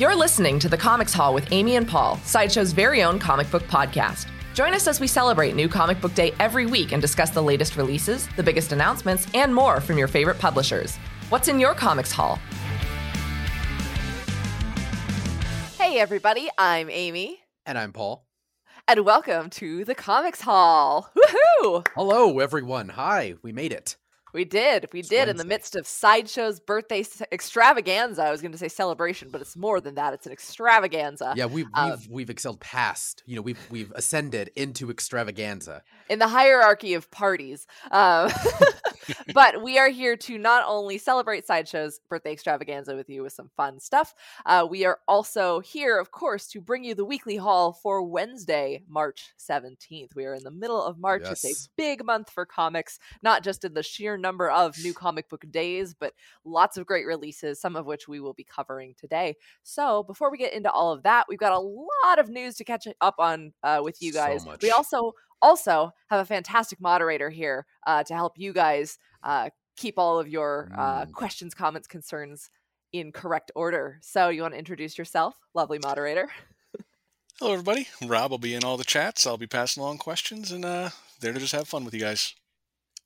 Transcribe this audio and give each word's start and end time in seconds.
You're 0.00 0.16
listening 0.16 0.58
to 0.60 0.68
the 0.70 0.78
Comics 0.78 1.12
Haul 1.12 1.34
with 1.34 1.52
Amy 1.52 1.76
and 1.76 1.86
Paul, 1.86 2.16
Sideshow's 2.24 2.72
very 2.72 3.02
own 3.02 3.18
comic 3.18 3.50
book 3.50 3.64
podcast. 3.64 4.28
Join 4.54 4.72
us 4.72 4.86
as 4.86 4.98
we 4.98 5.06
celebrate 5.06 5.54
New 5.54 5.68
Comic 5.68 6.00
Book 6.00 6.14
Day 6.14 6.32
every 6.40 6.64
week 6.64 6.92
and 6.92 7.02
discuss 7.02 7.28
the 7.28 7.42
latest 7.42 7.76
releases, 7.76 8.26
the 8.34 8.42
biggest 8.42 8.72
announcements, 8.72 9.26
and 9.34 9.54
more 9.54 9.78
from 9.78 9.98
your 9.98 10.08
favorite 10.08 10.38
publishers. 10.38 10.96
What's 11.28 11.48
in 11.48 11.60
your 11.60 11.74
Comics 11.74 12.12
Haul? 12.12 12.38
Hey, 15.76 16.00
everybody, 16.00 16.48
I'm 16.56 16.88
Amy. 16.88 17.40
And 17.66 17.76
I'm 17.76 17.92
Paul. 17.92 18.24
And 18.88 19.04
welcome 19.04 19.50
to 19.50 19.84
the 19.84 19.94
Comics 19.94 20.40
Haul. 20.40 21.10
Woohoo! 21.14 21.86
Hello, 21.94 22.38
everyone. 22.38 22.88
Hi, 22.88 23.34
we 23.42 23.52
made 23.52 23.70
it. 23.74 23.96
We 24.32 24.44
did. 24.44 24.88
We 24.92 25.00
It's 25.00 25.08
did 25.08 25.28
in 25.28 25.36
the 25.36 25.44
midst 25.44 25.76
of 25.76 25.86
Sideshow's 25.86 26.60
birthday 26.60 27.04
extravaganza. 27.32 28.22
I 28.22 28.30
was 28.30 28.40
going 28.40 28.52
to 28.52 28.58
say 28.58 28.68
celebration, 28.68 29.28
but 29.30 29.40
it's 29.40 29.56
more 29.56 29.80
than 29.80 29.96
that. 29.96 30.14
It's 30.14 30.26
an 30.26 30.32
extravaganza. 30.32 31.34
Yeah, 31.36 31.46
we've 31.46 31.66
we've 31.66 31.92
um, 31.92 32.00
we've 32.08 32.30
excelled 32.30 32.60
past. 32.60 33.22
You 33.26 33.36
know, 33.36 33.42
we've 33.42 33.58
we've 33.70 33.92
ascended 33.94 34.50
into 34.54 34.90
extravaganza. 34.90 35.82
in 36.08 36.18
the 36.18 36.28
hierarchy 36.28 36.94
of 36.94 37.10
parties. 37.10 37.66
Um, 37.90 38.30
but 39.34 39.62
we 39.62 39.78
are 39.78 39.88
here 39.88 40.16
to 40.16 40.38
not 40.38 40.64
only 40.66 40.98
celebrate 40.98 41.46
Sideshow's 41.46 42.00
birthday 42.08 42.32
extravaganza 42.32 42.94
with 42.94 43.08
you 43.08 43.22
with 43.22 43.32
some 43.32 43.50
fun 43.56 43.80
stuff, 43.80 44.14
uh, 44.46 44.66
we 44.68 44.84
are 44.84 44.98
also 45.08 45.60
here, 45.60 45.98
of 45.98 46.10
course, 46.10 46.46
to 46.48 46.60
bring 46.60 46.84
you 46.84 46.94
the 46.94 47.04
weekly 47.04 47.36
haul 47.36 47.72
for 47.72 48.02
Wednesday, 48.02 48.82
March 48.88 49.32
17th. 49.38 50.14
We 50.14 50.24
are 50.24 50.34
in 50.34 50.44
the 50.44 50.50
middle 50.50 50.82
of 50.82 50.98
March. 50.98 51.22
It's 51.24 51.44
a 51.44 51.70
big 51.76 52.04
month 52.04 52.30
for 52.30 52.44
comics, 52.44 52.98
not 53.22 53.42
just 53.42 53.64
in 53.64 53.74
the 53.74 53.82
sheer 53.82 54.16
number 54.20 54.50
of 54.50 54.76
new 54.82 54.92
comic 55.04 55.28
book 55.28 55.44
days, 55.50 55.94
but 55.94 56.14
lots 56.44 56.76
of 56.76 56.86
great 56.86 57.06
releases, 57.06 57.60
some 57.60 57.76
of 57.76 57.86
which 57.86 58.06
we 58.08 58.20
will 58.20 58.34
be 58.34 58.44
covering 58.44 58.94
today. 58.98 59.36
So 59.62 60.02
before 60.02 60.30
we 60.30 60.38
get 60.38 60.52
into 60.52 60.70
all 60.70 60.92
of 60.92 61.02
that, 61.02 61.26
we've 61.28 61.38
got 61.38 61.52
a 61.52 61.58
lot 61.58 62.18
of 62.18 62.28
news 62.28 62.56
to 62.56 62.64
catch 62.64 62.86
up 63.00 63.16
on 63.18 63.52
uh, 63.62 63.80
with 63.82 64.00
you 64.02 64.12
So 64.12 64.18
guys. 64.18 64.46
We 64.62 64.70
also 64.70 65.12
also 65.42 65.92
have 66.08 66.20
a 66.20 66.24
fantastic 66.26 66.80
moderator 66.80 67.30
here 67.30 67.64
uh, 67.86 68.02
to 68.04 68.14
help 68.14 68.34
you 68.38 68.52
guys 68.52 68.98
uh, 69.22 69.48
keep 69.76 69.98
all 69.98 70.18
of 70.18 70.28
your 70.28 70.70
uh, 70.76 71.06
Mm. 71.06 71.12
questions, 71.12 71.54
comments, 71.54 71.88
concerns 71.88 72.50
in 72.92 73.10
correct 73.12 73.50
order. 73.54 73.98
So 74.02 74.28
you 74.28 74.42
want 74.42 74.52
to 74.54 74.58
introduce 74.58 74.98
yourself, 74.98 75.34
lovely 75.54 75.78
moderator? 75.78 76.28
Hello, 77.38 77.52
everybody. 77.54 77.88
Rob 78.04 78.32
will 78.32 78.38
be 78.38 78.54
in 78.54 78.64
all 78.64 78.76
the 78.76 78.84
chats. 78.84 79.26
I'll 79.26 79.38
be 79.38 79.46
passing 79.46 79.82
along 79.82 79.96
questions 79.98 80.50
and 80.52 80.62
uh, 80.62 80.90
there 81.20 81.32
to 81.32 81.38
just 81.38 81.54
have 81.54 81.66
fun 81.68 81.86
with 81.86 81.94
you 81.94 82.00
guys. 82.00 82.34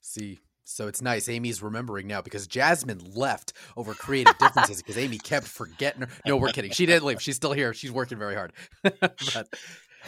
See, 0.01 0.39
so 0.65 0.87
it's 0.87 1.01
nice. 1.01 1.29
Amy's 1.29 1.61
remembering 1.61 2.07
now 2.07 2.21
because 2.21 2.47
Jasmine 2.47 3.01
left 3.15 3.53
over 3.77 3.93
creative 3.93 4.37
differences 4.39 4.77
because 4.81 4.97
Amy 4.97 5.19
kept 5.19 5.47
forgetting 5.47 6.01
her. 6.01 6.09
No, 6.25 6.37
we're 6.37 6.51
kidding. 6.51 6.71
She 6.71 6.85
didn't 6.85 7.05
leave. 7.05 7.21
She's 7.21 7.35
still 7.35 7.53
here. 7.53 7.73
She's 7.73 7.91
working 7.91 8.17
very 8.17 8.35
hard. 8.35 8.51
but 8.81 9.47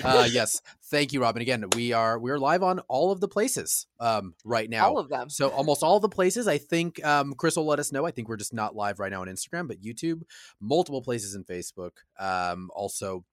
uh, 0.03 0.27
yes, 0.29 0.61
thank 0.85 1.13
you, 1.13 1.21
Robin. 1.21 1.41
Again, 1.41 1.65
we 1.75 1.93
are 1.93 2.17
we 2.19 2.31
are 2.31 2.39
live 2.39 2.63
on 2.63 2.79
all 2.87 3.11
of 3.11 3.19
the 3.19 3.27
places 3.27 3.87
um, 3.99 4.33
right 4.43 4.69
now. 4.69 4.87
all 4.87 4.97
of 4.97 5.09
them. 5.09 5.29
So 5.29 5.49
almost 5.49 5.83
all 5.83 5.99
the 5.99 6.09
places. 6.09 6.47
I 6.47 6.57
think 6.57 7.03
um, 7.05 7.33
Chris 7.33 7.55
will 7.55 7.65
let 7.65 7.79
us 7.79 7.91
know. 7.91 8.05
I 8.05 8.11
think 8.11 8.27
we're 8.27 8.37
just 8.37 8.53
not 8.53 8.75
live 8.75 8.99
right 8.99 9.11
now 9.11 9.21
on 9.21 9.27
Instagram, 9.27 9.67
but 9.67 9.81
YouTube, 9.81 10.23
multiple 10.59 11.01
places 11.01 11.35
in 11.35 11.43
Facebook, 11.43 11.91
um, 12.19 12.69
also 12.73 13.23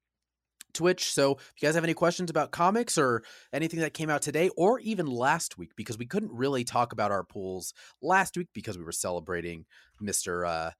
Twitch. 0.74 1.12
So 1.12 1.36
if 1.36 1.62
you 1.62 1.66
guys 1.66 1.74
have 1.74 1.84
any 1.84 1.94
questions 1.94 2.30
about 2.30 2.50
comics 2.50 2.98
or 2.98 3.22
anything 3.52 3.80
that 3.80 3.94
came 3.94 4.10
out 4.10 4.22
today 4.22 4.50
or 4.56 4.80
even 4.80 5.06
last 5.06 5.56
week, 5.56 5.72
because 5.76 5.96
we 5.96 6.06
couldn't 6.06 6.32
really 6.32 6.64
talk 6.64 6.92
about 6.92 7.10
our 7.10 7.24
pools 7.24 7.72
last 8.02 8.36
week 8.36 8.48
because 8.52 8.76
we 8.76 8.84
were 8.84 8.92
celebrating 8.92 9.64
Mister 10.00 10.44
uh, 10.44 10.70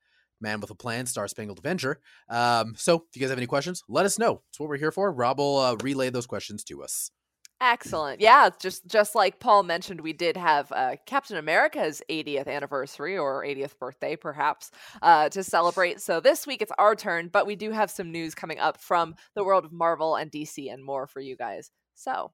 Man 0.41 0.61
with 0.61 0.71
a 0.71 0.75
Plan, 0.75 1.07
Star 1.07 1.29
Spangled 1.29 1.59
Adventure. 1.59 2.01
Um, 2.29 2.75
so 2.77 3.05
if 3.09 3.17
you 3.17 3.21
guys 3.21 3.31
have 3.31 3.39
any 3.39 3.47
questions, 3.47 3.83
let 3.89 4.05
us 4.05 4.19
know. 4.19 4.43
That's 4.47 4.61
what 4.61 4.69
we're 4.69 4.77
here 4.77 4.93
for. 4.93 5.11
Rob 5.11 5.39
will 5.39 5.59
uh, 5.59 5.77
relay 5.83 6.11
those 6.11 6.27
questions 6.27 6.65
to 6.65 6.83
us. 6.83 7.11
Excellent. 7.61 8.21
Yeah, 8.21 8.51
just 8.61 8.87
just 8.87 9.15
like 9.15 9.41
Paul 9.41 9.63
mentioned, 9.63 10.01
we 10.01 10.13
did 10.13 10.37
have 10.37 10.71
uh, 10.73 10.97
Captain 11.07 11.37
America's 11.37 12.03
80th 12.11 12.49
anniversary 12.49 13.17
or 13.17 13.43
80th 13.45 13.79
birthday, 13.79 14.17
perhaps, 14.17 14.71
uh, 15.03 15.29
to 15.31 15.43
celebrate. 15.43 16.01
So 16.01 16.21
this 16.21 16.47
week 16.47 16.61
it's 16.63 16.73
our 16.79 16.95
turn, 16.95 17.29
but 17.29 17.47
we 17.47 17.57
do 17.57 17.71
have 17.71 17.91
some 17.91 18.11
news 18.13 18.35
coming 18.35 18.59
up 18.59 18.81
from 18.81 19.15
the 19.35 19.45
world 19.45 19.65
of 19.65 19.73
Marvel 19.73 20.17
and 20.17 20.31
DC 20.31 20.71
and 20.73 20.85
more 20.85 21.07
for 21.07 21.21
you 21.21 21.37
guys. 21.37 21.71
So. 21.95 22.33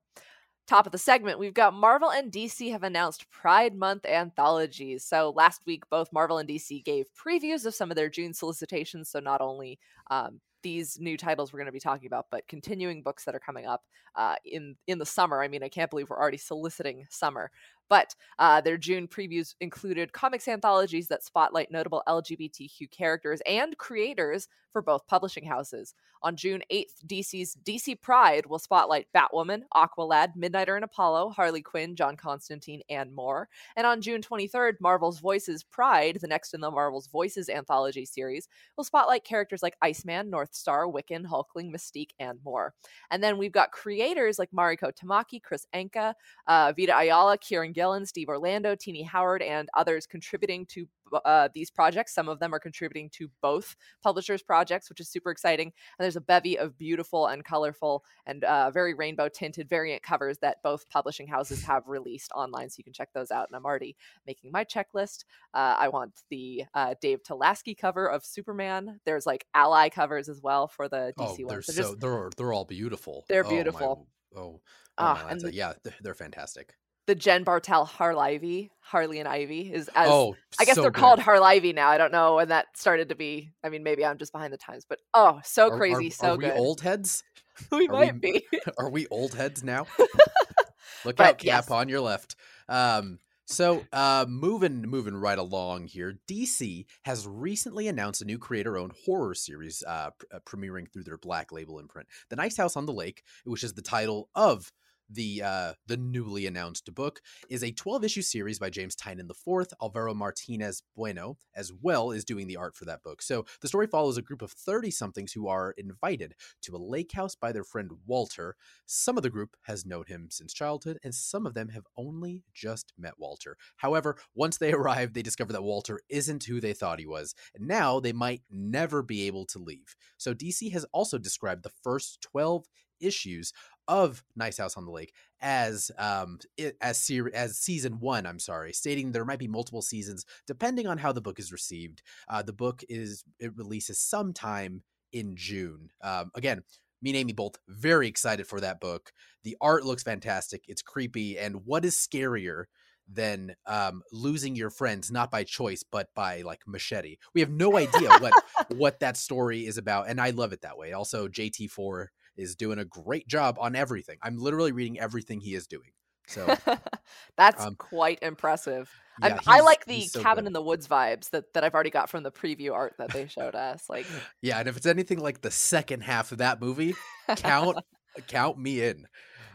Top 0.67 0.87
of 0.87 0.93
the 0.93 0.99
segment, 0.99 1.41
we've 1.41 1.53
got 1.55 1.75
Marvel 1.75 2.13
and 2.13 2.31
DC 2.31 2.71
have 2.71 2.85
announced 2.85 3.29
Pride 3.29 3.75
Month 3.75 4.07
anthologies. 4.07 5.05
So 5.05 5.33
last 5.35 5.63
week, 5.67 5.83
both 5.91 6.13
Marvel 6.13 6.39
and 6.39 6.49
DC 6.49 6.85
gave 6.85 7.07
previews 7.27 7.67
of 7.67 7.75
some 7.75 7.91
of 7.91 7.97
their 7.97 8.09
June 8.09 8.33
solicitations. 8.33 9.11
So 9.11 9.19
not 9.19 9.41
only 9.41 9.81
um, 10.13 10.41
these 10.63 10.99
new 11.01 11.17
titles 11.17 11.53
we're 11.53 11.59
going 11.59 11.67
to 11.67 11.73
be 11.73 11.81
talking 11.81 12.07
about, 12.07 12.27
but 12.31 12.47
continuing 12.49 13.03
books 13.03 13.25
that 13.25 13.35
are 13.35 13.41
coming 13.41 13.67
up 13.67 13.83
uh, 14.17 14.37
in 14.45 14.77
in 14.87 14.99
the 14.99 15.07
summer. 15.07 15.43
I 15.43 15.49
mean, 15.49 15.63
I 15.63 15.69
can't 15.69 15.91
believe 15.91 16.11
we're 16.11 16.21
already 16.21 16.39
soliciting 16.39 17.07
summer. 17.11 17.51
But 17.91 18.15
uh, 18.39 18.63
their 18.63 18.79
June 18.79 19.07
previews 19.07 19.55
included 19.61 20.15
comics 20.15 20.49
anthologies 20.49 21.09
that 21.09 21.25
spotlight 21.25 21.71
notable 21.71 22.03
LGBTQ 22.09 22.91
characters 22.91 23.43
and 23.45 23.77
creators 23.77 24.49
for 24.73 24.81
both 24.81 25.07
publishing 25.07 25.45
houses. 25.45 25.95
On 26.23 26.37
June 26.37 26.63
8th, 26.71 27.05
DC's 27.07 27.57
DC 27.65 28.01
Pride 28.03 28.45
will 28.47 28.59
spotlight 28.59 29.07
Batwoman, 29.15 29.63
Aqualad, 29.75 30.37
Midnighter 30.37 30.75
and 30.77 30.85
Apollo, 30.85 31.31
Harley 31.31 31.63
Quinn, 31.63 31.97
John 31.97 32.15
Constantine, 32.15 32.83
and 32.91 33.15
more. 33.15 33.49
And 33.77 33.87
on 33.87 34.03
June 34.03 34.21
23rd, 34.21 34.75
Marvel's 34.81 35.19
Voices 35.19 35.65
Pride, 35.65 36.19
the 36.21 36.29
next 36.29 36.53
in 36.53 36.61
the 36.61 36.71
Marvel's 36.71 37.07
Voices 37.07 37.49
anthology 37.49 38.05
series, 38.05 38.49
will 38.77 38.85
spotlight 38.85 39.25
characters 39.25 39.63
like 39.63 39.77
Iceman, 39.81 40.31
Northstar, 40.31 40.93
Wiccan, 40.93 41.25
Hulkling, 41.25 41.73
Mystique, 41.75 42.11
and 42.19 42.39
more. 42.45 42.75
And 43.11 43.23
then 43.23 43.39
we've 43.39 43.53
got 43.53 43.73
creators 43.73 44.39
like 44.39 44.51
Mariko 44.51 44.93
Tamaki, 44.95 45.43
Kris 45.43 45.67
Anka, 45.75 46.15
uh, 46.47 46.73
Vita 46.77 46.97
Ayala, 46.97 47.39
Kieron 47.39 47.75
Gillen, 47.81 48.05
Steve 48.05 48.29
Orlando, 48.29 48.75
Tini 48.75 49.03
Howard, 49.05 49.41
and 49.41 49.71
others 49.73 50.07
contributing 50.07 50.67
to 50.67 50.87
uh, 51.25 51.49
these 51.55 51.71
projects. 51.71 52.15
Some 52.15 52.29
of 52.29 52.39
them 52.39 52.55
are 52.55 52.59
contributing 52.59 53.09
to 53.15 53.31
both 53.41 53.75
publishers' 54.03 54.43
projects, 54.43 54.91
which 54.91 55.01
is 55.01 55.09
super 55.09 55.31
exciting. 55.31 55.69
And 55.99 56.05
there's 56.05 56.17
a 56.17 56.21
bevy 56.21 56.59
of 56.59 56.77
beautiful 56.77 57.27
and 57.29 57.43
colorful 57.43 58.05
and 58.27 58.45
uh, 58.45 58.71
very 58.71 58.93
rainbow 58.93 59.29
tinted 59.31 59.67
variant 59.67 60.03
covers 60.03 60.37
that 60.39 60.63
both 60.63 60.89
publishing 60.91 61.27
houses 61.27 61.65
have 61.71 61.89
released 61.89 62.31
online. 62.35 62.69
So 62.69 62.77
you 62.79 62.85
can 62.85 62.93
check 62.93 63.09
those 63.15 63.31
out. 63.31 63.49
And 63.49 63.57
I'm 63.57 63.65
already 63.65 63.97
making 64.27 64.53
my 64.53 64.63
checklist. 64.65 65.25
Uh, 65.55 65.75
I 65.79 65.89
want 65.89 66.13
the 66.29 66.65
uh, 66.75 66.95
Dave 67.01 67.23
Talaski 67.23 67.77
cover 67.79 68.07
of 68.07 68.23
Superman. 68.25 69.01
There's 69.07 69.25
like 69.25 69.47
ally 69.55 69.89
covers 69.89 70.29
as 70.29 70.43
well 70.43 70.69
for 70.69 70.87
the 70.87 71.15
Oh, 71.17 71.23
DC 71.25 71.37
they're 71.39 71.47
ones. 71.47 71.67
so 71.67 71.73
So 71.73 71.83
just 71.83 72.01
they're 72.01 72.31
they're 72.37 72.53
all 72.53 72.67
beautiful. 72.67 73.25
They're 73.29 73.41
Oh, 73.47 73.49
my- 73.49 73.55
beautiful. 73.55 74.07
Oh, 74.37 74.41
oh, 74.41 74.61
Ah, 74.99 75.23
my 75.25 75.31
and 75.33 75.41
the- 75.41 75.55
yeah, 75.55 75.73
they're, 75.83 75.95
they're 76.03 76.15
fantastic. 76.15 76.75
The 77.11 77.17
Jen 77.17 77.43
Bartel 77.43 77.85
Harlivy, 77.85 78.71
Harley 78.79 79.19
and 79.19 79.27
Ivy 79.27 79.73
is 79.73 79.91
as 79.97 80.09
oh, 80.09 80.37
I 80.61 80.65
guess 80.65 80.77
so 80.77 80.83
they're 80.83 80.93
good. 80.93 81.01
called 81.01 81.19
Harlivy 81.19 81.75
now. 81.75 81.89
I 81.89 81.99
don't 81.99 82.13
know 82.13 82.37
when 82.37 82.51
that 82.51 82.67
started 82.77 83.09
to 83.09 83.17
be. 83.17 83.51
I 83.65 83.69
mean, 83.69 83.83
maybe 83.83 84.05
I'm 84.07 84.17
just 84.17 84.31
behind 84.31 84.53
the 84.53 84.57
times, 84.59 84.87
but 84.89 85.01
oh, 85.13 85.41
so 85.43 85.73
Are- 85.73 85.77
crazy, 85.77 86.07
are, 86.07 86.11
so 86.13 86.35
are 86.35 86.37
good. 86.37 86.55
we 86.55 86.61
old 86.61 86.83
heads? 86.83 87.25
we 87.73 87.89
are 87.89 87.93
might 87.93 88.15
we- 88.15 88.21
be. 88.21 88.47
Are 88.79 88.89
we 88.89 89.09
old 89.09 89.35
heads 89.35 89.65
now? 89.65 89.89
Look 91.05 91.17
But 91.17 91.27
out, 91.27 91.39
Cap 91.39 91.45
yes. 91.45 91.71
on 91.73 91.89
your 91.89 92.01
left. 92.01 92.37
Um, 92.69 93.19
so 93.47 93.85
uh, 93.93 94.27
moving 94.29 94.83
moving 94.83 95.17
right 95.17 95.37
along 95.39 95.89
here, 95.89 96.21
DC 96.31 96.87
has 97.03 97.27
recently 97.27 97.89
announced 97.89 98.23
a 98.23 98.25
new 98.25 98.39
creator-owned 98.39 98.93
horror 99.05 99.35
series 99.35 99.83
uh, 99.85 100.11
uh, 100.33 100.39
premiering 100.47 100.87
through 100.93 101.03
their 101.03 101.19
Black 101.19 101.51
Label 101.51 101.81
imprint, 101.81 102.07
"The 102.29 102.37
Nice 102.37 102.57
House 102.57 102.77
on 102.77 102.87
the 102.87 102.93
Lake," 102.93 103.25
which 103.43 103.65
is 103.65 103.73
the 103.75 103.83
title 103.83 104.29
of 104.37 104.71
the 105.11 105.43
uh, 105.43 105.73
the 105.87 105.97
newly 105.97 106.47
announced 106.47 106.93
book 106.95 107.21
is 107.49 107.63
a 107.63 107.73
12 107.73 108.05
issue 108.05 108.23
series 108.23 108.59
by 108.59 108.71
James 108.71 108.95
Tynion 108.95 109.29
IV. 109.31 109.69
Alvaro 109.83 110.15
Martinez 110.15 110.83
Bueno, 110.97 111.37
as 111.55 111.73
well, 111.73 112.11
is 112.11 112.25
doing 112.25 112.47
the 112.47 112.57
art 112.57 112.77
for 112.77 112.85
that 112.85 113.03
book. 113.03 113.23
So 113.23 113.45
the 113.61 113.69
story 113.69 113.87
follows 113.87 114.17
a 114.17 114.23
group 114.23 114.43
of 114.43 114.53
30 114.53 114.91
somethings 114.91 115.33
who 115.33 115.49
are 115.49 115.75
invited 115.77 116.35
to 116.63 116.77
a 116.77 116.79
lake 116.79 117.13
house 117.13 117.35
by 117.35 117.53
their 117.53 117.65
friend 117.65 117.91
Walter. 118.07 118.57
Some 118.87 119.17
of 119.17 119.23
the 119.23 119.31
group 119.31 119.57
has 119.63 119.87
known 119.87 120.05
him 120.07 120.29
since 120.31 120.53
childhood, 120.53 120.99
and 121.03 121.15
some 121.15 121.47
of 121.47 121.55
them 121.55 121.69
have 121.71 121.85
only 121.97 122.43
just 122.55 122.93
met 122.99 123.19
Walter. 123.19 123.57
However, 123.77 124.17
once 124.35 124.59
they 124.59 124.73
arrive, 124.81 125.13
they 125.13 125.23
discover 125.23 125.53
that 125.53 125.63
Walter 125.63 126.01
isn't 126.09 126.45
who 126.45 126.61
they 126.61 126.73
thought 126.73 127.01
he 127.01 127.07
was, 127.07 127.35
and 127.55 127.67
now 127.67 128.01
they 128.01 128.13
might 128.13 128.43
never 128.51 129.03
be 129.03 129.27
able 129.27 129.47
to 129.47 129.59
leave. 129.59 129.97
So 130.17 130.35
DC 130.35 130.73
has 130.73 130.85
also 130.93 131.19
described 131.19 131.63
the 131.63 131.73
first 131.83 132.21
12 132.23 132.67
issues 133.01 133.53
of 133.91 134.23
Nice 134.37 134.59
House 134.59 134.77
on 134.77 134.85
the 134.87 134.93
Lake 134.93 135.13
as 135.41 135.91
um 135.99 136.39
as 136.81 137.03
ser- 137.03 137.35
as 137.35 137.59
season 137.59 137.99
one. 137.99 138.25
I'm 138.25 138.39
sorry, 138.39 138.73
stating 138.73 139.11
there 139.11 139.25
might 139.25 139.41
be 139.41 139.49
multiple 139.49 139.83
seasons 139.83 140.25
depending 140.47 140.87
on 140.87 140.97
how 140.97 141.13
the 141.13 141.21
book 141.21 141.41
is 141.41 141.53
received. 141.53 142.03
Uh, 142.29 142.41
the 142.41 142.53
book 142.53 142.83
is 142.89 143.25
it 143.41 143.55
releases 143.57 143.99
sometime 143.99 144.85
in 145.13 145.35
June. 145.35 145.91
Um, 146.03 146.31
again, 146.37 146.63
me 147.03 147.11
and 147.11 147.17
Amy 147.17 147.33
both 147.33 147.57
very 147.69 148.07
excited 148.07 148.47
for 148.47 148.61
that 148.61 148.81
book. 148.81 149.13
The 149.43 149.57
art 149.61 149.85
looks 149.85 150.05
fantastic. 150.05 150.63
It's 150.69 150.83
creepy, 150.83 151.37
and 151.37 151.67
what 151.67 151.85
is 151.85 151.97
scarier 151.97 152.65
than 153.13 153.57
um, 153.67 154.03
losing 154.13 154.55
your 154.55 154.71
friends 154.71 155.11
not 155.11 155.33
by 155.33 155.43
choice 155.43 155.83
but 155.83 156.15
by 156.15 156.43
like 156.43 156.61
machete. 156.65 157.17
We 157.35 157.41
have 157.41 157.51
no 157.51 157.77
idea 157.77 158.09
what 158.21 158.35
what 158.77 159.01
that 159.01 159.17
story 159.17 159.67
is 159.67 159.79
about, 159.79 160.09
and 160.09 160.21
I 160.21 160.31
love 160.31 160.53
it 160.53 160.61
that 160.63 160.79
way. 160.79 160.93
Also, 160.93 161.27
JT 161.27 161.71
Four 161.71 162.13
is 162.41 162.57
doing 162.57 162.79
a 162.79 162.85
great 162.85 163.29
job 163.29 163.57
on 163.61 163.77
everything. 163.77 164.19
I'm 164.23 164.39
literally 164.39 164.73
reading 164.73 164.99
everything 164.99 165.41
he 165.41 165.55
is 165.55 165.67
doing. 165.67 165.91
So 166.31 166.55
that's 167.37 167.65
um, 167.65 167.75
quite 167.75 168.21
impressive. 168.23 168.89
yeah, 169.21 169.39
I 169.47 169.61
like 169.61 169.85
the 169.85 170.03
so 170.03 170.23
cabin 170.23 170.45
good. 170.45 170.49
in 170.49 170.53
the 170.53 170.63
woods 170.63 170.87
vibes 170.87 171.31
that, 171.31 171.53
that 171.55 171.65
I've 171.65 171.75
already 171.75 171.91
got 171.91 172.09
from 172.09 172.23
the 172.23 172.31
preview 172.31 172.73
art 172.73 172.95
that 172.99 173.11
they 173.11 173.27
showed 173.27 173.55
us. 173.55 173.85
Like, 173.89 174.07
Yeah, 174.43 174.61
and 174.61 174.69
if 174.69 174.77
it's 174.77 174.87
anything 174.87 175.19
like 175.19 175.41
the 175.41 175.51
second 175.51 176.03
half 176.03 176.33
of 176.33 176.39
that 176.39 176.61
movie, 176.61 176.95
count 177.37 177.79
count 178.29 178.59
me 178.59 178.83
in. 178.83 179.07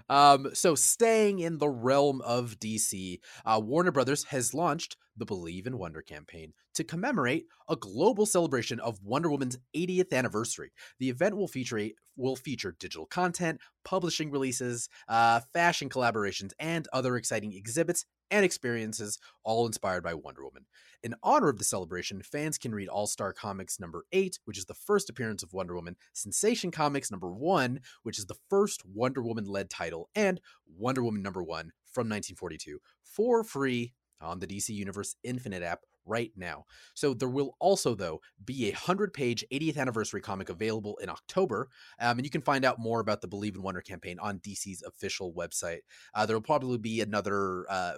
Um, 0.09 0.49
so 0.53 0.75
staying 0.75 1.39
in 1.39 1.57
the 1.57 1.69
realm 1.69 2.21
of 2.21 2.59
DC, 2.59 3.19
uh, 3.45 3.59
Warner 3.63 3.91
Brothers 3.91 4.25
has 4.25 4.53
launched 4.53 4.97
the 5.17 5.25
Believe 5.25 5.67
in 5.67 5.77
Wonder 5.77 6.01
campaign 6.01 6.53
to 6.73 6.83
commemorate 6.83 7.45
a 7.69 7.75
global 7.75 8.25
celebration 8.25 8.79
of 8.79 9.01
Wonder 9.03 9.29
Woman's 9.29 9.57
80th 9.75 10.13
anniversary. 10.13 10.71
The 11.00 11.09
event 11.09 11.38
will 11.38 11.47
feature 11.47 11.89
will 12.17 12.35
feature 12.35 12.75
digital 12.79 13.06
content, 13.06 13.59
publishing 13.83 14.31
releases, 14.31 14.88
uh, 15.07 15.41
fashion 15.53 15.89
collaborations, 15.89 16.51
and 16.59 16.88
other 16.94 17.17
exciting 17.17 17.53
exhibits 17.53 18.06
and 18.31 18.44
experiences, 18.44 19.19
all 19.44 19.67
inspired 19.67 20.03
by 20.03 20.13
Wonder 20.13 20.44
Woman. 20.44 20.65
In 21.03 21.13
honor 21.21 21.50
of 21.50 21.57
the 21.57 21.63
celebration, 21.63 22.21
fans 22.21 22.57
can 22.57 22.73
read 22.73 22.88
All 22.88 23.06
Star 23.06 23.33
Comics 23.33 23.79
number 23.79 24.06
8, 24.11 24.39
which 24.45 24.57
is 24.57 24.65
the 24.65 24.73
first 24.73 25.09
appearance 25.09 25.44
of 25.44 25.53
Wonder 25.53 25.75
Woman, 25.75 25.97
Sensation 26.13 26.71
Comics 26.71 27.11
number 27.11 27.29
1, 27.31 27.79
which 28.03 28.18
is 28.18 28.25
the 28.25 28.38
first 28.50 28.83
Wonder 28.85 29.21
Woman 29.21 29.45
led 29.45 29.69
title, 29.69 30.09
and 30.15 30.41
Wonder 30.65 31.03
Woman 31.03 31.21
number 31.21 31.44
1 31.44 31.71
from 31.85 32.09
1942 32.09 32.79
for 33.03 33.44
free 33.44 33.94
on 34.25 34.39
the 34.39 34.48
DC 34.48 34.69
Universe 34.69 35.16
Infinite 35.24 35.63
app 35.63 35.81
right 36.06 36.31
now. 36.36 36.66
So 36.94 37.13
there 37.13 37.30
will 37.30 37.56
also, 37.60 37.95
though, 37.95 38.22
be 38.44 38.68
a 38.68 38.72
100 38.72 39.13
page 39.13 39.44
80th 39.51 39.77
anniversary 39.77 40.22
comic 40.22 40.50
available 40.50 40.98
in 41.01 41.10
October. 41.10 41.69
Um, 42.00 42.18
and 42.18 42.25
you 42.25 42.30
can 42.30 42.42
find 42.42 42.63
out 42.63 42.80
more 42.80 43.00
about 43.00 43.22
the 43.22 43.27
Believe 43.27 43.56
in 43.56 43.62
Wonder 43.62 43.81
campaign 43.81 44.19
on 44.19 44.39
DC's 44.39 44.83
official 44.83 45.33
website. 45.33 45.80
Uh, 46.13 46.25
there 46.25 46.36
will 46.36 46.42
probably 46.42 46.77
be 46.77 47.01
another. 47.01 47.66
Uh, 47.69 47.95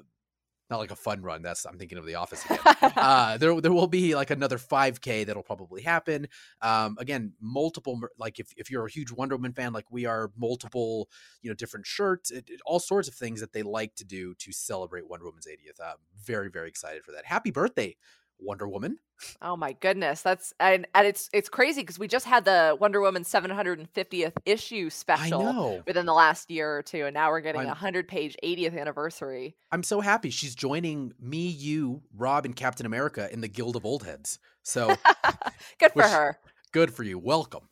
not 0.70 0.80
like 0.80 0.92
a 0.92 0.96
fun 0.96 1.22
run. 1.22 1.42
That's 1.42 1.66
I'm 1.66 1.78
thinking 1.78 1.98
of 1.98 2.06
The 2.06 2.16
Office 2.16 2.44
again. 2.46 2.60
Uh, 2.98 3.38
there 3.38 3.60
there 3.62 3.72
will 3.74 3.88
be 3.88 4.16
like 4.16 4.32
another 4.32 4.58
5k 4.58 5.26
that'll 5.26 5.44
probably 5.44 5.82
happen. 5.82 6.28
Um 6.62 6.98
again 7.00 7.34
multiple 7.42 8.00
like 8.18 8.40
if, 8.40 8.48
if 8.58 8.70
you're 8.72 8.86
a 8.86 8.92
huge 8.92 9.12
wonder 9.12 9.36
woman 9.36 9.54
fan 9.54 9.74
like 9.74 9.86
we 9.92 10.06
are 10.06 10.32
multiple 10.38 11.10
you 11.42 11.50
know 11.50 11.56
different 11.56 11.86
shirts 11.86 12.32
it, 12.32 12.46
it- 12.50 12.62
all 12.66 12.80
sorts 12.80 13.08
of 13.08 13.14
things 13.14 13.40
that 13.40 13.54
they 13.54 13.64
like 13.64 13.96
to 13.96 14.06
do 14.06 14.34
to 14.36 14.52
celebrate 14.52 15.08
wonder 15.08 15.26
woman's 15.26 15.48
80th 15.48 15.80
i'm 15.84 15.98
very 16.24 16.50
very 16.50 16.68
excited 16.70 17.04
for 17.04 17.12
that. 17.12 17.26
Happy 17.26 17.52
birthday 17.52 17.96
wonder 18.40 18.68
woman 18.68 18.98
oh 19.42 19.58
my 19.58 19.74
goodness, 19.74 20.22
that's 20.22 20.54
and, 20.60 20.86
and 20.94 21.08
it's 21.08 21.28
it's 21.34 21.50
crazy 21.50 21.82
because 21.82 21.98
we 21.98 22.08
just 22.08 22.28
had 22.28 22.46
the 22.46 22.78
Wonder 22.80 23.02
Woman 23.02 23.24
750th 23.24 24.34
issue 24.46 24.92
special 24.92 25.82
within 25.88 26.06
the 26.06 26.14
last 26.14 26.52
year 26.52 26.78
or 26.78 26.84
two, 26.84 27.06
and 27.06 27.16
now 27.16 27.32
we're 27.32 27.42
getting 27.42 27.64
a 27.64 27.66
100 27.66 28.08
page 28.08 28.36
80th 28.44 28.80
anniversary. 28.80 29.56
i'm 29.72 29.82
so 29.82 30.02
happy 30.02 30.30
she's 30.30 30.54
joining 30.54 31.14
me 31.20 31.48
you 31.48 32.04
rob 32.16 32.46
and 32.46 32.56
captain 32.56 32.86
america 32.86 33.28
in 33.34 33.42
the 33.42 33.48
guild 33.48 33.76
of 33.76 33.86
old 33.86 34.04
heads 34.04 34.38
so 34.62 34.88
Good 35.80 35.92
for 35.94 36.04
Which- 36.04 36.06
her. 36.06 36.40
good 36.72 36.94
for 36.94 37.02
you 37.04 37.18
welcome 37.18 37.68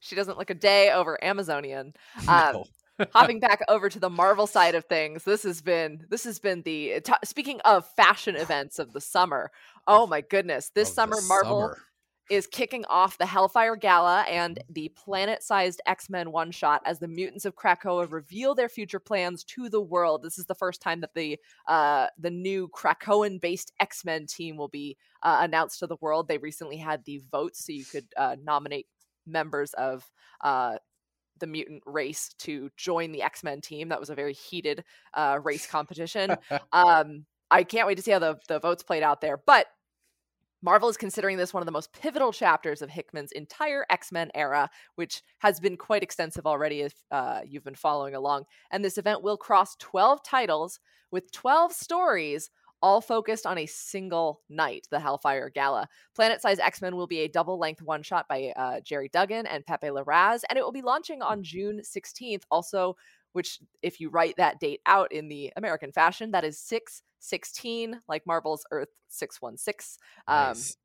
She 0.00 0.16
doesn't 0.16 0.36
look 0.36 0.50
a 0.50 0.54
day 0.54 0.90
over 0.92 1.22
Amazonian. 1.24 1.94
Um, 2.28 2.64
No. 3.00 3.06
hopping 3.14 3.38
back 3.38 3.60
over 3.68 3.88
to 3.88 4.00
the 4.00 4.10
Marvel 4.10 4.48
side 4.48 4.74
of 4.74 4.84
things, 4.86 5.22
this 5.22 5.44
has 5.44 5.62
been 5.62 6.04
this 6.10 6.24
has 6.24 6.40
been 6.40 6.62
the 6.62 7.00
t- 7.04 7.12
speaking 7.24 7.60
of 7.64 7.86
fashion 7.94 8.34
events 8.34 8.80
of 8.80 8.92
the 8.92 9.00
summer. 9.00 9.52
Oh 9.88 10.06
my 10.06 10.20
goodness, 10.20 10.70
this 10.74 10.92
summer 10.92 11.16
Marvel 11.26 11.62
summer. 11.62 11.78
is 12.30 12.46
kicking 12.46 12.84
off 12.90 13.16
the 13.16 13.24
Hellfire 13.24 13.74
Gala 13.74 14.20
and 14.28 14.62
the 14.68 14.90
planet-sized 14.90 15.80
X-Men 15.86 16.30
one-shot 16.30 16.82
as 16.84 16.98
the 16.98 17.08
mutants 17.08 17.46
of 17.46 17.56
Krakoa 17.56 18.12
reveal 18.12 18.54
their 18.54 18.68
future 18.68 19.00
plans 19.00 19.44
to 19.44 19.70
the 19.70 19.80
world. 19.80 20.22
This 20.22 20.38
is 20.38 20.44
the 20.44 20.54
first 20.54 20.82
time 20.82 21.00
that 21.00 21.14
the 21.14 21.38
uh, 21.68 22.08
the 22.18 22.30
new 22.30 22.68
Krakoan-based 22.68 23.72
X-Men 23.80 24.26
team 24.26 24.58
will 24.58 24.68
be 24.68 24.98
uh, 25.22 25.38
announced 25.40 25.78
to 25.78 25.86
the 25.86 25.96
world. 26.02 26.28
They 26.28 26.36
recently 26.36 26.76
had 26.76 27.02
the 27.06 27.22
votes, 27.32 27.64
so 27.64 27.72
you 27.72 27.86
could 27.86 28.06
uh, 28.18 28.36
nominate 28.44 28.88
members 29.26 29.72
of 29.72 30.04
uh, 30.42 30.76
the 31.38 31.46
mutant 31.46 31.82
race 31.86 32.28
to 32.40 32.68
join 32.76 33.10
the 33.10 33.22
X-Men 33.22 33.62
team. 33.62 33.88
That 33.88 34.00
was 34.00 34.10
a 34.10 34.14
very 34.14 34.34
heated 34.34 34.84
uh, 35.14 35.38
race 35.42 35.66
competition. 35.66 36.36
um, 36.74 37.24
I 37.50 37.62
can't 37.64 37.86
wait 37.86 37.94
to 37.94 38.02
see 38.02 38.10
how 38.10 38.18
the, 38.18 38.38
the 38.48 38.60
votes 38.60 38.82
played 38.82 39.02
out 39.02 39.22
there. 39.22 39.38
But 39.38 39.66
Marvel 40.60 40.88
is 40.88 40.96
considering 40.96 41.36
this 41.36 41.54
one 41.54 41.62
of 41.62 41.66
the 41.66 41.72
most 41.72 41.92
pivotal 41.92 42.32
chapters 42.32 42.82
of 42.82 42.90
Hickman's 42.90 43.32
entire 43.32 43.86
X 43.90 44.10
Men 44.10 44.30
era, 44.34 44.68
which 44.96 45.22
has 45.38 45.60
been 45.60 45.76
quite 45.76 46.02
extensive 46.02 46.46
already 46.46 46.80
if 46.80 46.94
uh, 47.10 47.40
you've 47.46 47.64
been 47.64 47.74
following 47.74 48.14
along. 48.14 48.44
And 48.70 48.84
this 48.84 48.98
event 48.98 49.22
will 49.22 49.36
cross 49.36 49.76
12 49.76 50.22
titles 50.24 50.80
with 51.10 51.30
12 51.32 51.72
stories, 51.72 52.50
all 52.82 53.00
focused 53.00 53.46
on 53.46 53.58
a 53.58 53.66
single 53.66 54.40
night, 54.48 54.86
the 54.90 55.00
Hellfire 55.00 55.50
Gala. 55.50 55.88
Planet 56.14 56.42
Size 56.42 56.58
X 56.58 56.82
Men 56.82 56.96
will 56.96 57.06
be 57.06 57.20
a 57.20 57.28
double 57.28 57.58
length 57.58 57.82
one 57.82 58.02
shot 58.02 58.26
by 58.28 58.52
uh, 58.56 58.80
Gerry 58.80 59.08
Duggan 59.12 59.46
and 59.46 59.64
Pepe 59.64 59.88
Larraz, 59.88 60.42
and 60.48 60.58
it 60.58 60.62
will 60.62 60.72
be 60.72 60.82
launching 60.82 61.22
on 61.22 61.42
June 61.42 61.80
16th. 61.84 62.42
Also, 62.50 62.96
which, 63.32 63.58
if 63.82 64.00
you 64.00 64.10
write 64.10 64.36
that 64.36 64.60
date 64.60 64.80
out 64.86 65.12
in 65.12 65.28
the 65.28 65.52
American 65.56 65.92
fashion, 65.92 66.32
that 66.32 66.44
is 66.44 66.58
6 66.60 67.02
16, 67.20 68.00
like 68.08 68.26
Marvel's 68.26 68.64
Earth 68.70 68.90
616. 69.08 69.98
Um, 70.26 70.48
Nice. 70.48 70.76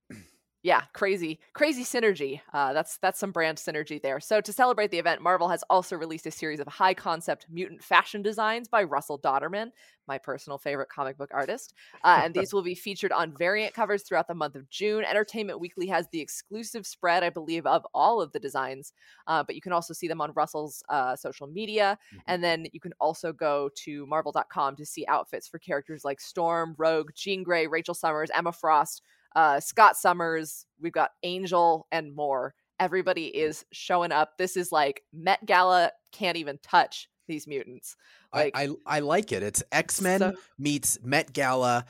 Yeah, 0.63 0.83
crazy, 0.93 1.41
crazy 1.51 1.83
synergy. 1.83 2.39
Uh, 2.53 2.71
that's 2.71 2.97
that's 2.97 3.19
some 3.19 3.33
brand 3.33 3.57
synergy 3.57 4.01
there. 4.01 4.21
So 4.21 4.39
to 4.39 4.53
celebrate 4.53 4.91
the 4.91 4.97
event, 4.97 5.21
Marvel 5.21 5.49
has 5.49 5.61
also 5.69 5.97
released 5.97 6.25
a 6.25 6.31
series 6.31 6.61
of 6.61 6.67
high 6.67 6.93
concept 6.93 7.47
mutant 7.49 7.83
fashion 7.83 8.21
designs 8.21 8.69
by 8.69 8.83
Russell 8.83 9.19
Dauterman, 9.19 9.71
my 10.07 10.17
personal 10.17 10.57
favorite 10.57 10.87
comic 10.87 11.17
book 11.17 11.31
artist. 11.33 11.73
Uh, 12.05 12.21
and 12.23 12.33
these 12.33 12.53
will 12.53 12.61
be 12.63 12.75
featured 12.75 13.11
on 13.11 13.35
variant 13.35 13.73
covers 13.73 14.03
throughout 14.03 14.29
the 14.29 14.33
month 14.35 14.55
of 14.55 14.69
June. 14.69 15.03
Entertainment 15.03 15.59
Weekly 15.59 15.87
has 15.87 16.07
the 16.13 16.21
exclusive 16.21 16.87
spread, 16.87 17.23
I 17.23 17.29
believe, 17.29 17.65
of 17.65 17.85
all 17.93 18.21
of 18.21 18.31
the 18.31 18.39
designs, 18.39 18.93
uh, 19.27 19.43
but 19.43 19.55
you 19.55 19.61
can 19.61 19.73
also 19.73 19.93
see 19.93 20.07
them 20.07 20.21
on 20.21 20.31
Russell's 20.31 20.81
uh, 20.87 21.17
social 21.17 21.47
media. 21.47 21.99
Mhm. 22.15 22.19
And 22.27 22.41
then 22.41 22.67
you 22.71 22.79
can 22.79 22.93
also 23.01 23.33
go 23.33 23.69
to 23.83 24.05
marvel.com 24.05 24.77
to 24.77 24.85
see 24.85 25.05
outfits 25.07 25.45
for 25.49 25.59
characters 25.59 26.05
like 26.05 26.21
Storm, 26.21 26.73
Rogue, 26.77 27.11
Jean 27.15 27.43
Grey, 27.43 27.67
Rachel 27.67 27.93
Summers, 27.93 28.29
Emma 28.33 28.53
Frost, 28.53 29.01
uh, 29.35 29.59
Scott 29.59 29.97
Summers. 29.97 30.65
We've 30.81 30.93
got 30.93 31.11
Angel 31.23 31.87
and 31.91 32.15
more. 32.15 32.53
Everybody 32.79 33.25
is 33.27 33.65
showing 33.71 34.11
up. 34.11 34.37
This 34.37 34.57
is 34.57 34.71
like 34.71 35.03
Met 35.13 35.45
Gala 35.45 35.91
can't 36.11 36.37
even 36.37 36.59
touch 36.63 37.07
these 37.27 37.47
mutants. 37.47 37.95
I, 38.33 38.51
I 38.53 38.69
I 38.85 38.99
like 38.99 39.31
it. 39.31 39.43
It's 39.43 39.63
X 39.71 40.01
Men 40.01 40.19
so- 40.19 40.33
meets 40.57 40.97
Met 41.03 41.33
Gala 41.33 41.85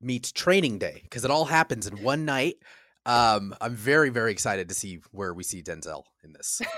meets 0.00 0.32
Training 0.32 0.78
Day 0.78 1.00
because 1.02 1.24
it 1.24 1.30
all 1.30 1.44
happens 1.44 1.86
in 1.86 2.02
one 2.02 2.24
night. 2.24 2.56
Um, 3.04 3.54
I'm 3.60 3.74
very 3.74 4.10
very 4.10 4.32
excited 4.32 4.68
to 4.68 4.74
see 4.74 5.00
where 5.12 5.34
we 5.34 5.42
see 5.42 5.62
Denzel 5.62 6.04
in 6.22 6.32
this. 6.32 6.60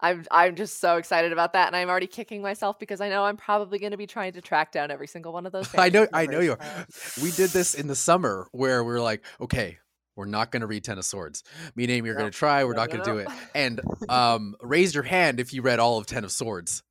I'm 0.00 0.24
I'm 0.30 0.56
just 0.56 0.80
so 0.80 0.96
excited 0.96 1.32
about 1.32 1.52
that, 1.52 1.66
and 1.66 1.76
I'm 1.76 1.88
already 1.88 2.06
kicking 2.06 2.42
myself 2.42 2.78
because 2.78 3.00
I 3.00 3.08
know 3.08 3.24
I'm 3.24 3.36
probably 3.36 3.78
going 3.78 3.92
to 3.92 3.96
be 3.96 4.06
trying 4.06 4.32
to 4.32 4.40
track 4.40 4.72
down 4.72 4.90
every 4.90 5.06
single 5.06 5.32
one 5.32 5.46
of 5.46 5.52
those. 5.52 5.74
I 5.78 5.90
know 5.90 6.06
I 6.12 6.26
know 6.26 6.40
you 6.40 6.52
are. 6.52 6.86
We 7.22 7.30
did 7.30 7.50
this 7.50 7.74
in 7.74 7.86
the 7.86 7.96
summer 7.96 8.48
where 8.52 8.82
we 8.82 8.92
are 8.94 9.00
like, 9.00 9.24
okay, 9.40 9.78
we're 10.16 10.26
not 10.26 10.50
going 10.50 10.60
to 10.60 10.66
read 10.66 10.84
Ten 10.84 10.98
of 10.98 11.04
Swords. 11.04 11.42
Me 11.74 11.84
and 11.84 11.90
Amy 11.90 12.10
are 12.10 12.14
going 12.14 12.30
to 12.30 12.36
try. 12.36 12.64
We're 12.64 12.72
No, 12.72 12.80
not 12.80 12.90
going 12.90 13.04
to 13.04 13.10
do 13.10 13.18
it. 13.18 13.28
And 13.54 13.80
um, 14.08 14.54
raise 14.60 14.94
your 14.94 15.04
hand 15.04 15.40
if 15.40 15.52
you 15.52 15.62
read 15.62 15.78
all 15.78 15.98
of 15.98 16.06
Ten 16.06 16.24
of 16.24 16.32
Swords. 16.32 16.82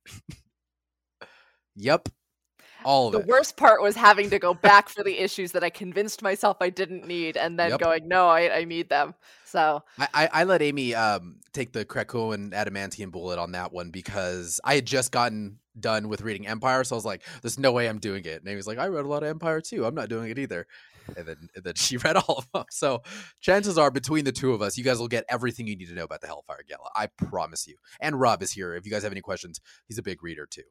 yep, 1.76 2.08
all 2.84 3.08
of 3.08 3.12
The 3.12 3.20
it. 3.20 3.26
worst 3.26 3.56
part 3.56 3.82
was 3.82 3.96
having 3.96 4.30
to 4.30 4.38
go 4.38 4.54
back 4.54 4.88
for 4.88 5.02
the 5.02 5.18
issues 5.18 5.52
that 5.52 5.62
I 5.64 5.70
convinced 5.70 6.22
myself 6.22 6.56
I 6.60 6.70
didn't 6.70 7.06
need, 7.06 7.36
and 7.36 7.58
then 7.58 7.70
Yep. 7.70 7.80
going, 7.80 8.08
"No, 8.08 8.28
I, 8.28 8.58
I 8.58 8.64
need 8.64 8.88
them." 8.88 9.14
So 9.44 9.82
I, 9.98 10.08
I, 10.14 10.28
I 10.32 10.44
let 10.44 10.62
Amy 10.62 10.94
um, 10.94 11.36
take 11.52 11.72
the 11.72 11.84
Krakoan 11.84 12.52
adamantium 12.52 13.10
bullet 13.10 13.38
on 13.38 13.52
that 13.52 13.72
one 13.72 13.90
because 13.90 14.60
I 14.64 14.76
had 14.76 14.86
just 14.86 15.10
gotten 15.12 15.58
done 15.78 16.08
with 16.08 16.22
reading 16.22 16.46
Empire, 16.46 16.84
so 16.84 16.94
I 16.94 16.98
was 16.98 17.04
like, 17.04 17.22
"There's 17.42 17.58
no 17.58 17.72
way 17.72 17.88
I'm 17.88 17.98
doing 17.98 18.24
it." 18.24 18.40
And 18.40 18.48
Amy's 18.48 18.66
like, 18.66 18.78
"I 18.78 18.86
read 18.88 19.04
a 19.04 19.08
lot 19.08 19.22
of 19.22 19.28
Empire 19.28 19.60
too. 19.60 19.84
I'm 19.84 19.94
not 19.94 20.08
doing 20.08 20.30
it 20.30 20.38
either." 20.38 20.66
And 21.16 21.26
then 21.26 21.48
and 21.56 21.64
then 21.64 21.74
she 21.76 21.96
read 21.96 22.16
all 22.16 22.36
of 22.38 22.46
them. 22.52 22.64
So 22.70 23.02
chances 23.40 23.76
are, 23.78 23.90
between 23.90 24.24
the 24.24 24.32
two 24.32 24.52
of 24.52 24.62
us, 24.62 24.78
you 24.78 24.84
guys 24.84 24.98
will 24.98 25.08
get 25.08 25.24
everything 25.28 25.66
you 25.66 25.76
need 25.76 25.88
to 25.88 25.94
know 25.94 26.04
about 26.04 26.20
the 26.20 26.28
Hellfire 26.28 26.62
Gala. 26.68 26.90
I 26.94 27.08
promise 27.08 27.66
you. 27.66 27.76
And 28.00 28.20
Rob 28.20 28.42
is 28.42 28.52
here. 28.52 28.74
If 28.74 28.86
you 28.86 28.92
guys 28.92 29.02
have 29.02 29.12
any 29.12 29.20
questions, 29.20 29.60
he's 29.88 29.98
a 29.98 30.02
big 30.02 30.22
reader 30.22 30.46
too. 30.46 30.62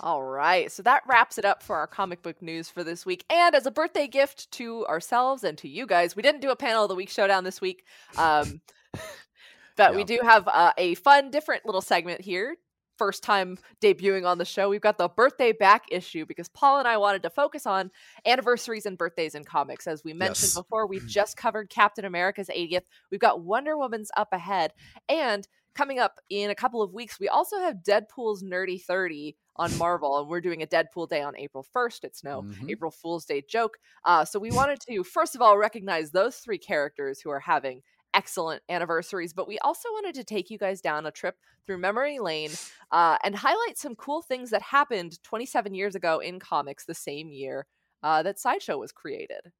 All 0.00 0.22
right. 0.22 0.70
So 0.70 0.82
that 0.82 1.02
wraps 1.06 1.38
it 1.38 1.44
up 1.44 1.62
for 1.62 1.76
our 1.76 1.86
comic 1.86 2.22
book 2.22 2.40
news 2.40 2.68
for 2.68 2.84
this 2.84 3.04
week. 3.04 3.24
And 3.30 3.54
as 3.54 3.66
a 3.66 3.70
birthday 3.70 4.06
gift 4.06 4.50
to 4.52 4.86
ourselves 4.86 5.44
and 5.44 5.56
to 5.58 5.68
you 5.68 5.86
guys, 5.86 6.16
we 6.16 6.22
didn't 6.22 6.40
do 6.40 6.50
a 6.50 6.56
panel 6.56 6.84
of 6.84 6.88
the 6.88 6.94
week 6.94 7.10
showdown 7.10 7.44
this 7.44 7.60
week. 7.60 7.84
Um, 8.16 8.60
but 9.76 9.94
we 9.94 10.04
do 10.04 10.20
have 10.22 10.48
uh, 10.48 10.72
a 10.78 10.94
fun, 10.94 11.30
different 11.30 11.66
little 11.66 11.82
segment 11.82 12.20
here 12.20 12.56
first 12.96 13.22
time 13.22 13.58
debuting 13.82 14.26
on 14.26 14.38
the 14.38 14.44
show, 14.44 14.68
we've 14.68 14.80
got 14.80 14.98
the 14.98 15.08
birthday 15.08 15.52
back 15.52 15.84
issue 15.90 16.24
because 16.26 16.48
Paul 16.48 16.78
and 16.78 16.88
I 16.88 16.96
wanted 16.96 17.22
to 17.22 17.30
focus 17.30 17.66
on 17.66 17.90
anniversaries 18.24 18.86
and 18.86 18.98
birthdays 18.98 19.34
in 19.34 19.44
comics. 19.44 19.86
As 19.86 20.04
we 20.04 20.12
mentioned 20.12 20.52
Yes. 20.54 20.54
before, 20.54 20.86
we 20.86 21.00
just 21.06 21.36
covered 21.36 21.70
Captain 21.70 22.04
America's 22.04 22.48
80th. 22.48 22.84
We've 23.10 23.20
got 23.20 23.40
Wonder 23.40 23.76
Woman's 23.76 24.10
up 24.16 24.28
ahead. 24.32 24.72
And 25.08 25.46
coming 25.76 25.98
up 25.98 26.20
in 26.30 26.50
a 26.50 26.54
couple 26.54 26.82
of 26.82 26.92
weeks, 26.94 27.20
we 27.20 27.28
also 27.28 27.58
have 27.60 27.76
Deadpool's 27.86 28.42
Nerdy 28.42 28.82
30 28.82 29.36
on 29.56 29.70
Marvel. 29.78 30.18
And 30.18 30.28
we're 30.28 30.40
doing 30.40 30.62
a 30.62 30.66
Deadpool 30.66 31.08
Day 31.08 31.22
on 31.22 31.36
April 31.36 31.64
1st. 31.74 32.04
It's 32.04 32.24
no 32.24 32.42
Mhm. 32.42 32.70
April 32.70 32.90
Fool's 32.90 33.24
Day 33.26 33.42
joke. 33.48 33.78
Uh, 34.04 34.24
so 34.24 34.38
we 34.38 34.50
wanted 34.50 34.80
to, 34.88 35.04
first 35.04 35.34
of 35.34 35.42
all, 35.42 35.56
recognize 35.58 36.10
those 36.10 36.36
three 36.38 36.58
characters 36.58 37.20
who 37.20 37.30
are 37.30 37.40
having 37.40 37.82
excellent 38.14 38.62
anniversaries, 38.70 39.34
but 39.34 39.46
we 39.46 39.58
also 39.58 39.90
wanted 39.92 40.14
to 40.14 40.24
take 40.24 40.48
you 40.50 40.56
guys 40.58 40.80
down 40.80 41.04
a 41.04 41.10
trip 41.10 41.36
through 41.66 41.76
memory 41.76 42.18
lane 42.18 42.50
uh, 42.90 43.18
and 43.22 43.36
highlight 43.36 43.76
some 43.76 43.94
cool 43.94 44.22
things 44.22 44.48
that 44.50 44.62
happened 44.62 45.22
27 45.22 45.74
years 45.74 45.94
ago 45.94 46.18
in 46.20 46.38
comics 46.40 46.86
the 46.86 46.94
same 46.94 47.28
year 47.30 47.66
uh, 48.02 48.22
that 48.22 48.38
Sideshow 48.38 48.78
was 48.78 48.90
created. 48.92 49.52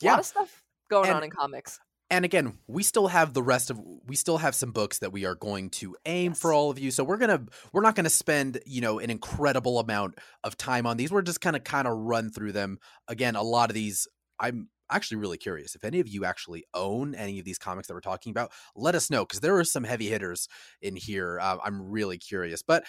Yeah. 0.00 0.10
A 0.10 0.12
lot 0.12 0.18
of 0.20 0.26
stuff 0.26 0.62
going 0.88 1.08
And- 1.08 1.16
on 1.16 1.24
in 1.24 1.30
comics. 1.30 1.80
And 2.10 2.24
again 2.24 2.58
we 2.66 2.82
still 2.82 3.08
have 3.08 3.34
the 3.34 3.42
rest 3.42 3.70
of 3.70 3.80
we 4.06 4.16
still 4.16 4.38
have 4.38 4.54
some 4.54 4.72
books 4.72 4.98
that 4.98 5.12
we 5.12 5.24
are 5.24 5.34
going 5.34 5.70
to 5.70 5.96
aim 6.06 6.34
for 6.34 6.52
all 6.52 6.70
of 6.70 6.78
you. 6.78 6.90
So 6.90 7.04
we're 7.04 7.16
gonna 7.16 7.44
we're 7.72 7.82
not 7.82 7.94
gonna 7.94 8.10
spend 8.10 8.60
you 8.66 8.80
know 8.80 8.98
an 8.98 9.10
incredible 9.10 9.78
amount 9.78 10.18
of 10.42 10.56
time 10.56 10.86
on 10.86 10.96
these. 10.96 11.10
We're 11.10 11.22
just 11.22 11.40
gonna 11.40 11.60
kind 11.60 11.86
of 11.88 11.96
run 11.96 12.30
through 12.30 12.52
them. 12.52 12.78
Again 13.08 13.36
a 13.36 13.42
lot 13.42 13.70
of 13.70 13.74
these 13.74 14.06
i'm 14.40 14.68
actually 14.90 15.16
really 15.16 15.38
curious. 15.38 15.74
If 15.74 15.82
any 15.84 16.00
of 16.00 16.08
you 16.08 16.24
actually 16.24 16.64
own 16.74 17.14
any 17.14 17.38
of 17.38 17.44
these 17.44 17.58
comics 17.58 17.88
that 17.88 17.94
we're 17.94 18.00
talking 18.00 18.30
about 18.30 18.52
let 18.76 18.94
us 18.94 19.10
know 19.10 19.24
because 19.24 19.40
there 19.40 19.56
are 19.56 19.64
some 19.64 19.84
heavy 19.84 20.08
hitters 20.08 20.46
in 20.82 20.94
here 20.96 21.38
uh, 21.40 21.56
i'm 21.64 21.90
really 21.90 22.18
curious. 22.18 22.62
But 22.62 22.84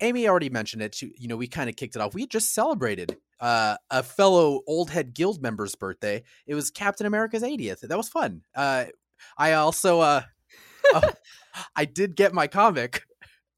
amy 0.00 0.28
already 0.28 0.50
mentioned 0.50 0.82
it 0.82 0.94
she, 0.94 1.12
you 1.16 1.28
know 1.28 1.36
we 1.36 1.46
kind 1.46 1.68
of 1.68 1.76
kicked 1.76 1.96
it 1.96 2.02
off 2.02 2.14
we 2.14 2.26
just 2.26 2.54
celebrated 2.54 3.16
uh, 3.40 3.76
a 3.90 4.02
fellow 4.02 4.62
old 4.66 4.90
head 4.90 5.14
guild 5.14 5.40
member's 5.40 5.74
birthday 5.76 6.22
it 6.46 6.54
was 6.54 6.70
Captain 6.70 7.06
America's 7.06 7.42
80th. 7.42 7.80
That 7.80 7.96
was 7.96 8.08
fun. 8.08 8.42
Uh, 8.54 8.86
I 9.36 9.52
also 9.52 10.00
uh, 10.00 10.22
uh, 10.94 11.12
I 11.76 11.84
did 11.84 12.16
get 12.16 12.32
my 12.32 12.46
comic. 12.46 13.02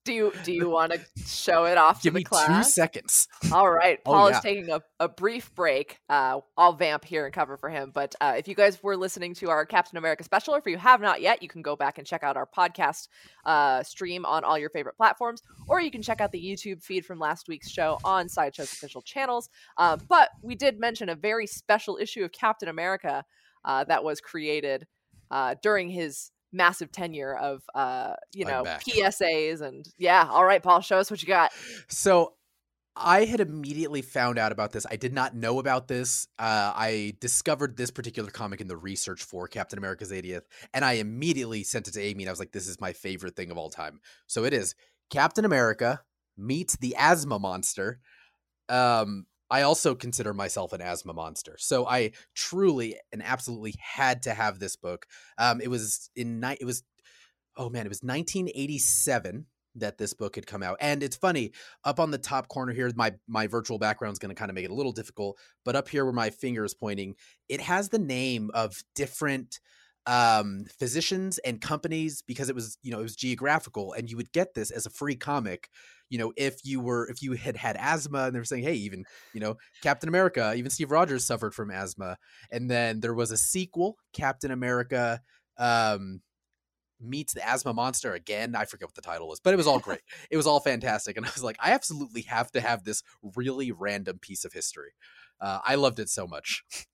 Do 0.04 0.14
you 0.14 0.32
do 0.44 0.52
you 0.52 0.70
want 0.70 0.92
to 0.92 1.00
show 1.26 1.66
it 1.66 1.76
off 1.76 2.02
Give 2.02 2.12
to 2.12 2.14
the 2.14 2.18
me 2.20 2.24
two 2.24 2.28
class? 2.30 2.72
seconds. 2.74 3.28
All 3.52 3.70
right, 3.70 3.98
Oh, 4.06 4.12
Paul 4.12 4.30
yeah. 4.30 4.36
is 4.38 4.42
taking 4.42 4.70
a, 4.70 4.80
a 4.98 5.08
brief 5.10 5.54
break. 5.54 5.98
Uh, 6.08 6.40
I'll 6.56 6.72
vamp 6.72 7.04
here 7.04 7.26
and 7.26 7.34
cover 7.34 7.58
for 7.58 7.68
him. 7.68 7.90
But 7.94 8.14
uh, 8.18 8.34
if 8.38 8.48
you 8.48 8.54
guys 8.54 8.82
were 8.82 8.96
listening 8.96 9.34
to 9.34 9.50
our 9.50 9.66
Captain 9.66 9.98
America 9.98 10.24
special, 10.24 10.54
or 10.54 10.58
if 10.58 10.66
you 10.66 10.78
have 10.78 11.02
not 11.02 11.20
yet, 11.20 11.42
you 11.42 11.48
can 11.50 11.60
go 11.60 11.76
back 11.76 11.98
and 11.98 12.06
check 12.06 12.22
out 12.24 12.38
our 12.38 12.46
podcast 12.46 13.08
uh, 13.44 13.82
stream 13.82 14.24
on 14.24 14.42
all 14.42 14.56
your 14.58 14.70
favorite 14.70 14.96
platforms, 14.96 15.42
or 15.68 15.82
you 15.82 15.90
can 15.90 16.00
check 16.00 16.22
out 16.22 16.32
the 16.32 16.42
YouTube 16.42 16.82
feed 16.82 17.04
from 17.04 17.18
last 17.18 17.46
week's 17.46 17.68
show 17.70 17.98
on 18.02 18.26
Sideshow's 18.26 18.72
official 18.72 19.02
channels. 19.02 19.50
Uh, 19.76 19.98
but 20.08 20.30
we 20.42 20.54
did 20.54 20.80
mention 20.80 21.10
a 21.10 21.14
very 21.14 21.46
special 21.46 21.98
issue 21.98 22.24
of 22.24 22.32
Captain 22.32 22.70
America 22.70 23.22
uh, 23.66 23.84
that 23.84 24.02
was 24.02 24.18
created 24.22 24.86
uh, 25.30 25.56
during 25.62 25.90
his 25.90 26.30
massive 26.52 26.92
tenure 26.92 27.34
of 27.34 27.62
uh, 27.74 28.14
you 28.32 28.44
know. 28.44 28.64
PSAs 28.64 29.60
and 29.60 29.86
yeah. 29.98 30.28
All 30.30 30.44
right, 30.44 30.62
Paul, 30.62 30.80
show 30.80 30.98
us 30.98 31.10
what 31.10 31.22
you 31.22 31.28
got. 31.28 31.52
So 31.88 32.34
I 32.96 33.24
had 33.24 33.40
immediately 33.40 34.02
found 34.02 34.38
out 34.38 34.52
about 34.52 34.72
this. 34.72 34.84
I 34.90 34.96
did 34.96 35.12
not 35.12 35.34
know 35.34 35.58
about 35.58 35.88
this. 35.88 36.26
Uh, 36.38 36.72
I 36.74 37.14
discovered 37.20 37.76
this 37.76 37.90
particular 37.90 38.30
comic 38.30 38.60
in 38.60 38.68
the 38.68 38.76
research 38.76 39.22
for 39.22 39.46
Captain 39.48 39.78
America's 39.78 40.10
80th, 40.10 40.42
and 40.74 40.84
I 40.84 40.94
immediately 40.94 41.62
sent 41.62 41.88
it 41.88 41.92
to 41.92 42.00
Amy, 42.00 42.24
and 42.24 42.28
I 42.28 42.32
was 42.32 42.40
like, 42.40 42.52
"This 42.52 42.68
is 42.68 42.80
my 42.80 42.92
favorite 42.92 43.36
thing 43.36 43.50
of 43.50 43.58
all 43.58 43.70
time." 43.70 44.00
So 44.26 44.44
it 44.44 44.52
is 44.52 44.74
Captain 45.10 45.44
America 45.44 46.02
meets 46.36 46.76
the 46.76 46.96
asthma 46.96 47.38
monster. 47.38 48.00
Um, 48.68 49.26
I 49.50 49.62
also 49.62 49.94
consider 49.94 50.32
myself 50.32 50.72
an 50.72 50.80
asthma 50.80 51.12
monster, 51.12 51.56
so 51.58 51.86
I 51.86 52.12
truly 52.34 52.96
and 53.12 53.22
absolutely 53.22 53.74
had 53.80 54.22
to 54.24 54.34
have 54.34 54.58
this 54.58 54.76
book. 54.76 55.06
Um, 55.38 55.60
it 55.60 55.68
was 55.68 56.10
in 56.14 56.40
ni- 56.40 56.58
it 56.60 56.64
was 56.64 56.82
oh 57.56 57.68
man, 57.68 57.86
it 57.86 57.90
was 57.90 58.02
1987 58.02 59.46
that 59.76 59.98
this 59.98 60.14
book 60.14 60.34
had 60.34 60.46
come 60.46 60.62
out, 60.62 60.76
and 60.80 61.02
it's 61.02 61.16
funny 61.16 61.52
up 61.84 62.00
on 62.00 62.10
the 62.10 62.18
top 62.18 62.48
corner 62.48 62.72
here 62.72 62.90
my 62.96 63.12
my 63.28 63.46
virtual 63.46 63.78
background 63.78 64.12
is 64.12 64.18
going 64.18 64.34
to 64.34 64.38
kind 64.38 64.50
of 64.50 64.54
make 64.54 64.64
it 64.64 64.70
a 64.70 64.74
little 64.74 64.92
difficult 64.92 65.38
but 65.64 65.76
up 65.76 65.88
here 65.88 66.04
where 66.04 66.12
my 66.12 66.30
finger 66.30 66.64
is 66.64 66.74
pointing 66.74 67.14
it 67.48 67.60
has 67.60 67.88
the 67.88 67.98
name 67.98 68.50
of 68.52 68.82
different 68.94 69.60
um 70.06 70.64
physicians 70.78 71.38
and 71.38 71.60
companies 71.60 72.22
because 72.22 72.48
it 72.48 72.54
was 72.54 72.78
you 72.82 72.90
know 72.90 72.98
it 72.98 73.04
was 73.04 73.14
geographical 73.16 73.92
and 73.92 74.10
you 74.10 74.16
would 74.16 74.32
get 74.32 74.54
this 74.54 74.70
as 74.70 74.86
a 74.86 74.90
free 74.90 75.14
comic 75.14 75.68
you 76.10 76.18
know 76.18 76.32
if 76.36 76.56
you 76.64 76.80
were 76.80 77.08
if 77.08 77.22
you 77.22 77.32
had 77.32 77.56
had 77.56 77.76
asthma 77.78 78.24
and 78.24 78.34
they 78.34 78.38
were 78.38 78.44
saying 78.44 78.64
hey 78.64 78.74
even 78.74 79.04
you 79.32 79.40
know 79.40 79.56
captain 79.82 80.08
america 80.08 80.52
even 80.56 80.70
steve 80.70 80.90
rogers 80.90 81.26
suffered 81.26 81.54
from 81.54 81.70
asthma. 81.70 82.18
And 82.50 82.70
then 82.70 83.00
there 83.00 83.14
was 83.14 83.30
a 83.30 83.36
sequel 83.38 83.96
captain 84.12 84.50
america 84.50 85.20
um 85.56 86.20
meets 87.02 87.32
the 87.32 87.48
asthma 87.48 87.72
monster 87.72 88.12
again. 88.12 88.54
I 88.54 88.66
forget 88.66 88.86
what 88.86 88.94
the 88.94 89.00
title 89.00 89.28
was 89.28 89.40
but 89.40 89.54
it 89.54 89.56
was 89.56 89.66
all 89.66 89.78
great. 89.88 90.02
It 90.30 90.36
was 90.36 90.46
all 90.46 90.60
fantastic 90.60 91.16
and 91.16 91.24
i 91.24 91.30
was 91.32 91.44
like 91.44 91.56
i 91.60 91.72
absolutely 91.72 92.22
have 92.22 92.50
to 92.52 92.60
have 92.60 92.84
this 92.84 93.02
really 93.36 93.72
random 93.72 94.18
piece 94.18 94.44
of 94.44 94.52
history. 94.52 94.92
Uh, 95.40 95.60
i 95.64 95.74
loved 95.76 95.98
it 95.98 96.10
so 96.10 96.26
much 96.26 96.64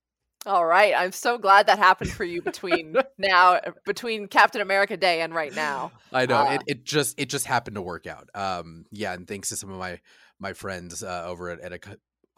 All 0.46 0.64
right, 0.64 0.94
I'm 0.96 1.10
so 1.10 1.38
glad 1.38 1.66
that 1.66 1.78
happened 1.78 2.10
for 2.10 2.24
you 2.24 2.40
between 2.40 2.96
now, 3.18 3.60
between 3.84 4.28
Captain 4.28 4.60
America 4.60 4.96
Day 4.96 5.20
and 5.20 5.34
right 5.34 5.52
now. 5.54 5.90
i 6.12 6.24
know 6.24 6.42
Uh, 6.42 6.52
it, 6.52 6.62
it 6.68 6.84
just 6.84 7.18
it 7.20 7.28
just 7.28 7.46
happened 7.46 7.74
to 7.74 7.82
work 7.82 8.06
out 8.06 8.28
um 8.34 8.84
yeah 8.92 9.12
and 9.12 9.26
thanks 9.26 9.48
to 9.48 9.56
some 9.56 9.70
of 9.70 9.76
my 9.78 9.98
my 10.38 10.52
friends 10.52 11.02
uh, 11.02 11.24
over 11.26 11.50
at, 11.50 11.60
at 11.60 11.72
a 11.72 11.78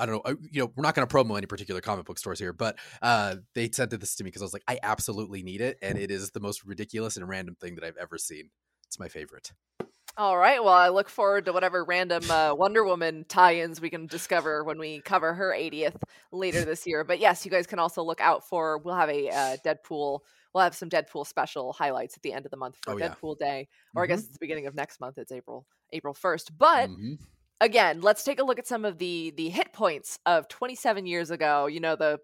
I 0.00 0.06
don't 0.06 0.14
know. 0.14 0.30
uh, 0.30 0.34
You 0.52 0.62
know, 0.62 0.72
we're 0.76 0.84
not 0.84 0.94
going 0.94 1.06
to 1.08 1.12
promo 1.12 1.36
any 1.36 1.46
particular 1.46 1.80
comic 1.80 2.06
book 2.06 2.20
stores 2.20 2.38
here, 2.38 2.52
but 2.52 2.78
uh, 3.02 3.34
they 3.56 3.68
sent 3.72 3.90
this 3.90 4.14
to 4.14 4.22
me 4.22 4.28
because 4.28 4.42
I 4.42 4.44
was 4.44 4.52
like, 4.52 4.62
I 4.68 4.78
absolutely 4.80 5.42
need 5.42 5.60
it, 5.60 5.76
and 5.82 5.98
it 5.98 6.12
is 6.12 6.30
the 6.30 6.38
most 6.38 6.64
ridiculous 6.64 7.16
and 7.16 7.28
random 7.28 7.56
thing 7.60 7.74
that 7.74 7.82
I've 7.82 7.96
ever 7.96 8.16
seen. 8.16 8.50
It's 8.86 9.00
my 9.00 9.08
favorite. 9.08 9.50
All 10.18 10.36
right, 10.36 10.62
well, 10.62 10.74
I 10.74 10.88
look 10.88 11.08
forward 11.08 11.44
to 11.44 11.52
whatever 11.52 11.84
random 11.84 12.28
uh, 12.28 12.52
Wonder 12.52 12.82
Woman 12.84 13.24
tie-ins 13.28 13.80
we 13.80 13.88
can 13.88 14.08
discover 14.08 14.64
when 14.64 14.76
we 14.76 15.00
cover 15.02 15.32
her 15.32 15.54
80th 15.54 16.02
later 16.32 16.64
this 16.64 16.84
year. 16.88 17.04
But 17.04 17.20
yes, 17.20 17.44
you 17.44 17.52
guys 17.52 17.68
can 17.68 17.78
also 17.78 18.02
look 18.02 18.20
out 18.20 18.44
for. 18.48 18.78
We'll 18.78 18.96
have 18.96 19.08
a 19.10 19.30
uh, 19.30 19.56
Deadpool. 19.64 20.20
We'll 20.52 20.64
have 20.64 20.74
some 20.74 20.90
Deadpool 20.90 21.24
special 21.24 21.72
highlights 21.72 22.16
at 22.16 22.22
the 22.24 22.32
end 22.32 22.46
of 22.46 22.50
the 22.50 22.56
month 22.56 22.78
for 22.82 22.92
Oh, 22.92 22.98
yeah. 22.98 23.14
Deadpool 23.14 23.38
Day, 23.38 23.68
or 23.94 24.02
I 24.02 24.06
Mhm. 24.06 24.08
guess 24.08 24.24
it's 24.26 24.32
the 24.32 24.38
beginning 24.40 24.66
of 24.66 24.74
next 24.74 24.98
month. 24.98 25.18
It's 25.18 25.30
April 25.30 25.68
April 25.92 26.14
1st. 26.14 26.58
But 26.58 26.90
Mhm. 26.90 27.18
again, 27.60 28.00
let's 28.00 28.24
take 28.24 28.40
a 28.40 28.44
look 28.44 28.58
at 28.58 28.66
some 28.66 28.84
of 28.84 28.98
the 28.98 29.32
the 29.36 29.48
hit 29.50 29.72
points 29.72 30.18
of 30.26 30.48
27 30.48 31.06
years 31.06 31.30
ago. 31.30 31.66
You 31.66 31.80
know, 31.80 31.96
the 31.96 32.20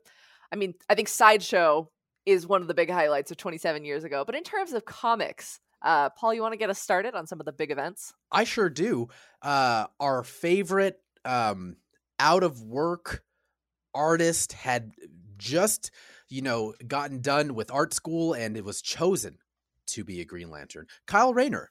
I 0.53 0.57
mean, 0.57 0.75
I 0.89 0.95
think 0.95 1.09
Sideshow 1.09 1.91
is 2.27 2.47
one 2.47 2.63
of 2.63 2.69
the 2.69 2.75
big 2.75 2.91
highlights 2.91 3.31
of 3.31 3.37
27 3.37 3.85
years 3.85 4.05
ago. 4.05 4.25
But 4.25 4.35
in 4.37 4.43
terms 4.45 4.73
of 4.73 4.85
comics, 4.85 5.61
uh, 5.85 6.11
Paul, 6.11 6.35
you 6.35 6.43
want 6.43 6.53
to 6.53 6.59
get 6.59 6.71
us 6.71 6.81
started 6.81 7.15
on 7.15 7.27
some 7.27 7.39
of 7.41 7.47
the 7.47 7.53
big 7.53 7.71
events? 7.71 8.13
I 8.33 8.45
sure 8.45 8.71
do. 8.71 9.09
Uh, 9.43 9.87
our 10.01 10.25
favorite 10.25 10.99
um, 11.25 11.77
out 12.19 12.43
of 12.43 12.63
work 12.63 13.23
artist 13.95 14.55
had 14.55 14.93
just, 15.37 15.91
you 16.29 16.43
know, 16.43 16.75
gotten 16.87 17.21
done 17.21 17.55
with 17.55 17.71
art 17.71 17.93
school 17.95 18.33
and 18.33 18.57
it 18.57 18.65
was 18.65 18.83
chosen 18.83 19.39
to 19.89 20.05
be 20.05 20.21
a 20.21 20.25
Green 20.25 20.51
Lantern. 20.51 20.87
Kyle 21.07 21.35
Rayner. 21.35 21.71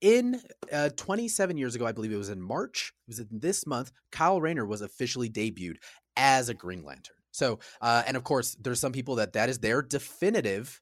In 0.00 0.40
uh, 0.72 0.90
27 0.90 1.58
years 1.58 1.74
ago, 1.74 1.84
I 1.84 1.90
believe 1.90 2.12
it 2.12 2.16
was 2.16 2.28
in 2.28 2.40
March, 2.40 2.92
it 3.08 3.10
was 3.10 3.18
in 3.18 3.40
this 3.40 3.66
month, 3.66 3.90
Kyle 4.12 4.40
Rayner 4.40 4.64
was 4.64 4.80
officially 4.80 5.28
debuted 5.28 5.78
as 6.16 6.48
a 6.48 6.54
Green 6.54 6.84
Lantern. 6.84 7.16
So, 7.32 7.58
uh, 7.80 8.04
and 8.06 8.16
of 8.16 8.22
course, 8.22 8.56
there's 8.60 8.78
some 8.78 8.92
people 8.92 9.16
that 9.16 9.32
that 9.32 9.48
is 9.48 9.58
their 9.58 9.82
definitive. 9.82 10.80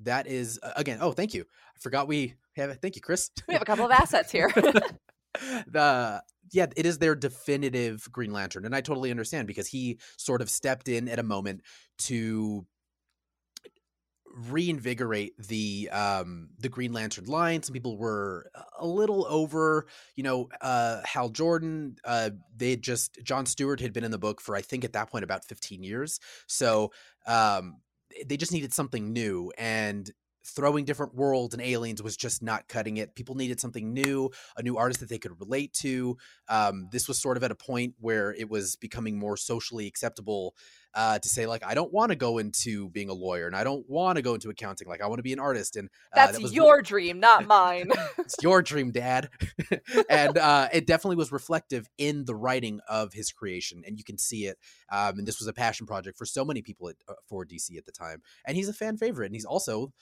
That 0.00 0.26
is, 0.26 0.58
again, 0.76 0.98
oh, 1.00 1.12
thank 1.12 1.34
you. 1.34 1.42
I 1.42 1.78
forgot 1.80 2.08
we 2.08 2.34
have, 2.56 2.78
thank 2.80 2.96
you, 2.96 3.02
Chris. 3.02 3.30
We 3.48 3.54
have 3.54 3.62
a 3.62 3.66
couple 3.66 3.84
of 3.84 3.90
assets 3.90 4.30
here. 4.30 4.50
the 4.54 6.22
yeah, 6.52 6.66
it 6.76 6.86
is 6.86 6.98
their 6.98 7.14
definitive 7.14 8.06
Green 8.12 8.32
Lantern, 8.32 8.64
and 8.64 8.74
I 8.74 8.80
totally 8.80 9.10
understand 9.10 9.48
because 9.48 9.66
he 9.66 9.98
sort 10.16 10.40
of 10.40 10.50
stepped 10.50 10.88
in 10.88 11.08
at 11.08 11.18
a 11.18 11.22
moment 11.22 11.62
to 12.00 12.66
reinvigorate 14.36 15.32
the 15.38 15.88
um 15.92 16.48
the 16.58 16.68
Green 16.68 16.92
Lantern 16.92 17.26
line. 17.26 17.62
Some 17.62 17.72
people 17.72 17.96
were 17.96 18.50
a 18.78 18.86
little 18.86 19.26
over, 19.28 19.86
you 20.16 20.24
know, 20.24 20.48
uh 20.60 21.02
Hal 21.04 21.28
Jordan. 21.28 21.96
Uh 22.04 22.30
they 22.56 22.70
had 22.70 22.82
just 22.82 23.18
John 23.22 23.46
Stewart 23.46 23.80
had 23.80 23.92
been 23.92 24.04
in 24.04 24.10
the 24.10 24.18
book 24.18 24.40
for 24.40 24.56
I 24.56 24.60
think 24.62 24.84
at 24.84 24.92
that 24.94 25.10
point 25.10 25.22
about 25.24 25.44
15 25.44 25.84
years. 25.84 26.18
So 26.48 26.90
um 27.26 27.76
they 28.26 28.36
just 28.36 28.52
needed 28.52 28.72
something 28.72 29.12
new 29.12 29.52
and 29.58 30.10
throwing 30.44 30.84
different 30.84 31.14
worlds 31.14 31.54
and 31.54 31.62
aliens 31.62 32.02
was 32.02 32.16
just 32.16 32.42
not 32.42 32.68
cutting 32.68 32.98
it. 32.98 33.14
People 33.14 33.34
needed 33.34 33.60
something 33.60 33.92
new, 33.92 34.30
a 34.56 34.62
new 34.62 34.76
artist 34.76 35.00
that 35.00 35.08
they 35.08 35.18
could 35.18 35.38
relate 35.40 35.72
to. 35.72 36.16
Um, 36.48 36.88
this 36.92 37.08
was 37.08 37.20
sort 37.20 37.36
of 37.36 37.42
at 37.42 37.50
a 37.50 37.54
point 37.56 37.94
where 37.98 38.32
it 38.32 38.48
was 38.48 38.76
becoming 38.76 39.18
more 39.18 39.36
socially 39.36 39.86
acceptable 39.86 40.54
uh, 40.94 41.18
to 41.18 41.28
say 41.28 41.46
like 41.46 41.64
I 41.64 41.74
don't 41.74 41.92
want 41.92 42.10
to 42.10 42.16
go 42.16 42.38
into 42.38 42.88
being 42.90 43.08
a 43.08 43.14
lawyer 43.14 43.46
and 43.46 43.56
I 43.56 43.64
don't 43.64 43.88
want 43.88 44.16
to 44.16 44.22
go 44.22 44.34
into 44.34 44.48
accounting. 44.48 44.88
Like 44.88 45.00
I 45.00 45.06
want 45.06 45.18
to 45.18 45.22
be 45.22 45.32
an 45.32 45.40
artist, 45.40 45.76
and 45.76 45.88
uh, 46.12 46.16
that's 46.16 46.38
that 46.38 46.52
your 46.52 46.74
really... 46.74 46.82
dream, 46.82 47.20
not 47.20 47.46
mine. 47.48 47.90
it's 48.18 48.36
your 48.42 48.62
dream, 48.62 48.92
Dad. 48.92 49.28
and 50.08 50.38
uh, 50.38 50.68
it 50.72 50.86
definitely 50.86 51.16
was 51.16 51.32
reflective 51.32 51.88
in 51.98 52.24
the 52.24 52.34
writing 52.34 52.80
of 52.88 53.12
his 53.12 53.32
creation, 53.32 53.82
and 53.86 53.98
you 53.98 54.04
can 54.04 54.18
see 54.18 54.46
it. 54.46 54.56
Um, 54.90 55.18
and 55.18 55.26
this 55.26 55.40
was 55.40 55.48
a 55.48 55.52
passion 55.52 55.86
project 55.86 56.16
for 56.16 56.26
so 56.26 56.44
many 56.44 56.62
people 56.62 56.88
at, 56.88 56.96
uh, 57.08 57.14
for 57.28 57.44
DC 57.44 57.76
at 57.76 57.86
the 57.86 57.92
time, 57.92 58.22
and 58.46 58.56
he's 58.56 58.68
a 58.68 58.74
fan 58.74 58.96
favorite, 58.96 59.26
and 59.26 59.34
he's 59.34 59.44
also 59.44 59.92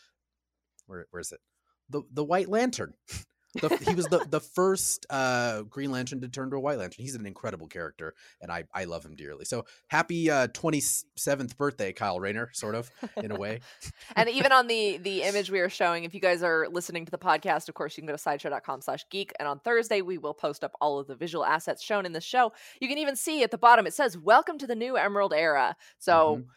where 0.86 1.06
where 1.10 1.20
is 1.20 1.32
it? 1.32 1.40
The 1.88 2.02
the 2.12 2.24
White 2.24 2.48
Lantern. 2.48 2.94
The, 3.54 3.68
he 3.86 3.94
was 3.94 4.06
the 4.06 4.24
the 4.30 4.40
first 4.40 5.04
uh, 5.10 5.62
Green 5.62 5.90
Lantern 5.90 6.22
to 6.22 6.28
turn 6.28 6.48
to 6.50 6.56
a 6.56 6.60
White 6.60 6.78
Lantern. 6.78 7.04
He's 7.04 7.14
an 7.14 7.26
incredible 7.26 7.66
character, 7.66 8.14
and 8.40 8.50
I 8.50 8.64
I 8.72 8.84
love 8.84 9.04
him 9.04 9.14
dearly. 9.14 9.44
So 9.44 9.66
happy 9.88 10.30
twenty 10.54 10.78
uh, 10.78 11.08
seventh 11.16 11.58
birthday, 11.58 11.92
Kyle 11.92 12.18
Rayner, 12.18 12.48
sort 12.54 12.74
of 12.74 12.90
in 13.18 13.30
a 13.30 13.36
way. 13.36 13.60
and 14.16 14.30
even 14.30 14.52
on 14.52 14.68
the 14.68 14.96
the 14.96 15.22
image 15.22 15.50
we 15.50 15.60
are 15.60 15.68
showing, 15.68 16.04
if 16.04 16.14
you 16.14 16.20
guys 16.20 16.42
are 16.42 16.66
listening 16.70 17.04
to 17.04 17.10
the 17.10 17.18
podcast, 17.18 17.68
of 17.68 17.74
course 17.74 17.94
you 17.94 18.00
can 18.00 18.06
go 18.06 18.14
to 18.14 18.18
sideshow.com/geek, 18.18 19.34
and 19.38 19.46
on 19.46 19.58
Thursday 19.58 20.00
we 20.00 20.16
will 20.16 20.34
post 20.34 20.64
up 20.64 20.72
all 20.80 20.98
of 20.98 21.06
the 21.06 21.14
visual 21.14 21.44
assets 21.44 21.82
shown 21.82 22.06
in 22.06 22.12
the 22.12 22.22
show. 22.22 22.52
You 22.80 22.88
can 22.88 22.96
even 22.96 23.16
see 23.16 23.42
at 23.42 23.50
the 23.50 23.58
bottom 23.58 23.86
it 23.86 23.92
says 23.92 24.16
"Welcome 24.16 24.56
to 24.58 24.66
the 24.66 24.74
new 24.74 24.96
Emerald 24.96 25.34
Era." 25.34 25.76
So. 25.98 26.36
Mm-hmm 26.36 26.48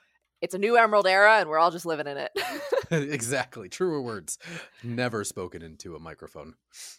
it's 0.45 0.53
a 0.53 0.59
new 0.59 0.77
emerald 0.77 1.07
era 1.07 1.39
and 1.39 1.49
we're 1.49 1.57
all 1.59 1.71
just 1.71 1.85
living 1.85 2.07
in 2.07 2.17
it. 2.17 2.31
Exactly 2.91 3.67
truer 3.67 3.99
words. 3.99 4.37
Never 4.83 5.23
spoken 5.23 5.63
into 5.63 5.95
a 5.95 5.99
microphone. 5.99 6.53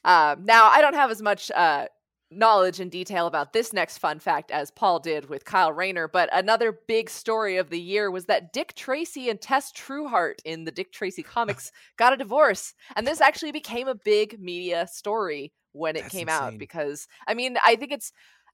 Um, 0.05 0.45
now 0.45 0.69
i 0.69 0.81
don't 0.81 0.95
have 0.95 1.11
as 1.13 1.23
much 1.23 1.51
uh, 1.53 1.87
knowledge 2.29 2.81
and 2.81 2.91
detail 2.91 3.29
about 3.29 3.53
this 3.53 3.73
next 3.73 3.99
fun 3.99 4.19
fact 4.19 4.51
as 4.51 4.73
paul 4.73 4.99
did 4.99 5.29
with 5.29 5.45
kyle 5.45 5.73
rayner 5.73 6.09
but 6.09 6.29
another 6.33 6.77
big 6.89 7.09
story 7.09 7.57
of 7.57 7.71
the 7.71 7.79
year 7.81 8.11
was 8.11 8.25
that 8.25 8.53
dick 8.53 8.75
tracy 8.75 9.31
and 9.31 9.41
tess 9.41 9.71
trueheart 9.73 10.35
in 10.45 10.65
the 10.65 10.73
dick 10.73 10.91
tracy 10.93 11.23
comics 11.23 11.71
got 11.97 12.13
a 12.13 12.17
divorce 12.17 12.75
and 12.97 13.07
this 13.07 13.21
actually 13.21 13.53
became 13.53 13.87
a 13.87 13.95
big 13.95 14.41
media 14.41 14.89
story 14.91 15.53
when 15.73 15.95
it 15.95 16.03
That's 16.03 16.13
came 16.13 16.29
insane. 16.29 16.43
out 16.55 16.59
because 16.59 17.07
i 17.29 17.35
mean 17.35 17.59
i 17.65 17.77
think 17.77 17.93
it's 17.93 18.13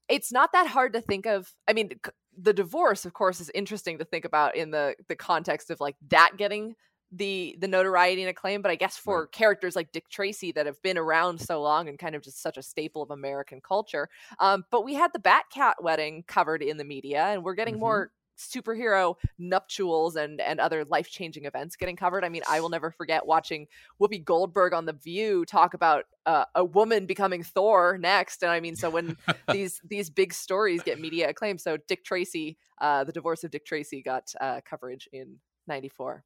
it's 0.09 0.31
not 0.31 0.51
that 0.53 0.67
hard 0.67 0.93
to 0.93 1.01
think 1.01 1.25
of 1.25 1.53
i 1.67 1.73
mean 1.73 1.91
the 2.37 2.53
divorce 2.53 3.05
of 3.05 3.13
course 3.13 3.39
is 3.39 3.51
interesting 3.53 3.97
to 3.97 4.05
think 4.05 4.25
about 4.25 4.55
in 4.55 4.71
the 4.71 4.95
the 5.07 5.15
context 5.15 5.69
of 5.69 5.79
like 5.79 5.95
that 6.09 6.31
getting 6.37 6.75
the 7.11 7.55
the 7.59 7.67
notoriety 7.67 8.21
and 8.21 8.29
acclaim 8.29 8.61
but 8.61 8.71
i 8.71 8.75
guess 8.75 8.97
for 8.97 9.21
right. 9.21 9.31
characters 9.31 9.75
like 9.75 9.91
dick 9.91 10.09
tracy 10.09 10.51
that 10.51 10.65
have 10.65 10.81
been 10.81 10.97
around 10.97 11.39
so 11.39 11.61
long 11.61 11.87
and 11.87 11.99
kind 11.99 12.15
of 12.15 12.23
just 12.23 12.41
such 12.41 12.57
a 12.57 12.63
staple 12.63 13.03
of 13.03 13.11
american 13.11 13.61
culture 13.61 14.09
um, 14.39 14.63
but 14.71 14.83
we 14.83 14.93
had 14.93 15.11
the 15.13 15.19
batcat 15.19 15.73
wedding 15.81 16.23
covered 16.27 16.63
in 16.63 16.77
the 16.77 16.83
media 16.83 17.25
and 17.25 17.43
we're 17.43 17.53
getting 17.53 17.75
mm-hmm. 17.75 17.81
more 17.81 18.11
superhero 18.37 19.15
nuptials 19.37 20.15
and 20.15 20.41
and 20.41 20.59
other 20.59 20.85
life 20.85 21.09
changing 21.09 21.45
events 21.45 21.75
getting 21.75 21.95
covered. 21.95 22.23
I 22.23 22.29
mean, 22.29 22.43
I 22.49 22.59
will 22.61 22.69
never 22.69 22.91
forget 22.91 23.25
watching 23.25 23.67
Whoopi 24.01 24.23
Goldberg 24.23 24.73
on 24.73 24.85
The 24.85 24.93
View 24.93 25.45
talk 25.45 25.73
about 25.73 26.05
uh, 26.25 26.45
a 26.55 26.63
woman 26.63 27.05
becoming 27.05 27.43
Thor 27.43 27.97
next. 27.97 28.43
And 28.43 28.51
I 28.51 28.59
mean, 28.59 28.75
so 28.75 28.89
when 28.89 29.17
these 29.51 29.81
these 29.87 30.09
big 30.09 30.33
stories 30.33 30.83
get 30.83 30.99
media 30.99 31.29
acclaim, 31.29 31.57
so 31.57 31.77
Dick 31.77 32.03
Tracy, 32.03 32.57
uh, 32.81 33.03
the 33.03 33.11
divorce 33.11 33.43
of 33.43 33.51
Dick 33.51 33.65
Tracy, 33.65 34.01
got 34.01 34.33
uh, 34.39 34.61
coverage 34.65 35.07
in 35.11 35.37
'94. 35.67 36.23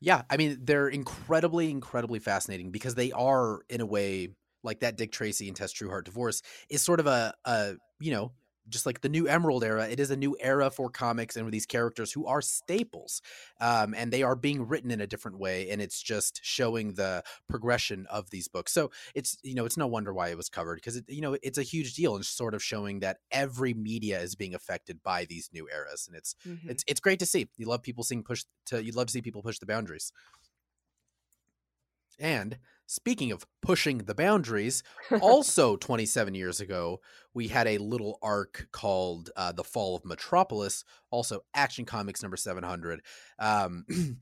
Yeah, 0.00 0.22
I 0.30 0.36
mean, 0.36 0.58
they're 0.62 0.88
incredibly, 0.88 1.70
incredibly 1.70 2.18
fascinating 2.18 2.70
because 2.70 2.94
they 2.94 3.12
are, 3.12 3.60
in 3.68 3.80
a 3.80 3.86
way, 3.86 4.28
like 4.62 4.80
that 4.80 4.96
Dick 4.96 5.12
Tracy 5.12 5.48
and 5.48 5.56
Tess 5.56 5.72
Trueheart 5.72 6.04
divorce 6.04 6.42
is 6.68 6.82
sort 6.82 7.00
of 7.00 7.06
a, 7.06 7.34
a 7.44 7.74
you 8.00 8.12
know, 8.12 8.32
just 8.68 8.86
like 8.86 9.00
the 9.00 9.08
new 9.08 9.26
Emerald 9.26 9.64
era, 9.64 9.88
it 9.88 10.00
is 10.00 10.10
a 10.10 10.16
new 10.16 10.36
era 10.40 10.70
for 10.70 10.88
comics 10.88 11.36
and 11.36 11.44
with 11.44 11.52
these 11.52 11.66
characters 11.66 12.12
who 12.12 12.26
are 12.26 12.40
staples, 12.40 13.20
um, 13.60 13.94
and 13.94 14.12
they 14.12 14.22
are 14.22 14.36
being 14.36 14.66
written 14.66 14.90
in 14.90 15.00
a 15.00 15.06
different 15.06 15.38
way, 15.38 15.70
and 15.70 15.82
it's 15.82 16.00
just 16.02 16.40
showing 16.42 16.94
the 16.94 17.22
progression 17.48 18.06
of 18.10 18.30
these 18.30 18.48
books. 18.48 18.72
So 18.72 18.90
it's 19.14 19.36
you 19.42 19.54
know 19.54 19.64
it's 19.64 19.76
no 19.76 19.86
wonder 19.86 20.12
why 20.12 20.28
it 20.28 20.36
was 20.36 20.48
covered 20.48 20.76
because 20.76 20.96
it 20.96 21.04
you 21.08 21.20
know 21.20 21.36
it's 21.42 21.58
a 21.58 21.62
huge 21.62 21.94
deal 21.94 22.16
and 22.16 22.24
sort 22.24 22.54
of 22.54 22.62
showing 22.62 23.00
that 23.00 23.18
every 23.30 23.74
media 23.74 24.20
is 24.20 24.34
being 24.34 24.54
affected 24.54 25.02
by 25.02 25.24
these 25.24 25.50
new 25.52 25.68
eras, 25.68 26.06
and 26.06 26.16
it's 26.16 26.34
mm-hmm. 26.46 26.70
it's 26.70 26.84
it's 26.86 27.00
great 27.00 27.18
to 27.18 27.26
see. 27.26 27.48
You 27.56 27.66
love 27.66 27.82
people 27.82 28.04
seeing 28.04 28.22
push 28.22 28.44
to 28.66 28.82
you 28.82 28.92
love 28.92 29.06
to 29.06 29.12
see 29.12 29.22
people 29.22 29.42
push 29.42 29.58
the 29.58 29.66
boundaries. 29.66 30.12
And 32.18 32.58
speaking 32.86 33.32
of 33.32 33.46
pushing 33.62 33.98
the 33.98 34.14
boundaries, 34.14 34.82
also 35.20 35.76
27 35.76 36.34
years 36.34 36.60
ago, 36.60 37.00
we 37.32 37.48
had 37.48 37.66
a 37.66 37.78
little 37.78 38.18
arc 38.22 38.68
called 38.72 39.30
uh, 39.36 39.52
The 39.52 39.64
Fall 39.64 39.96
of 39.96 40.04
Metropolis, 40.04 40.84
also 41.10 41.40
Action 41.54 41.84
Comics 41.84 42.22
number 42.22 42.36
700. 42.36 43.00
Um, 43.38 43.84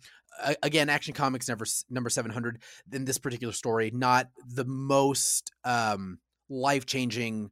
again, 0.62 0.88
Action 0.88 1.14
Comics 1.14 1.48
number, 1.48 1.66
number 1.90 2.11
700. 2.11 2.62
In 2.92 3.05
this 3.05 3.18
particular 3.18 3.53
story, 3.53 3.90
not 3.92 4.31
the 4.46 4.64
most 4.64 5.53
um, 5.64 6.18
life 6.48 6.87
changing 6.87 7.51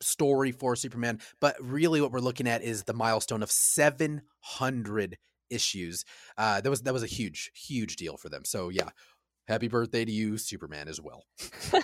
story 0.00 0.52
for 0.52 0.76
Superman, 0.76 1.20
but 1.40 1.56
really 1.60 2.00
what 2.00 2.12
we're 2.12 2.20
looking 2.20 2.48
at 2.48 2.62
is 2.62 2.84
the 2.84 2.94
milestone 2.94 3.42
of 3.42 3.50
700 3.50 5.18
issues. 5.50 6.04
Uh, 6.36 6.60
that 6.60 6.68
was 6.68 6.82
that 6.82 6.92
was 6.92 7.02
a 7.02 7.08
huge, 7.08 7.50
huge 7.54 7.96
deal 7.96 8.16
for 8.16 8.28
them. 8.28 8.44
So 8.44 8.68
yeah, 8.68 8.90
happy 9.46 9.68
birthday 9.68 10.04
to 10.04 10.12
you, 10.12 10.38
Superman, 10.38 10.88
as 10.88 11.00
well. 11.00 11.24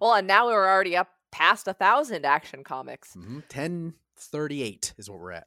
well, 0.00 0.14
and 0.14 0.26
now 0.26 0.46
we're 0.46 0.68
already 0.68 0.96
up 0.96 1.08
past 1.30 1.68
a 1.68 1.74
thousand 1.74 2.24
action 2.24 2.64
comics. 2.64 3.14
Mm-hmm. 3.16 3.34
1038 3.36 4.94
is 4.98 5.10
what 5.10 5.20
we're 5.20 5.32
at. 5.32 5.46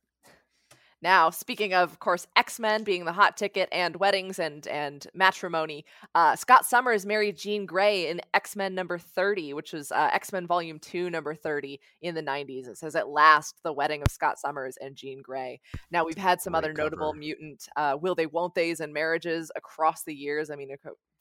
Now, 1.03 1.31
speaking 1.31 1.73
of, 1.73 1.91
of 1.91 1.99
course, 1.99 2.27
X 2.37 2.61
Men 2.61 2.85
being 2.85 3.03
the 3.03 3.11
hot 3.11 3.35
ticket 3.35 3.67
and 3.73 3.97
weddings 3.97 4.39
and 4.39 4.65
and 4.67 5.05
matrimony, 5.13 5.83
uh, 6.15 6.37
Scott 6.37 6.65
Summers 6.65 7.05
married 7.05 7.35
Jean 7.35 7.65
Grey 7.65 8.07
in 8.07 8.21
X 8.33 8.55
Men 8.55 8.73
number 8.73 8.97
thirty, 8.97 9.53
which 9.53 9.73
was 9.73 9.91
uh, 9.91 10.09
X 10.13 10.31
Men 10.31 10.47
Volume 10.47 10.79
Two, 10.79 11.09
number 11.09 11.35
thirty 11.35 11.81
in 12.01 12.15
the 12.15 12.21
nineties. 12.21 12.69
It 12.69 12.77
says 12.77 12.95
at 12.95 13.09
last 13.09 13.59
the 13.65 13.73
wedding 13.73 14.01
of 14.01 14.13
Scott 14.13 14.39
Summers 14.39 14.77
and 14.79 14.95
Jean 14.95 15.21
Grey. 15.21 15.59
Now 15.91 16.05
we've 16.05 16.17
had 16.17 16.41
some 16.41 16.53
Great 16.53 16.59
other 16.59 16.73
cover. 16.73 16.85
notable 16.85 17.13
mutant 17.13 17.67
uh, 17.75 17.97
will 17.99 18.15
they 18.15 18.27
won't 18.27 18.55
they's 18.55 18.79
and 18.79 18.93
marriages 18.93 19.51
across 19.57 20.05
the 20.05 20.15
years. 20.15 20.49
I 20.49 20.55
mean, 20.55 20.69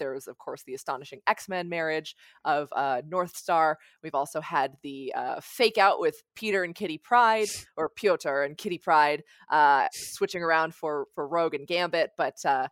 there 0.02 0.12
was 0.12 0.26
of 0.26 0.36
course 0.38 0.64
the 0.64 0.74
astonishing 0.74 1.20
x-men 1.28 1.68
marriage 1.68 2.16
of 2.44 2.68
uh, 2.74 3.00
northstar 3.08 3.76
we've 4.02 4.14
also 4.14 4.40
had 4.40 4.72
the 4.82 5.12
uh, 5.16 5.40
fake 5.40 5.78
out 5.78 6.00
with 6.00 6.22
peter 6.34 6.64
and 6.64 6.74
kitty 6.74 6.98
pryde 6.98 7.48
or 7.76 7.88
piotr 7.88 8.42
and 8.42 8.58
kitty 8.58 8.78
pryde 8.78 9.22
uh, 9.50 9.86
switching 9.92 10.42
around 10.42 10.74
for 10.74 11.06
for 11.14 11.26
rogue 11.26 11.54
and 11.54 11.68
gambit 11.68 12.10
but 12.16 12.44
uh, 12.44 12.66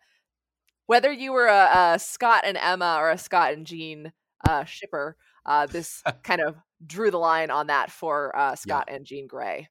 whether 0.87 1.13
you 1.13 1.33
were 1.33 1.47
a, 1.47 1.93
a, 1.95 1.99
scott 2.01 2.43
and 2.45 2.57
emma 2.57 2.97
or 2.99 3.11
a 3.11 3.19
scott 3.19 3.53
and 3.53 3.67
jean 3.67 4.13
uh, 4.49 4.65
shipper 4.65 5.17
uh, 5.47 5.67
this 5.67 6.03
kind 6.25 6.41
of 6.41 6.57
drew 6.85 7.13
the 7.13 7.19
line 7.19 7.51
on 7.51 7.69
that 7.69 7.93
for 7.93 8.33
scott 8.57 8.87
yeah. 8.89 8.95
and 8.95 9.07
jean 9.07 9.29
grey 9.29 9.69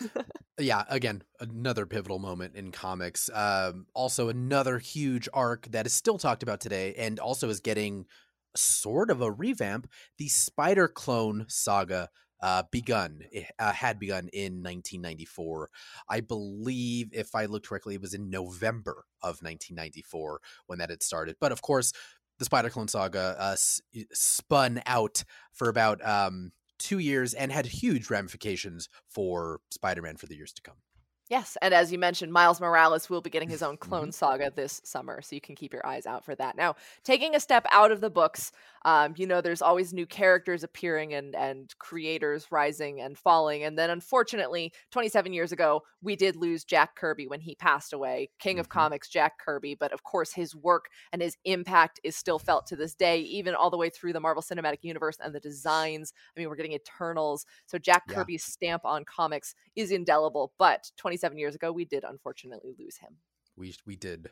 yeah, 0.58 0.84
again, 0.88 1.22
another 1.40 1.86
pivotal 1.86 2.18
moment 2.18 2.54
in 2.54 2.70
comics. 2.70 3.28
Um, 3.32 3.86
also, 3.94 4.28
another 4.28 4.78
huge 4.78 5.28
arc 5.32 5.70
that 5.72 5.86
is 5.86 5.92
still 5.92 6.18
talked 6.18 6.42
about 6.42 6.60
today 6.60 6.94
and 6.94 7.18
also 7.18 7.48
is 7.48 7.60
getting 7.60 8.06
sort 8.54 9.10
of 9.10 9.20
a 9.20 9.30
revamp. 9.30 9.88
The 10.18 10.28
Spider 10.28 10.86
Clone 10.86 11.46
saga 11.48 12.08
uh, 12.40 12.62
begun, 12.70 13.20
it, 13.32 13.46
uh, 13.58 13.72
had 13.72 13.98
begun 13.98 14.28
in 14.32 14.62
1994. 14.62 15.70
I 16.08 16.20
believe, 16.20 17.08
if 17.12 17.34
I 17.34 17.46
look 17.46 17.66
correctly, 17.66 17.94
it 17.94 18.00
was 18.00 18.14
in 18.14 18.30
November 18.30 19.06
of 19.22 19.40
1994 19.42 20.40
when 20.66 20.78
that 20.78 20.90
had 20.90 21.02
started. 21.02 21.36
But 21.40 21.52
of 21.52 21.62
course, 21.62 21.92
the 22.38 22.44
Spider 22.44 22.70
Clone 22.70 22.88
saga 22.88 23.36
uh, 23.38 23.52
s- 23.52 23.80
spun 24.12 24.82
out 24.86 25.24
for 25.52 25.68
about 25.68 26.06
um, 26.06 26.52
two 26.78 26.98
years 26.98 27.34
and 27.34 27.52
had 27.52 27.66
huge 27.66 28.10
ramifications 28.10 28.88
for 29.08 29.60
Spider-Man 29.70 30.16
for 30.16 30.26
the 30.26 30.36
years 30.36 30.52
to 30.52 30.62
come. 30.62 30.76
Yes, 31.30 31.56
and 31.62 31.72
as 31.72 31.90
you 31.90 31.98
mentioned, 31.98 32.34
Miles 32.34 32.60
Morales 32.60 33.08
will 33.08 33.22
be 33.22 33.30
getting 33.30 33.48
his 33.48 33.62
own 33.62 33.78
clone 33.78 34.04
mm-hmm. 34.04 34.10
saga 34.10 34.52
this 34.54 34.82
summer, 34.84 35.22
so 35.22 35.34
you 35.34 35.40
can 35.40 35.54
keep 35.54 35.72
your 35.72 35.86
eyes 35.86 36.04
out 36.04 36.22
for 36.22 36.34
that. 36.34 36.54
Now, 36.54 36.76
taking 37.02 37.34
a 37.34 37.40
step 37.40 37.64
out 37.72 37.90
of 37.90 38.02
the 38.02 38.10
books, 38.10 38.52
um, 38.84 39.14
you 39.16 39.26
know, 39.26 39.40
there's 39.40 39.62
always 39.62 39.94
new 39.94 40.04
characters 40.04 40.62
appearing 40.62 41.14
and 41.14 41.34
and 41.34 41.72
creators 41.78 42.48
rising 42.50 43.00
and 43.00 43.16
falling, 43.16 43.62
and 43.62 43.78
then 43.78 43.88
unfortunately, 43.88 44.74
27 44.90 45.32
years 45.32 45.50
ago, 45.50 45.80
we 46.02 46.14
did 46.14 46.36
lose 46.36 46.62
Jack 46.62 46.94
Kirby 46.94 47.26
when 47.26 47.40
he 47.40 47.54
passed 47.54 47.94
away, 47.94 48.28
King 48.38 48.56
mm-hmm. 48.56 48.60
of 48.60 48.68
Comics 48.68 49.08
Jack 49.08 49.38
Kirby. 49.42 49.76
But 49.80 49.94
of 49.94 50.02
course, 50.02 50.34
his 50.34 50.54
work 50.54 50.88
and 51.10 51.22
his 51.22 51.38
impact 51.46 52.00
is 52.04 52.16
still 52.16 52.38
felt 52.38 52.66
to 52.66 52.76
this 52.76 52.94
day, 52.94 53.20
even 53.20 53.54
all 53.54 53.70
the 53.70 53.78
way 53.78 53.88
through 53.88 54.12
the 54.12 54.20
Marvel 54.20 54.42
Cinematic 54.42 54.80
Universe 54.82 55.16
and 55.24 55.34
the 55.34 55.40
designs. 55.40 56.12
I 56.36 56.40
mean, 56.40 56.50
we're 56.50 56.56
getting 56.56 56.72
Eternals, 56.72 57.46
so 57.64 57.78
Jack 57.78 58.02
yeah. 58.10 58.16
Kirby's 58.16 58.44
stamp 58.44 58.84
on 58.84 59.06
comics 59.06 59.54
is 59.74 59.90
indelible. 59.90 60.52
But 60.58 60.90
20 60.98 61.13
27 61.14 61.38
years 61.38 61.54
ago, 61.54 61.70
we 61.70 61.84
did 61.84 62.04
unfortunately 62.04 62.74
lose 62.78 62.96
him. 62.98 63.16
We 63.56 63.74
we 63.86 63.96
did. 63.96 64.30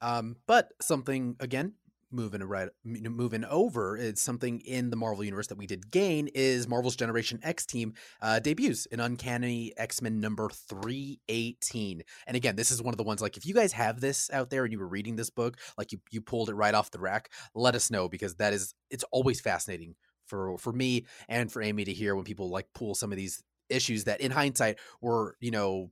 Um, 0.00 0.36
but 0.46 0.72
something 0.80 1.36
again 1.40 1.74
moving 2.14 2.42
right 2.42 2.68
moving 2.84 3.42
over 3.46 3.96
it's 3.96 4.20
something 4.20 4.60
in 4.66 4.90
the 4.90 4.96
marvel 4.96 5.24
universe 5.24 5.46
that 5.46 5.56
we 5.56 5.66
did 5.66 5.90
gain 5.90 6.28
is 6.34 6.68
marvel's 6.68 6.94
generation 6.94 7.40
x 7.42 7.64
team 7.64 7.94
uh, 8.20 8.38
debuts 8.38 8.84
in 8.84 9.00
uncanny 9.00 9.72
x-men 9.78 10.20
number 10.20 10.50
318 10.50 12.02
and 12.26 12.36
again 12.36 12.54
this 12.54 12.70
is 12.70 12.82
one 12.82 12.92
of 12.92 12.98
the 12.98 13.02
ones 13.02 13.22
like 13.22 13.38
if 13.38 13.46
you 13.46 13.54
guys 13.54 13.72
have 13.72 13.98
this 14.02 14.28
out 14.30 14.50
there 14.50 14.64
and 14.64 14.74
you 14.74 14.78
were 14.78 14.86
reading 14.86 15.16
this 15.16 15.30
book 15.30 15.56
like 15.78 15.90
you, 15.90 15.98
you 16.10 16.20
pulled 16.20 16.50
it 16.50 16.54
right 16.54 16.74
off 16.74 16.90
the 16.90 17.00
rack 17.00 17.30
let 17.54 17.74
us 17.74 17.90
know 17.90 18.10
because 18.10 18.34
that 18.34 18.52
is 18.52 18.74
it's 18.90 19.04
always 19.10 19.40
fascinating 19.40 19.94
for 20.26 20.58
for 20.58 20.70
me 20.70 21.06
and 21.30 21.50
for 21.50 21.62
amy 21.62 21.82
to 21.82 21.94
hear 21.94 22.14
when 22.14 22.24
people 22.24 22.50
like 22.50 22.66
pull 22.74 22.94
some 22.94 23.10
of 23.10 23.16
these 23.16 23.42
issues 23.70 24.04
that 24.04 24.20
in 24.20 24.30
hindsight 24.30 24.78
were 25.00 25.34
you 25.40 25.50
know 25.50 25.90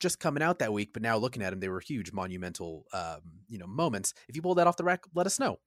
just 0.00 0.20
coming 0.20 0.42
out 0.42 0.58
that 0.58 0.72
week, 0.72 0.90
but 0.92 1.02
now 1.02 1.16
looking 1.16 1.42
at 1.42 1.50
them, 1.50 1.60
they 1.60 1.68
were 1.68 1.80
huge, 1.80 2.12
monumental, 2.12 2.84
um, 2.92 3.20
you 3.48 3.58
know, 3.58 3.66
moments. 3.66 4.14
If 4.28 4.36
you 4.36 4.42
pull 4.42 4.54
that 4.56 4.66
off 4.66 4.76
the 4.76 4.84
rack, 4.84 5.04
let 5.14 5.26
us 5.26 5.38
know. 5.38 5.58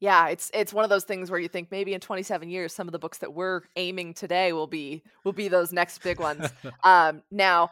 Yeah, 0.00 0.28
it's 0.28 0.50
it's 0.52 0.72
one 0.72 0.82
of 0.82 0.90
those 0.90 1.04
things 1.04 1.30
where 1.30 1.38
you 1.38 1.46
think 1.46 1.70
maybe 1.70 1.94
in 1.94 2.00
27 2.00 2.50
years, 2.50 2.72
some 2.72 2.88
of 2.88 2.92
the 2.92 2.98
books 2.98 3.18
that 3.18 3.34
we're 3.34 3.60
aiming 3.76 4.14
today 4.14 4.52
will 4.52 4.66
be 4.66 5.04
will 5.22 5.32
be 5.32 5.46
those 5.46 5.72
next 5.72 6.02
big 6.02 6.18
ones. 6.18 6.52
um, 6.84 7.22
now, 7.30 7.70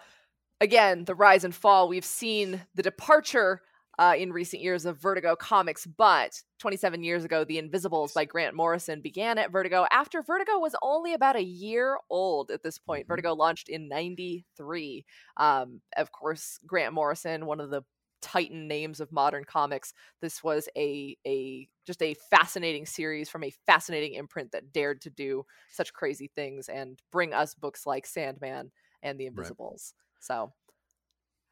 again, 0.61 1.05
the 1.05 1.15
rise 1.17 1.43
and 1.43 1.53
fall. 1.53 1.89
We've 1.89 2.05
seen 2.05 2.63
the 2.77 2.85
departure 2.85 3.63
uh, 3.99 4.15
in 4.17 4.33
recent 4.33 4.63
years 4.63 4.87
of 4.87 4.99
Vertigo 4.99 5.37
comics, 5.37 5.87
but 5.87 6.41
27 6.59 7.03
years 7.03 7.25
ago, 7.25 7.45
The 7.45 7.59
Invisibles 7.59 8.13
by 8.13 8.25
Grant 8.25 8.55
Morrison 8.55 9.01
began 9.01 9.39
at 9.39 9.51
Vertigo 9.53 9.87
after 9.91 10.23
Vertigo 10.23 10.59
was 10.59 10.75
only 10.83 11.15
about 11.15 11.37
a 11.37 11.43
year 11.43 11.99
old 12.09 12.51
at 12.51 12.63
this 12.63 12.79
point. 12.79 13.05
Mm-hmm. 13.05 13.13
Vertigo 13.13 13.35
launched 13.35 13.69
in 13.69 13.89
93. 13.89 15.05
Um, 15.37 15.81
of 15.97 16.13
course, 16.13 16.59
Grant 16.67 16.95
Morrison, 16.95 17.47
one 17.47 17.61
of 17.61 17.71
the 17.71 17.83
titan 18.23 18.69
names 18.69 19.01
of 19.01 19.11
modern 19.11 19.45
comics 19.45 19.95
this 20.21 20.45
was 20.45 20.69
a 20.77 21.17
a 21.27 21.67
just 21.87 22.03
a 22.03 22.15
fascinating 22.31 22.85
series 22.85 23.31
from 23.31 23.43
a 23.43 23.53
fascinating 23.67 24.13
imprint 24.13 24.53
that 24.53 24.73
dared 24.73 25.01
to 25.01 25.09
do 25.09 25.43
such 25.71 25.95
crazy 25.95 26.31
things 26.35 26.69
and 26.69 27.01
bring 27.11 27.33
us 27.33 27.55
books 27.55 27.87
like 27.87 28.05
sandman 28.05 28.71
and 29.03 29.19
the 29.19 29.25
invisibles 29.25 29.95
right. 29.95 30.23
so 30.23 30.53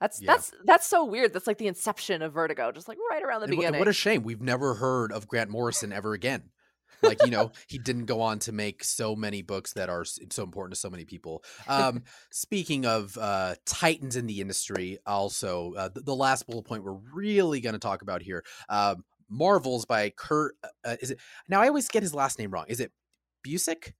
that's 0.01 0.21
yeah. 0.21 0.33
that's 0.33 0.53
that's 0.65 0.87
so 0.87 1.05
weird. 1.05 1.33
That's 1.33 1.47
like 1.47 1.59
the 1.59 1.67
inception 1.67 2.23
of 2.23 2.33
Vertigo, 2.33 2.73
just 2.73 2.89
like 2.89 2.99
right 3.11 3.23
around 3.23 3.41
the 3.41 3.45
and 3.45 3.57
beginning. 3.57 3.79
What 3.79 3.89
a 3.89 3.93
shame. 3.93 4.23
We've 4.23 4.41
never 4.41 4.75
heard 4.75 5.13
of 5.13 5.29
Grant 5.29 5.51
Morrison 5.51 5.93
ever 5.93 6.13
again. 6.13 6.51
like 7.03 7.25
you 7.25 7.31
know 7.31 7.53
he 7.69 7.79
didn't 7.79 8.07
go 8.07 8.21
on 8.21 8.41
to 8.41 8.51
make 8.51 8.83
so 8.83 9.15
many 9.15 9.41
books 9.41 9.73
that 9.75 9.89
are 9.89 10.05
so 10.05 10.43
important 10.43 10.75
to 10.75 10.81
so 10.81 10.91
many 10.91 11.05
people 11.05 11.45
um 11.69 12.03
speaking 12.33 12.85
of 12.87 13.17
uh 13.19 13.55
titans 13.65 14.17
in 14.17 14.27
the 14.27 14.41
industry 14.41 14.99
also 15.07 15.75
uh, 15.75 15.89
the, 15.89 16.01
the 16.01 16.15
last 16.15 16.47
bullet 16.49 16.65
point 16.65 16.83
we're 16.83 16.99
really 17.15 17.61
going 17.61 17.75
to 17.75 17.79
talk 17.79 18.03
about 18.03 18.21
here 18.21 18.43
um 18.69 19.05
marvels 19.31 19.85
by 19.85 20.11
kurt 20.11 20.57
uh, 20.85 20.97
is 21.01 21.13
it 21.13 21.21
now 21.49 21.61
i 21.61 21.69
always 21.69 21.87
get 21.87 22.03
his 22.03 22.15
last 22.15 22.37
name 22.37 22.51
wrong 22.51 22.65
is 22.67 22.81
it 22.81 22.91
busiek 23.47 23.93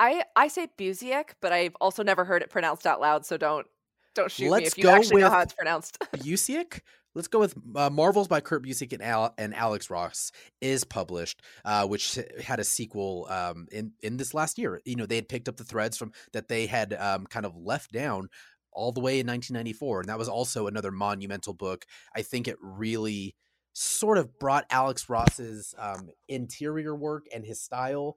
I, 0.00 0.24
I 0.34 0.48
say 0.48 0.66
Busiek, 0.76 1.34
but 1.40 1.52
I've 1.52 1.76
also 1.80 2.02
never 2.02 2.24
heard 2.24 2.42
it 2.42 2.50
pronounced 2.50 2.88
out 2.88 3.00
loud, 3.00 3.24
so 3.24 3.36
don't 3.36 3.68
don't 4.14 4.30
shoot 4.30 4.50
Let's 4.50 4.62
me 4.62 4.66
if 4.66 4.78
you 4.78 4.90
actually 4.90 5.22
know 5.22 5.30
how 5.30 5.40
it's 5.40 5.54
pronounced. 5.54 5.98
Busiek? 6.16 6.80
Let's 7.14 7.28
go 7.28 7.40
with 7.40 7.54
uh, 7.76 7.90
Marvels 7.90 8.26
by 8.26 8.40
Kurt 8.40 8.64
Busiek 8.64 8.92
and, 8.94 9.02
Al- 9.02 9.34
and 9.36 9.54
Alex 9.54 9.90
Ross 9.90 10.32
is 10.62 10.82
published, 10.84 11.42
uh, 11.64 11.86
which 11.86 12.18
had 12.42 12.58
a 12.58 12.64
sequel 12.64 13.26
um, 13.28 13.66
in 13.70 13.92
in 14.00 14.16
this 14.16 14.32
last 14.32 14.58
year. 14.58 14.80
You 14.84 14.96
know, 14.96 15.04
they 15.04 15.16
had 15.16 15.28
picked 15.28 15.48
up 15.48 15.56
the 15.56 15.64
threads 15.64 15.98
from 15.98 16.12
that 16.32 16.48
they 16.48 16.66
had 16.66 16.94
um, 16.94 17.26
kind 17.26 17.44
of 17.44 17.54
left 17.56 17.92
down 17.92 18.28
all 18.72 18.92
the 18.92 19.00
way 19.00 19.20
in 19.20 19.26
1994, 19.26 20.00
and 20.00 20.08
that 20.08 20.18
was 20.18 20.28
also 20.28 20.66
another 20.66 20.90
monumental 20.90 21.52
book. 21.52 21.84
I 22.16 22.22
think 22.22 22.48
it 22.48 22.56
really 22.62 23.34
sort 23.74 24.18
of 24.18 24.38
brought 24.38 24.64
Alex 24.70 25.08
Ross's 25.08 25.74
um, 25.78 26.08
interior 26.28 26.94
work 26.94 27.26
and 27.34 27.44
his 27.44 27.60
style 27.60 28.16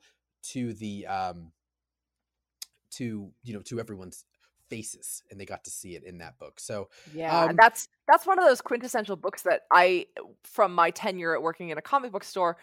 to 0.51 0.73
the 0.73 1.05
um, 1.07 1.51
to 2.91 3.31
you 3.43 3.53
know 3.53 3.61
to 3.63 3.79
everyone's 3.79 4.23
faces 4.69 5.23
and 5.29 5.39
they 5.39 5.45
got 5.45 5.63
to 5.63 5.69
see 5.69 5.95
it 5.95 6.03
in 6.03 6.17
that 6.17 6.37
book 6.39 6.59
so 6.59 6.89
yeah 7.13 7.45
um, 7.45 7.55
that's 7.55 7.87
that's 8.07 8.25
one 8.25 8.39
of 8.39 8.45
those 8.45 8.61
quintessential 8.61 9.15
books 9.15 9.43
that 9.43 9.61
i 9.71 10.05
from 10.43 10.73
my 10.73 10.89
tenure 10.89 11.35
at 11.35 11.41
working 11.41 11.69
in 11.69 11.77
a 11.77 11.81
comic 11.81 12.11
book 12.11 12.23
store 12.23 12.57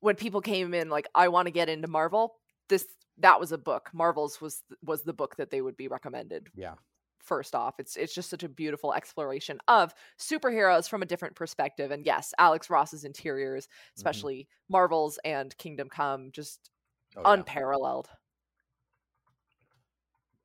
when 0.00 0.14
people 0.14 0.40
came 0.40 0.74
in 0.74 0.90
like 0.90 1.08
i 1.14 1.28
want 1.28 1.46
to 1.46 1.52
get 1.52 1.68
into 1.68 1.88
marvel 1.88 2.34
this 2.68 2.86
that 3.18 3.40
was 3.40 3.52
a 3.52 3.58
book 3.58 3.90
marvels 3.92 4.40
was 4.40 4.62
was 4.84 5.02
the 5.02 5.12
book 5.12 5.36
that 5.36 5.50
they 5.50 5.60
would 5.60 5.76
be 5.76 5.88
recommended 5.88 6.48
yeah 6.54 6.74
first 7.22 7.54
off 7.54 7.74
it's 7.78 7.96
it's 7.96 8.14
just 8.14 8.28
such 8.28 8.42
a 8.42 8.48
beautiful 8.48 8.92
exploration 8.92 9.58
of 9.68 9.94
superheroes 10.18 10.88
from 10.88 11.02
a 11.02 11.06
different 11.06 11.34
perspective 11.36 11.90
and 11.90 12.04
yes 12.04 12.34
alex 12.38 12.68
ross's 12.68 13.04
interiors 13.04 13.66
mm-hmm. 13.66 13.92
especially 13.96 14.38
mm-hmm. 14.40 14.72
marvels 14.72 15.18
and 15.24 15.56
kingdom 15.56 15.88
come 15.88 16.30
just 16.32 16.70
oh, 17.16 17.22
yeah. 17.22 17.28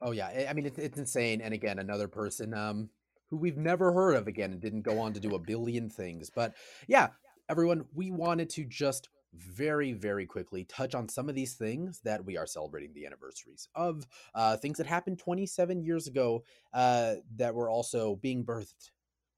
Oh 0.02 0.12
yeah, 0.12 0.48
I 0.50 0.54
mean 0.54 0.66
it's 0.66 0.78
it's 0.78 0.98
insane. 0.98 1.42
And 1.42 1.54
again, 1.54 1.80
another 1.80 2.08
person 2.08 2.54
um 2.54 2.90
who 3.30 3.38
we've 3.38 3.58
never 3.58 3.92
heard 3.92 4.16
of 4.16 4.28
again 4.28 4.52
and 4.52 4.62
didn't 4.62 4.84
go 4.84 5.00
on 5.00 5.14
to 5.14 5.20
do 5.20 5.36
a 5.36 5.40
billion 5.40 5.90
things. 5.90 6.30
But 6.30 6.54
yeah, 6.88 7.10
everyone, 7.50 7.86
we 7.94 8.12
wanted 8.12 8.50
to 8.52 8.66
just 8.66 9.10
very 9.34 9.94
very 9.94 10.26
quickly 10.26 10.64
touch 10.64 10.96
on 10.96 11.10
some 11.10 11.30
of 11.30 11.36
these 11.36 11.56
things 11.56 12.00
that 12.04 12.24
we 12.26 12.38
are 12.38 12.48
celebrating 12.48 12.94
the 12.94 13.06
anniversaries 13.06 13.68
of 13.76 14.08
uh 14.34 14.56
things 14.58 14.78
that 14.78 14.88
happened 14.88 15.20
27 15.20 15.84
years 15.84 16.08
ago 16.08 16.44
uh 16.74 17.16
that 17.36 17.54
were 17.54 17.70
also 17.70 18.16
being 18.16 18.44
birthed 18.44 18.90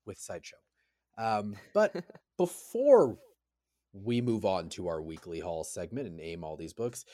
with 0.06 0.18
sideshow 0.18 0.56
um 1.18 1.56
but 1.74 1.94
before 2.38 3.18
we 3.94 4.22
move 4.22 4.46
on 4.46 4.70
to 4.70 4.88
our 4.88 5.02
weekly 5.02 5.40
haul 5.40 5.64
segment 5.64 6.08
and 6.08 6.20
aim 6.22 6.44
all 6.44 6.56
these 6.56 6.74
books 6.74 7.06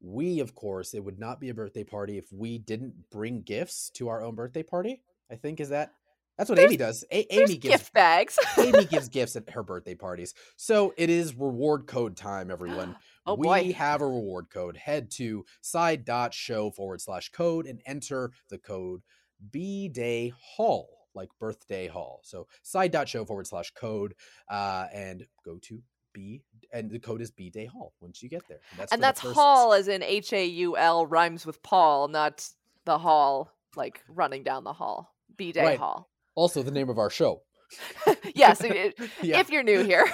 we 0.00 0.40
of 0.40 0.54
course 0.54 0.94
it 0.94 1.04
would 1.04 1.18
not 1.18 1.40
be 1.40 1.48
a 1.48 1.54
birthday 1.54 1.84
party 1.84 2.18
if 2.18 2.32
we 2.32 2.58
didn't 2.58 2.94
bring 3.10 3.42
gifts 3.42 3.90
to 3.90 4.08
our 4.08 4.22
own 4.22 4.34
birthday 4.34 4.62
party 4.62 5.02
i 5.30 5.34
think 5.34 5.60
is 5.60 5.70
that 5.70 5.92
that's 6.36 6.50
what 6.50 6.56
there's, 6.56 6.68
amy 6.70 6.76
does. 6.76 7.04
A- 7.10 7.34
amy 7.34 7.56
gives 7.56 7.78
gift 7.78 7.92
bags. 7.94 8.38
Amy 8.58 8.84
gives 8.90 9.08
gifts 9.08 9.36
at 9.36 9.48
her 9.50 9.62
birthday 9.62 9.94
parties. 9.94 10.34
So 10.56 10.92
it 10.96 11.08
is 11.08 11.34
reward 11.34 11.86
code 11.86 12.16
time 12.16 12.50
everyone. 12.50 12.96
Oh 13.28 13.34
we 13.34 13.48
boy. 13.48 13.72
have 13.72 14.02
a 14.02 14.06
reward 14.06 14.50
code. 14.50 14.76
Head 14.76 15.10
to 15.12 15.44
side.show 15.60 16.70
forward 16.70 17.00
slash 17.00 17.28
code 17.30 17.66
and 17.66 17.80
enter 17.84 18.30
the 18.50 18.58
code 18.58 19.02
b 19.50 19.88
day 19.88 20.32
haul 20.38 21.08
like 21.12 21.30
birthday 21.40 21.88
hall. 21.88 22.20
So 22.22 22.46
side.show 22.62 23.24
forward 23.24 23.48
slash 23.48 23.72
code 23.72 24.14
uh, 24.48 24.86
and 24.94 25.26
go 25.44 25.58
to 25.62 25.82
B, 26.16 26.42
and 26.72 26.90
the 26.90 26.98
code 26.98 27.20
is 27.20 27.30
B 27.30 27.50
Day 27.50 27.66
Haul 27.66 27.92
once 28.00 28.22
you 28.22 28.30
get 28.30 28.48
there. 28.48 28.60
And 28.70 28.80
that's, 28.80 28.92
and 28.92 29.02
that's 29.02 29.20
first... 29.20 29.34
Hall 29.34 29.74
as 29.74 29.86
in 29.86 30.02
H 30.02 30.32
A 30.32 30.44
U 30.46 30.76
L 30.76 31.04
rhymes 31.06 31.44
with 31.44 31.62
Paul, 31.62 32.08
not 32.08 32.48
the 32.86 32.98
hall 32.98 33.52
like 33.76 34.02
running 34.08 34.42
down 34.42 34.64
the 34.64 34.72
hall. 34.72 35.14
B 35.36 35.52
Day 35.52 35.62
right. 35.62 35.78
Hall. 35.78 36.08
Also, 36.34 36.62
the 36.62 36.70
name 36.70 36.88
of 36.88 36.98
our 36.98 37.10
show. 37.10 37.42
yes, 38.34 38.62
it, 38.62 38.98
yeah. 39.22 39.40
if 39.40 39.50
you're 39.50 39.62
new 39.62 39.82
here. 39.82 40.06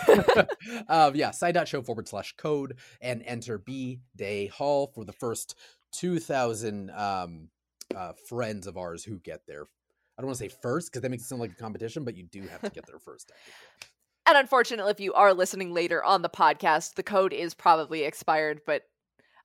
um, 0.88 1.14
yeah, 1.14 1.30
side.show 1.30 1.82
forward 1.82 2.08
slash 2.08 2.34
code 2.36 2.78
and 3.00 3.22
enter 3.24 3.58
B 3.58 4.00
Day 4.16 4.48
Haul 4.48 4.90
for 4.92 5.04
the 5.04 5.12
first 5.12 5.56
2,000 5.92 6.90
um, 6.90 7.48
uh, 7.94 8.12
friends 8.28 8.66
of 8.66 8.76
ours 8.76 9.04
who 9.04 9.20
get 9.20 9.42
there. 9.46 9.66
I 10.18 10.22
don't 10.22 10.26
want 10.26 10.38
to 10.38 10.44
say 10.44 10.56
first 10.62 10.90
because 10.90 11.02
that 11.02 11.10
makes 11.10 11.22
it 11.22 11.26
sound 11.26 11.40
like 11.40 11.52
a 11.52 11.56
competition, 11.56 12.04
but 12.04 12.16
you 12.16 12.24
do 12.24 12.42
have 12.42 12.60
to 12.62 12.70
get 12.70 12.86
there 12.86 12.98
first. 12.98 13.32
And 14.26 14.38
unfortunately, 14.38 14.90
if 14.90 15.00
you 15.00 15.12
are 15.14 15.34
listening 15.34 15.74
later 15.74 16.02
on 16.02 16.22
the 16.22 16.28
podcast, 16.28 16.94
the 16.94 17.02
code 17.02 17.32
is 17.32 17.54
probably 17.54 18.04
expired, 18.04 18.60
but 18.66 18.82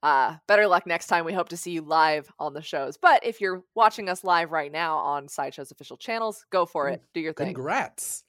uh, 0.04 0.36
better 0.48 0.68
luck 0.68 0.86
next 0.86 1.08
time. 1.08 1.26
We 1.26 1.34
hope 1.34 1.50
to 1.50 1.58
see 1.58 1.72
you 1.72 1.82
live 1.82 2.32
on 2.40 2.54
the 2.54 2.62
shows. 2.62 2.98
But 2.98 3.26
if 3.26 3.42
you're 3.42 3.63
watching 3.76 4.10
us 4.10 4.24
live 4.24 4.52
right 4.52 4.72
now 4.72 4.98
on 4.98 5.28
Sideshow's 5.28 5.72
official 5.72 5.98
channels, 5.98 6.46
go 6.52 6.66
for 6.66 6.90
it. 6.90 7.02
Do 7.13 7.20
your 7.20 7.34
thing. 7.34 7.48
Congrats. 7.48 8.24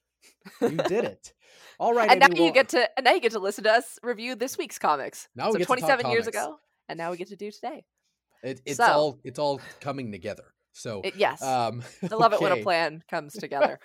You 0.61 0.71
did 0.71 1.05
it. 1.05 1.33
All 1.79 1.95
right. 1.95 2.11
and 2.11 2.21
now 2.21 2.45
you 2.45 2.53
get 2.53 2.71
to 2.71 2.89
and 2.99 3.05
now 3.05 3.13
you 3.13 3.21
get 3.21 3.33
to 3.33 3.39
listen 3.39 3.65
to 3.65 3.71
us 3.71 3.99
review 4.03 4.35
this 4.35 4.59
week's 4.59 4.79
comics. 4.79 5.29
Now 5.37 5.53
so 5.53 5.59
27 5.59 6.11
years 6.11 6.27
ago, 6.27 6.59
and 6.89 6.99
now 6.99 7.11
we 7.11 7.17
get 7.17 7.29
to 7.29 7.37
do 7.37 7.51
today. 7.51 7.85
It, 8.43 8.61
it's 8.65 8.77
so, 8.79 8.85
all 8.85 9.19
it's 9.23 9.39
all 9.39 9.61
coming 9.81 10.11
together. 10.11 10.45
So 10.79 11.01
it, 11.03 11.17
yes, 11.17 11.43
um, 11.43 11.83
I 12.11 12.15
love 12.15 12.33
okay. 12.33 12.45
it 12.45 12.49
when 12.49 12.61
a 12.61 12.63
plan 12.63 13.03
comes 13.11 13.33
together. 13.39 13.81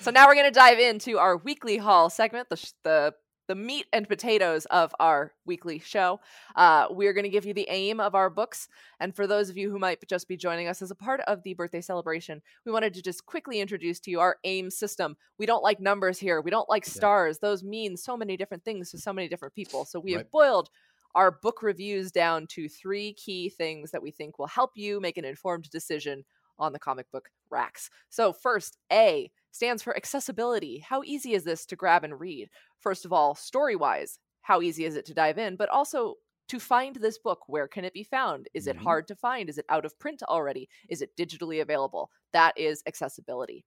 so 0.00 0.10
now 0.10 0.26
we're 0.26 0.34
going 0.34 0.46
to 0.46 0.58
dive 0.58 0.78
into 0.78 1.18
our 1.18 1.36
weekly 1.36 1.76
haul 1.76 2.10
segment, 2.10 2.48
the 2.48 2.72
the 2.84 3.14
the 3.48 3.54
meat 3.54 3.86
and 3.92 4.06
potatoes 4.06 4.66
of 4.66 4.94
our 5.00 5.32
weekly 5.46 5.78
show. 5.78 6.20
Uh, 6.54 6.86
we're 6.90 7.14
going 7.14 7.24
to 7.24 7.30
give 7.30 7.46
you 7.46 7.54
the 7.54 7.66
aim 7.70 7.98
of 7.98 8.14
our 8.14 8.28
books. 8.28 8.68
And 9.00 9.16
for 9.16 9.26
those 9.26 9.48
of 9.48 9.56
you 9.56 9.70
who 9.70 9.78
might 9.78 10.06
just 10.06 10.28
be 10.28 10.36
joining 10.36 10.68
us 10.68 10.82
as 10.82 10.90
a 10.90 10.94
part 10.94 11.20
of 11.26 11.42
the 11.42 11.54
birthday 11.54 11.80
celebration, 11.80 12.42
we 12.66 12.72
wanted 12.72 12.92
to 12.94 13.02
just 13.02 13.24
quickly 13.24 13.60
introduce 13.60 14.00
to 14.00 14.10
you 14.10 14.20
our 14.20 14.36
aim 14.44 14.70
system. 14.70 15.16
We 15.38 15.46
don't 15.46 15.62
like 15.62 15.80
numbers 15.80 16.18
here, 16.18 16.42
we 16.42 16.50
don't 16.50 16.68
like 16.68 16.84
stars. 16.84 17.38
Yeah. 17.42 17.48
Those 17.48 17.64
mean 17.64 17.96
so 17.96 18.16
many 18.16 18.36
different 18.36 18.64
things 18.64 18.90
to 18.90 18.98
so 18.98 19.14
many 19.14 19.28
different 19.28 19.54
people. 19.54 19.86
So 19.86 19.98
we 19.98 20.14
right. 20.14 20.20
have 20.20 20.30
boiled 20.30 20.68
our 21.14 21.30
book 21.30 21.62
reviews 21.62 22.12
down 22.12 22.46
to 22.48 22.68
three 22.68 23.14
key 23.14 23.48
things 23.48 23.90
that 23.90 24.02
we 24.02 24.10
think 24.10 24.38
will 24.38 24.46
help 24.46 24.72
you 24.76 25.00
make 25.00 25.16
an 25.16 25.24
informed 25.24 25.68
decision 25.70 26.24
on 26.58 26.72
the 26.72 26.78
comic 26.78 27.10
book 27.10 27.30
racks. 27.50 27.90
So, 28.08 28.32
first, 28.32 28.78
A, 28.92 29.30
stands 29.52 29.82
for 29.82 29.96
accessibility. 29.96 30.78
How 30.78 31.02
easy 31.04 31.34
is 31.34 31.44
this 31.44 31.64
to 31.66 31.76
grab 31.76 32.04
and 32.04 32.18
read? 32.18 32.50
First 32.78 33.04
of 33.04 33.12
all, 33.12 33.34
story 33.34 33.76
wise, 33.76 34.18
how 34.42 34.60
easy 34.62 34.84
is 34.84 34.96
it 34.96 35.04
to 35.06 35.14
dive 35.14 35.38
in? 35.38 35.56
But 35.56 35.68
also, 35.68 36.16
to 36.48 36.58
find 36.58 36.96
this 36.96 37.18
book, 37.18 37.40
where 37.46 37.68
can 37.68 37.84
it 37.84 37.92
be 37.92 38.02
found? 38.02 38.48
Is 38.54 38.66
it 38.66 38.76
Mhm. 38.76 38.78
hard 38.78 39.06
to 39.08 39.14
find? 39.16 39.48
Is 39.48 39.58
it 39.58 39.66
out 39.68 39.84
of 39.84 39.98
print 39.98 40.22
already? 40.22 40.68
Is 40.88 41.02
it 41.02 41.14
digitally 41.16 41.60
available? 41.60 42.10
That 42.32 42.56
is 42.56 42.82
accessibility. 42.86 43.64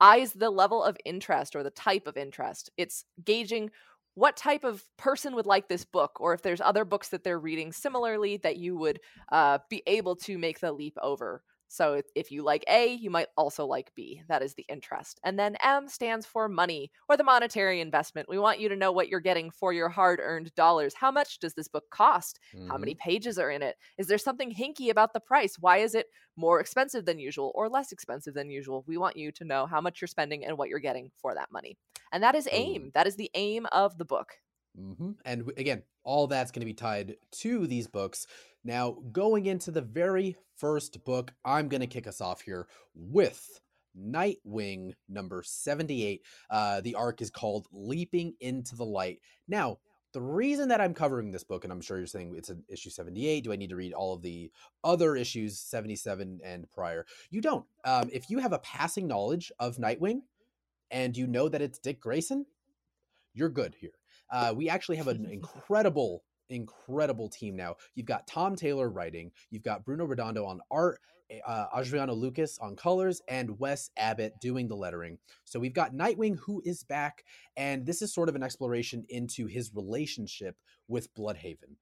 I 0.00 0.18
is 0.18 0.32
the 0.34 0.50
level 0.50 0.82
of 0.82 0.96
interest 1.04 1.56
or 1.56 1.62
the 1.62 1.70
type 1.70 2.06
of 2.06 2.16
interest. 2.16 2.70
It's 2.76 3.04
gauging 3.24 3.70
what 4.18 4.36
type 4.36 4.64
of 4.64 4.82
person 4.96 5.36
would 5.36 5.46
like 5.46 5.68
this 5.68 5.84
book, 5.84 6.20
or 6.20 6.34
if 6.34 6.42
there's 6.42 6.60
other 6.60 6.84
books 6.84 7.08
that 7.10 7.22
they're 7.22 7.38
reading 7.38 7.72
similarly 7.72 8.36
that 8.38 8.56
you 8.56 8.76
would 8.76 8.98
uh, 9.30 9.58
be 9.70 9.80
able 9.86 10.16
to 10.16 10.36
make 10.36 10.58
the 10.58 10.72
leap 10.72 10.96
over. 11.00 11.42
So 11.68 12.02
if- 12.14 12.30
you 12.32 12.42
like 12.42 12.64
A, 12.68 12.88
you 12.94 13.10
might 13.10 13.28
also 13.36 13.64
like 13.66 13.94
B. 13.94 14.22
That 14.28 14.42
is 14.42 14.54
the 14.54 14.66
interest. 14.68 15.20
And 15.24 15.38
then 15.38 15.56
M 15.62 15.88
stands 15.88 16.26
for 16.26 16.48
money 16.48 16.90
or 17.08 17.16
the 17.16 17.24
monetary 17.24 17.80
investment. 17.80 18.28
We 18.28 18.38
want 18.38 18.60
you 18.60 18.68
to 18.68 18.76
know 18.76 18.92
what 18.92 19.08
you're 19.08 19.20
getting 19.20 19.50
for 19.50 19.72
your 19.72 19.88
hard 19.88 20.20
earned 20.22 20.54
dollars. 20.54 20.94
How 20.94 21.10
much 21.10 21.38
does 21.38 21.54
this 21.54 21.68
book 21.68 21.88
cost? 21.90 22.38
How 22.64 22.76
Mhm. 22.76 22.80
many 22.80 22.94
pages 22.94 23.38
are 23.38 23.50
in 23.50 23.62
it? 23.62 23.76
Is 23.96 24.08
there 24.08 24.18
something 24.18 24.52
hinky 24.52 24.90
about 24.90 25.12
the 25.14 25.20
price? 25.20 25.58
Why 25.58 25.78
is 25.78 25.94
it 25.94 26.08
more 26.36 26.60
expensive 26.60 27.04
than 27.06 27.18
usual 27.18 27.52
or 27.54 27.68
less 27.68 27.92
expensive 27.92 28.34
than 28.34 28.50
usual? 28.50 28.84
We 28.86 28.98
want 28.98 29.16
you 29.16 29.32
to 29.32 29.44
know 29.44 29.66
how 29.66 29.80
much 29.80 30.00
you're 30.00 30.08
spending 30.08 30.44
and 30.44 30.58
what 30.58 30.68
you're 30.68 30.78
getting 30.80 31.10
for 31.16 31.34
that 31.34 31.50
money. 31.52 31.78
And 32.12 32.22
that 32.22 32.34
is 32.34 32.48
aim. 32.52 32.82
Boom. 32.82 32.90
That 32.94 33.06
is 33.06 33.16
the 33.16 33.30
aim 33.34 33.66
of 33.72 33.98
the 33.98 34.04
book. 34.04 34.38
Hmm 34.78 35.12
And 35.24 35.50
again, 35.56 35.82
all 36.04 36.26
that's 36.26 36.50
going 36.50 36.60
to 36.60 36.66
be 36.66 36.74
tied 36.74 37.16
to 37.32 37.66
these 37.66 37.86
books. 37.86 38.26
Now, 38.64 38.98
going 39.12 39.46
into 39.46 39.70
the 39.70 39.82
very 39.82 40.36
first 40.56 41.04
book, 41.04 41.32
I'm 41.44 41.68
going 41.68 41.80
to 41.80 41.86
kick 41.86 42.06
us 42.06 42.20
off 42.20 42.40
here 42.40 42.66
with 42.94 43.60
Nightwing 43.98 44.92
number 45.08 45.42
78. 45.44 46.22
Uh, 46.50 46.80
the 46.80 46.94
arc 46.94 47.20
is 47.20 47.30
called 47.30 47.66
Leaping 47.72 48.34
into 48.40 48.76
the 48.76 48.84
Light. 48.84 49.20
Now, 49.48 49.78
the 50.12 50.20
reason 50.22 50.68
that 50.68 50.80
I'm 50.80 50.94
covering 50.94 51.30
this 51.30 51.44
book, 51.44 51.64
and 51.64 51.72
I'm 51.72 51.80
sure 51.80 51.98
you're 51.98 52.06
saying 52.06 52.34
it's 52.36 52.48
an 52.48 52.64
issue 52.68 52.90
78, 52.90 53.44
do 53.44 53.52
I 53.52 53.56
need 53.56 53.70
to 53.70 53.76
read 53.76 53.92
all 53.92 54.14
of 54.14 54.22
the 54.22 54.50
other 54.82 55.16
issues 55.16 55.58
77 55.60 56.40
and 56.42 56.70
prior? 56.70 57.04
You 57.30 57.40
don't. 57.40 57.66
Um, 57.84 58.08
if 58.12 58.30
you 58.30 58.38
have 58.38 58.52
a 58.52 58.58
passing 58.60 59.06
knowledge 59.06 59.52
of 59.58 59.76
Nightwing 59.76 60.20
and 60.90 61.16
you 61.16 61.26
know 61.26 61.48
that 61.48 61.60
it's 61.62 61.78
Dick 61.78 62.00
Grayson, 62.00 62.46
you're 63.34 63.50
good 63.50 63.74
here. 63.78 63.97
Uh, 64.30 64.52
we 64.56 64.68
actually 64.68 64.96
have 64.96 65.08
an 65.08 65.26
incredible, 65.30 66.22
incredible 66.48 67.28
team 67.28 67.56
now. 67.56 67.76
You've 67.94 68.06
got 68.06 68.26
Tom 68.26 68.56
Taylor 68.56 68.88
writing, 68.88 69.30
you've 69.50 69.62
got 69.62 69.84
Bruno 69.84 70.04
Redondo 70.04 70.44
on 70.44 70.60
art, 70.70 71.00
eh, 71.30 71.40
uh, 71.46 71.66
Adriano 71.76 72.14
Lucas 72.14 72.58
on 72.58 72.76
colors, 72.76 73.20
and 73.28 73.58
Wes 73.58 73.90
Abbott 73.96 74.34
doing 74.40 74.68
the 74.68 74.76
lettering. 74.76 75.18
So 75.44 75.58
we've 75.58 75.74
got 75.74 75.94
Nightwing 75.94 76.38
who 76.38 76.62
is 76.64 76.84
back, 76.84 77.24
and 77.56 77.84
this 77.86 78.02
is 78.02 78.12
sort 78.12 78.28
of 78.28 78.36
an 78.36 78.42
exploration 78.42 79.04
into 79.08 79.46
his 79.46 79.74
relationship 79.74 80.56
with 80.88 81.12
Blüdhaven 81.14 81.76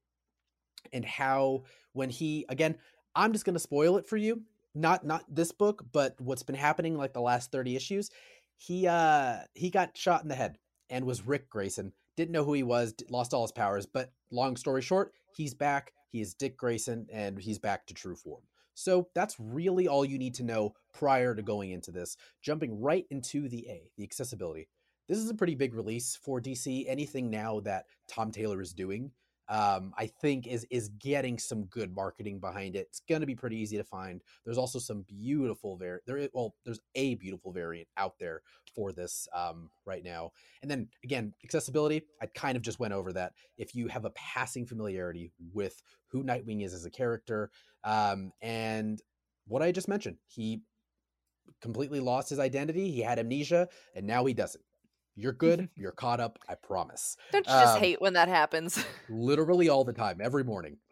and 0.93 1.05
how 1.05 1.65
when 1.93 2.11
he 2.11 2.45
again, 2.49 2.77
I'm 3.15 3.33
just 3.33 3.45
gonna 3.45 3.59
spoil 3.59 3.97
it 3.97 4.07
for 4.07 4.17
you. 4.17 4.43
Not 4.75 5.05
not 5.05 5.25
this 5.29 5.53
book, 5.53 5.85
but 5.93 6.21
what's 6.21 6.43
been 6.43 6.57
happening 6.57 6.97
like 6.97 7.13
the 7.13 7.21
last 7.21 7.53
30 7.53 7.77
issues. 7.77 8.11
He 8.57 8.87
uh 8.87 9.39
he 9.55 9.71
got 9.71 9.97
shot 9.97 10.23
in 10.23 10.29
the 10.29 10.35
head 10.35 10.59
and 10.91 11.05
was 11.05 11.27
Ric 11.27 11.49
Grayson. 11.51 11.93
Didn't 12.17 12.33
know 12.33 12.45
who 12.45 12.55
he 12.55 12.63
was, 12.63 12.95
lost 13.11 13.35
all 13.35 13.43
his 13.43 13.53
powers, 13.53 13.87
but 13.87 14.13
long 14.31 14.57
story 14.57 14.83
short, 14.83 15.13
he's 15.35 15.55
back. 15.55 15.93
He 16.11 16.21
is 16.21 16.35
Dick 16.35 16.57
Grayson 16.57 17.07
and 17.13 17.39
he's 17.39 17.59
back 17.59 17.87
to 17.87 17.95
true 17.95 18.17
form. 18.17 18.43
So 18.75 19.09
that's 19.15 19.37
really 19.39 19.89
all 19.89 20.05
you 20.05 20.19
need 20.19 20.35
to 20.35 20.43
know 20.43 20.75
prior 20.93 21.35
to 21.35 21.43
going 21.43 21.71
into 21.71 21.91
this. 21.91 22.17
Jumping 22.43 22.81
right 22.81 23.07
into 23.11 23.49
the 23.49 23.67
A, 23.69 23.91
the 23.97 24.05
accessibility. 24.05 24.69
This 25.09 25.19
is 25.19 25.31
a 25.31 25.35
pretty 25.35 25.55
big 25.55 25.75
release 25.75 26.17
for 26.17 26.41
DC. 26.41 26.85
Anything 26.89 27.31
now 27.31 27.61
that 27.61 27.87
Tom 28.09 28.31
Taylor 28.31 28.61
is 28.61 28.73
doing, 28.73 29.13
um, 29.49 29.93
I 29.97 30.07
think 30.07 30.47
is 30.47 30.67
is 30.71 30.89
getting 31.01 31.39
some 31.39 31.65
good 31.67 31.95
marketing 31.95 32.41
behind 32.41 32.77
it. 32.77 32.87
It's 32.89 33.01
going 33.09 33.21
to 33.21 33.27
be 33.27 33.35
pretty 33.35 33.57
easy 33.57 33.77
to 33.77 33.85
find. 33.85 34.23
There's 34.45 34.59
also 34.59 34.79
some 34.79 35.03
beautiful 35.03 35.77
var 35.77 36.01
there. 36.07 36.29
Well, 36.33 36.55
there's 36.65 36.81
a 36.95 37.15
beautiful 37.15 37.53
variant 37.53 37.89
out 37.97 38.15
there 38.19 38.43
for 38.75 38.93
this 38.93 39.29
um, 39.35 39.71
right 39.85 40.05
now. 40.05 40.33
And 40.63 40.71
then 40.71 40.89
again, 41.05 41.33
accessibility. 41.45 42.03
I 42.21 42.27
kind 42.27 42.57
of 42.57 42.63
just 42.63 42.81
went 42.81 42.95
over 42.95 43.13
that. 43.13 43.33
If 43.57 43.75
you 43.75 43.89
have 43.89 44.05
a 44.05 44.11
passing 44.11 44.67
familiarity 44.67 45.33
with 45.53 45.81
who 46.09 46.25
Nightwing 46.25 46.65
is 46.65 46.75
as 46.75 46.85
a 46.85 46.91
character, 46.91 47.51
um, 47.85 48.33
and 48.43 49.01
what 49.47 49.63
I 49.63 49.73
just 49.73 49.89
mentioned, 49.89 50.17
he 50.27 50.63
completely 51.61 52.01
lost 52.01 52.31
his 52.31 52.39
identity. 52.39 52.91
He 52.91 53.01
had 53.01 53.19
amnesia, 53.19 53.69
and 53.95 54.07
now 54.07 54.25
he 54.25 54.35
doesn't. 54.35 54.65
You're 55.17 55.33
good. 55.33 55.69
You're 55.77 55.93
caught 55.93 56.21
up. 56.21 56.39
I 56.49 56.55
promise. 56.55 57.17
Don't 57.33 57.47
you 57.47 57.53
just 57.53 57.77
Um, 57.77 57.81
hate 57.81 58.01
when 58.01 58.13
that 58.13 58.29
happens? 58.29 58.85
Literally 59.09 59.69
all 59.69 59.85
the 59.85 59.93
time, 59.93 60.21
every 60.23 60.45
morning. 60.45 60.79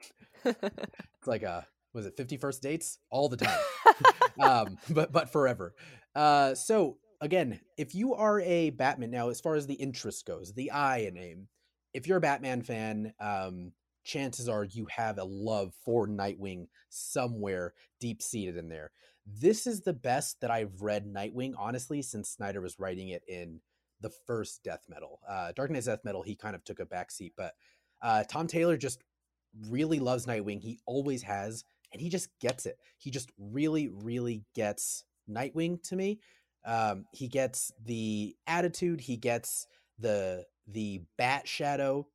It's 0.45 1.27
like 1.27 1.43
a 1.43 1.67
was 1.95 2.05
it 2.07 2.17
51st 2.19 2.61
dates 2.61 2.99
all 3.09 3.29
the 3.31 3.37
time. 3.39 3.59
um, 4.41 4.79
but 4.91 5.11
but 5.13 5.31
forever. 5.31 5.75
Uh, 6.15 6.55
so 6.55 6.99
again, 7.21 7.61
if 7.79 7.95
you 7.95 8.15
are 8.15 8.41
a 8.41 8.71
Batman 8.71 9.11
now, 9.11 9.31
as 9.31 9.41
far 9.41 9.55
as 9.55 9.67
the 9.67 9.75
interest 9.75 10.27
goes, 10.27 10.53
the 10.53 10.71
I 10.71 10.99
in 10.99 11.17
aim, 11.17 11.49
if 11.95 12.07
you're 12.07 12.19
a 12.19 12.21
Batman 12.21 12.61
fan, 12.63 13.15
um, 13.21 13.73
chances 14.05 14.49
are 14.51 14.65
you 14.65 14.87
have 14.91 15.19
a 15.19 15.25
love 15.25 15.73
for 15.85 16.07
Nightwing 16.07 16.67
somewhere 16.91 17.73
deep 18.01 18.21
seated 18.21 18.59
in 18.59 18.69
there. 18.69 18.91
This 19.27 19.67
is 19.67 19.81
the 19.81 19.95
best 19.95 20.43
that 20.43 20.51
I've 20.51 20.83
read 20.83 21.07
Nightwing, 21.07 21.55
honestly, 21.57 22.03
since 22.03 22.29
Snyder 22.29 22.61
was 22.61 22.79
writing 22.79 23.09
it 23.09 23.23
in 23.27 23.61
the 24.05 24.11
first 24.27 24.63
Death 24.63 24.85
Metal. 24.89 25.19
Uh, 25.27 25.53
Dark 25.57 25.71
Nights 25.71 25.87
Death 25.87 26.05
Metal, 26.05 26.23
he 26.23 26.37
kind 26.37 26.55
of 26.55 26.63
took 26.63 26.79
a 26.79 26.85
backseat, 26.85 27.33
but 27.39 27.55
uh, 28.03 28.23
Tom 28.25 28.47
Taylor 28.47 28.77
just 28.77 29.01
really 29.71 29.99
loves 29.99 30.27
Nightwing. 30.27 30.61
He 30.61 30.79
always 30.85 31.23
has, 31.23 31.65
and 31.91 32.03
he 32.03 32.11
just 32.11 32.29
gets 32.39 32.67
it. 32.67 32.77
He 32.99 33.11
just 33.11 33.33
really, 33.39 33.89
really 33.89 34.45
gets 34.55 35.05
Nightwing 35.29 35.83
to 35.85 35.97
me. 35.97 36.21
Um, 36.67 37.07
he 37.13 37.29
gets 37.29 37.73
the 37.83 38.37
attitude. 38.47 39.01
He 39.01 39.17
gets 39.17 39.67
the 39.99 40.45
the 40.69 41.03
bat 41.17 41.49
shadow 41.49 42.07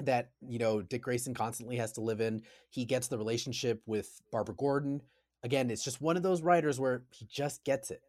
that 0.00 0.30
you 0.40 0.58
know 0.58 0.82
Dick 0.82 1.02
Grayson 1.02 1.34
constantly 1.34 1.76
has 1.76 1.92
to 1.92 2.00
live 2.00 2.20
in. 2.20 2.42
He 2.70 2.84
gets 2.84 3.06
the 3.06 3.18
relationship 3.18 3.80
with 3.86 4.20
Barbara 4.32 4.56
Gordon. 4.56 5.02
Again, 5.44 5.70
it's 5.70 5.84
just 5.84 6.00
one 6.00 6.16
of 6.16 6.24
those 6.24 6.42
writers 6.42 6.80
where 6.80 7.04
he 7.12 7.26
just 7.26 7.62
gets 7.64 7.92
it. 7.92 8.02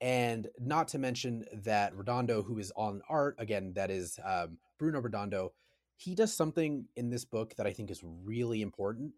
And 0.00 0.48
not 0.58 0.88
to 0.88 0.98
mention 0.98 1.44
that 1.52 1.94
Redondo, 1.94 2.42
who 2.42 2.58
is 2.58 2.72
on 2.74 3.02
art, 3.08 3.34
again, 3.38 3.72
that 3.74 3.90
is 3.90 4.18
um, 4.24 4.58
Bruno 4.78 5.00
Redondo, 5.00 5.52
he 5.96 6.14
does 6.14 6.34
something 6.34 6.86
in 6.96 7.10
this 7.10 7.26
book 7.26 7.54
that 7.56 7.66
I 7.66 7.72
think 7.72 7.90
is 7.90 8.02
really 8.02 8.62
important. 8.62 9.12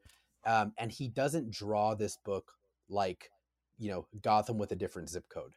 Um, 0.45 0.73
and 0.77 0.90
he 0.90 1.07
doesn't 1.07 1.53
draw 1.53 1.95
this 1.95 2.16
book 2.16 2.53
like, 2.88 3.31
you 3.79 3.90
know, 3.90 4.07
Gotham 4.21 4.59
with 4.59 4.73
a 4.73 4.77
different 4.77 5.09
zip 5.09 5.29
code. 5.29 5.55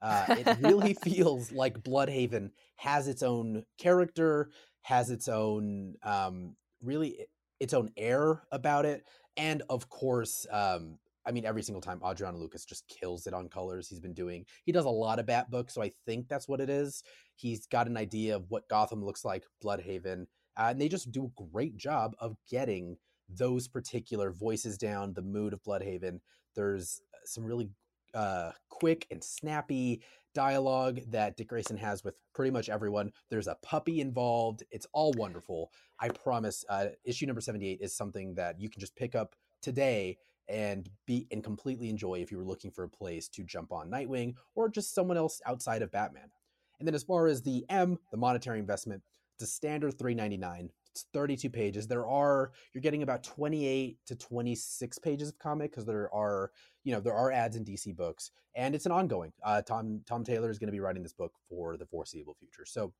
Uh, 0.00 0.24
it 0.28 0.56
really 0.60 0.94
feels 1.02 1.50
like 1.50 1.82
Blüdhaven 1.82 2.50
has 2.76 3.08
its 3.08 3.24
own 3.24 3.64
character, 3.76 4.50
has 4.82 5.10
its 5.10 5.26
own, 5.26 5.96
um, 6.04 6.54
really, 6.80 7.26
its 7.58 7.74
own 7.74 7.90
air 7.96 8.42
about 8.52 8.86
it. 8.86 9.04
And 9.36 9.62
of 9.68 9.88
course, 9.88 10.46
um, 10.50 10.98
I 11.26 11.32
mean, 11.32 11.44
every 11.44 11.62
single 11.62 11.82
time 11.82 12.00
Adriano 12.04 12.38
Lucas 12.38 12.64
just 12.64 12.88
kills 12.88 13.26
it 13.26 13.34
on 13.34 13.48
colors. 13.48 13.88
He's 13.88 14.00
been 14.00 14.14
doing, 14.14 14.44
he 14.64 14.72
does 14.72 14.84
a 14.84 14.90
lot 14.90 15.18
of 15.18 15.26
Bat 15.26 15.50
books, 15.50 15.74
so 15.74 15.82
I 15.82 15.92
think 16.06 16.28
that's 16.28 16.48
what 16.48 16.60
it 16.60 16.70
is. 16.70 17.02
He's 17.36 17.66
got 17.66 17.86
an 17.86 17.96
idea 17.96 18.36
of 18.36 18.46
what 18.48 18.68
Gotham 18.68 19.04
looks 19.04 19.24
like, 19.24 19.44
Blüdhaven, 19.62 20.26
uh, 20.56 20.68
and 20.70 20.80
they 20.80 20.88
just 20.88 21.12
do 21.12 21.26
a 21.26 21.42
great 21.52 21.76
job 21.76 22.14
of 22.18 22.36
getting 22.48 22.96
those 23.28 23.68
particular 23.68 24.32
voices 24.32 24.76
down, 24.76 25.12
the 25.12 25.22
mood 25.22 25.52
of 25.52 25.62
Blüdhaven. 25.62 26.20
There's 26.54 27.00
uh, 27.14 27.18
some 27.24 27.44
really 27.44 27.68
uh, 28.14 28.52
quick 28.68 29.06
and 29.10 29.22
snappy 29.22 30.02
dialogue 30.34 31.00
that 31.08 31.36
Dick 31.36 31.48
Grayson 31.48 31.76
has 31.76 32.04
with 32.04 32.14
pretty 32.34 32.50
much 32.50 32.68
everyone. 32.68 33.12
There's 33.30 33.48
a 33.48 33.56
puppy 33.62 34.00
involved. 34.00 34.62
It's 34.70 34.86
all 34.92 35.12
wonderful. 35.16 35.70
I 35.98 36.08
promise. 36.08 36.64
Uh, 36.68 36.86
issue 37.04 37.26
number 37.26 37.40
78 37.40 37.78
is 37.80 37.96
something 37.96 38.34
that 38.34 38.60
you 38.60 38.68
can 38.68 38.80
just 38.80 38.96
pick 38.96 39.14
up 39.14 39.34
today 39.62 40.18
and 40.50 40.90
be 41.06 41.26
and 41.30 41.42
completely 41.44 41.88
enjoy 41.88 42.16
if 42.16 42.30
you 42.30 42.38
were 42.38 42.44
looking 42.44 42.70
for 42.70 42.84
a 42.84 42.88
place 42.88 43.28
to 43.28 43.44
jump 43.44 43.72
on 43.72 43.90
Nightwing 43.90 44.34
or 44.54 44.68
just 44.68 44.94
someone 44.94 45.16
else 45.16 45.40
outside 45.46 45.82
of 45.82 45.92
Batman. 45.92 46.30
And 46.78 46.86
then 46.86 46.94
as 46.94 47.04
far 47.04 47.26
as 47.26 47.42
the 47.42 47.64
M, 47.68 47.98
the 48.10 48.16
monetary 48.16 48.58
investment, 48.58 49.02
it's 49.34 49.48
a 49.48 49.52
standard 49.52 49.98
399. 49.98 50.70
It's 50.92 51.06
32 51.12 51.48
pages. 51.50 51.86
There 51.86 52.06
are 52.06 52.50
you're 52.74 52.82
getting 52.82 53.02
about 53.02 53.22
28 53.22 53.98
to 54.06 54.16
26 54.16 54.98
pages 54.98 55.28
of 55.28 55.38
comic 55.38 55.70
because 55.70 55.84
there 55.84 56.12
are 56.12 56.50
you 56.82 56.92
know 56.92 57.00
there 57.00 57.14
are 57.14 57.30
ads 57.30 57.56
in 57.56 57.64
DC 57.64 57.94
books 57.96 58.32
and 58.56 58.74
it's 58.74 58.86
an 58.86 58.92
ongoing. 58.92 59.32
Uh, 59.44 59.62
Tom 59.62 60.00
Tom 60.06 60.24
Taylor 60.24 60.50
is 60.50 60.58
going 60.58 60.68
to 60.68 60.72
be 60.72 60.80
writing 60.80 61.02
this 61.02 61.12
book 61.12 61.32
for 61.48 61.76
the 61.76 61.86
foreseeable 61.86 62.34
future. 62.34 62.64
So 62.66 62.92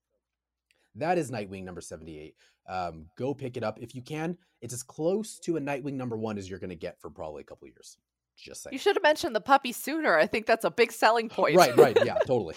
that 0.97 1.19
is 1.19 1.31
Nightwing 1.31 1.65
number 1.65 1.81
78. 1.81 2.35
Um, 2.69 3.07
go 3.17 3.35
pick 3.35 3.57
it 3.57 3.65
up 3.65 3.79
if 3.81 3.95
you 3.95 4.03
can. 4.03 4.37
It's 4.61 4.75
as 4.75 4.83
close 4.83 5.39
to 5.41 5.57
a 5.57 5.61
Nightwing 5.61 5.95
number 5.95 6.17
one 6.17 6.39
as 6.39 6.49
you're 6.49 6.59
going 6.59 6.71
to 6.71 6.77
get 6.77 7.01
for 7.01 7.11
probably 7.11 7.43
a 7.43 7.45
couple 7.45 7.67
years. 7.69 7.97
Just 8.37 8.63
saying. 8.63 8.73
You 8.73 8.79
should 8.79 8.97
have 8.97 9.03
mentioned 9.03 9.37
the 9.37 9.41
puppy 9.41 9.73
sooner. 9.73 10.17
I 10.17 10.27
think 10.27 10.47
that's 10.47 10.65
a 10.65 10.71
big 10.71 10.93
selling 10.93 11.29
point. 11.29 11.57
Right, 11.57 11.77
right. 11.77 11.97
Yeah, 12.05 12.15
totally. 12.27 12.55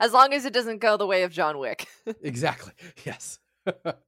as 0.00 0.12
long 0.12 0.32
as 0.32 0.44
it 0.44 0.52
doesn't 0.52 0.78
go 0.78 0.96
the 0.96 1.06
way 1.06 1.24
of 1.24 1.32
John 1.32 1.58
Wick. 1.58 1.86
exactly. 2.22 2.72
Yes. 3.04 3.38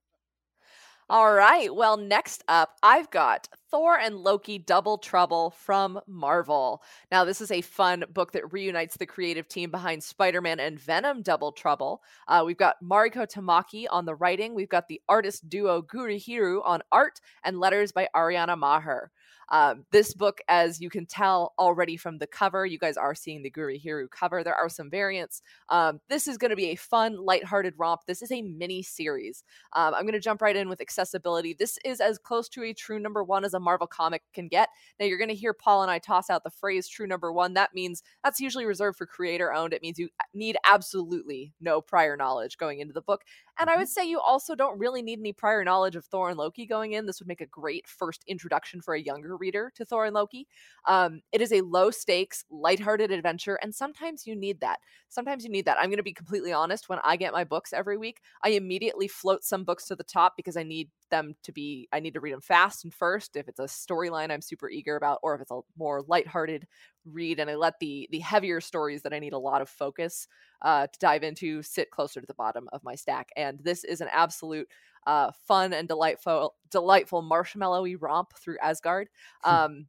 All 1.11 1.33
right. 1.35 1.75
Well, 1.75 1.97
next 1.97 2.45
up, 2.47 2.77
I've 2.85 3.11
got 3.11 3.49
Thor 3.73 3.99
and 3.99 4.15
Loki 4.15 4.59
Double 4.59 4.97
Trouble 4.97 5.51
from 5.51 5.99
Marvel. 6.07 6.85
Now, 7.11 7.25
this 7.25 7.41
is 7.41 7.51
a 7.51 7.63
fun 7.63 8.05
book 8.13 8.31
that 8.31 8.53
reunites 8.53 8.97
the 8.97 9.07
creative 9.07 9.49
team 9.49 9.73
behind 9.73 10.05
Spider 10.05 10.41
Man 10.41 10.61
and 10.61 10.79
Venom 10.79 11.23
Double 11.23 11.51
Trouble. 11.51 12.01
Uh, 12.29 12.45
we've 12.47 12.57
got 12.57 12.77
Mariko 12.81 13.29
Tamaki 13.29 13.87
on 13.91 14.05
the 14.05 14.15
writing, 14.15 14.55
we've 14.55 14.69
got 14.69 14.87
the 14.87 15.01
artist 15.09 15.49
duo 15.49 15.83
Gurihiru 15.83 16.61
on 16.65 16.81
art, 16.93 17.21
and 17.43 17.59
letters 17.59 17.91
by 17.91 18.09
Ariana 18.15 18.57
Maher. 18.57 19.11
Um, 19.51 19.85
this 19.91 20.15
book, 20.15 20.41
as 20.49 20.81
you 20.81 20.91
can 20.91 21.07
tell 21.07 21.55
already 21.59 21.97
from 21.97 22.19
the 22.19 22.27
cover, 22.27 22.65
you 22.65 22.79
guys 22.79 22.97
are 22.97 23.15
seeing 23.15 23.43
the 23.43 23.51
Gurihiru 23.51 24.11
cover. 24.11 24.45
There 24.45 24.55
are 24.55 24.69
some 24.69 24.91
variants. 24.91 25.43
Um, 25.69 26.01
this 26.09 26.29
is 26.29 26.39
going 26.39 26.51
to 26.51 26.57
be 26.57 26.71
a 26.71 26.77
fun, 26.77 27.17
lighthearted 27.25 27.75
romp. 27.77 28.03
This 28.07 28.23
is 28.23 28.31
a 28.31 28.43
mini 28.43 28.83
series. 28.83 29.43
Um, 29.73 29.95
I'm 29.95 30.03
going 30.03 30.13
to 30.13 30.21
jump 30.21 30.43
right 30.43 30.57
in 30.57 30.69
with 30.69 30.81
accessibility. 30.81 31.55
This 31.59 31.79
is 31.85 32.01
as 32.01 32.19
close 32.19 32.49
to 32.51 32.63
a 32.65 32.73
true 32.73 32.99
number 32.99 33.25
one 33.25 33.45
as 33.45 33.55
a 33.55 33.61
Marvel 33.61 33.87
comic 33.87 34.23
can 34.33 34.49
get. 34.49 34.69
Now, 34.99 35.07
you're 35.07 35.19
going 35.19 35.29
to 35.29 35.35
hear 35.35 35.53
Paul 35.53 35.83
and 35.83 35.91
I 35.91 35.99
toss 35.99 36.31
out 36.31 36.45
the 36.45 36.51
phrase 36.51 36.89
true 36.89 37.07
number 37.07 37.33
one. 37.33 37.55
That 37.55 37.75
means 37.75 38.03
that's 38.23 38.41
usually 38.41 38.67
reserved 38.67 38.99
for 38.99 39.07
creator 39.07 39.53
owned. 39.53 39.73
It 39.73 39.83
means 39.83 39.99
you 39.99 40.11
need 40.33 40.57
absolutely 40.65 41.53
no 41.61 41.81
prior 41.81 42.17
knowledge 42.17 42.57
going 42.57 42.81
into 42.81 42.93
the 42.93 43.01
book. 43.01 43.23
And 43.59 43.69
I 43.69 43.73
mm-hmm. 43.73 43.81
would 43.81 43.89
say 43.89 44.09
you 44.09 44.21
also 44.21 44.55
don't 44.55 44.79
really 44.79 45.03
need 45.03 45.19
any 45.19 45.33
prior 45.33 45.65
knowledge 45.65 45.97
of 45.97 46.05
Thor 46.05 46.31
and 46.31 46.39
Loki 46.39 46.67
going 46.67 46.93
in. 46.93 47.07
This 47.07 47.21
would 47.21 47.29
make 47.29 47.41
a 47.41 47.47
great 47.47 47.87
first 47.87 48.25
introduction 48.27 48.81
for 48.81 48.95
a 48.95 49.01
younger 49.01 49.37
reader 49.41 49.73
to 49.75 49.85
Thor 49.85 50.05
and 50.05 50.15
Loki. 50.15 50.47
Um, 50.87 51.23
it 51.33 51.41
is 51.41 51.53
a 51.53 51.63
low 51.63 51.91
stakes, 51.91 52.45
lighthearted 52.51 53.11
adventure, 53.11 53.59
and 53.63 53.75
sometimes 53.75 54.27
you 54.27 54.37
need 54.37 54.61
that. 54.61 54.79
Sometimes 55.09 55.45
you 55.45 55.51
need 55.51 55.65
that. 55.65 55.79
I'm 55.79 55.91
going 55.91 55.97
to 55.97 56.03
be 56.03 56.13
completely 56.13 56.53
honest. 56.53 56.89
When 56.89 57.01
I 57.03 57.17
get 57.17 57.33
my 57.33 57.45
books 57.45 57.73
every 57.73 57.97
week, 57.97 58.21
I 58.45 58.51
immediately 58.51 59.09
float 59.09 59.43
some 59.43 59.65
books 59.65 59.87
to 59.87 59.97
the 59.97 60.05
top 60.05 60.35
because 60.37 60.57
I 60.57 60.63
need 60.63 60.91
them 61.11 61.35
to 61.43 61.53
be 61.53 61.89
I 61.93 62.01
need 62.01 62.15
to 62.15 62.21
read 62.21 62.33
them 62.33 62.41
fast 62.41 62.85
and 62.85 62.95
first 62.95 63.37
if 63.37 63.49
it's 63.49 63.59
a 63.59 63.65
storyline 63.65 64.31
I'm 64.31 64.41
super 64.41 64.71
eager 64.71 64.97
about 64.97 65.19
or 65.23 65.35
if 65.35 65.41
it's 65.43 65.51
a 65.51 65.61
more 65.77 66.03
lighthearted 66.07 66.67
read 67.05 67.39
and 67.41 67.51
I 67.51 67.57
let 67.57 67.79
the 67.81 68.09
the 68.11 68.21
heavier 68.21 68.61
stories 68.61 69.03
that 69.03 69.13
I 69.13 69.19
need 69.19 69.33
a 69.33 69.39
lot 69.39 69.61
of 69.61 69.69
focus 69.69 70.27
uh, 70.63 70.87
to 70.87 70.99
dive 70.99 71.23
into 71.23 71.63
sit 71.63 71.91
closer 71.91 72.21
to 72.21 72.27
the 72.27 72.35
bottom 72.35 72.69
of 72.73 72.85
my 72.85 72.95
stack 72.95 73.31
and 73.37 73.59
this 73.63 73.85
is 73.85 74.01
an 74.01 74.09
absolute 74.13 74.69
uh, 75.07 75.31
fun 75.47 75.73
and 75.73 75.89
delightful 75.89 76.55
delightful 76.71 77.23
marshmallowy 77.23 77.97
romp 77.99 78.29
through 78.39 78.59
Asgard 78.63 79.09
hmm. 79.45 79.51
um, 79.51 79.87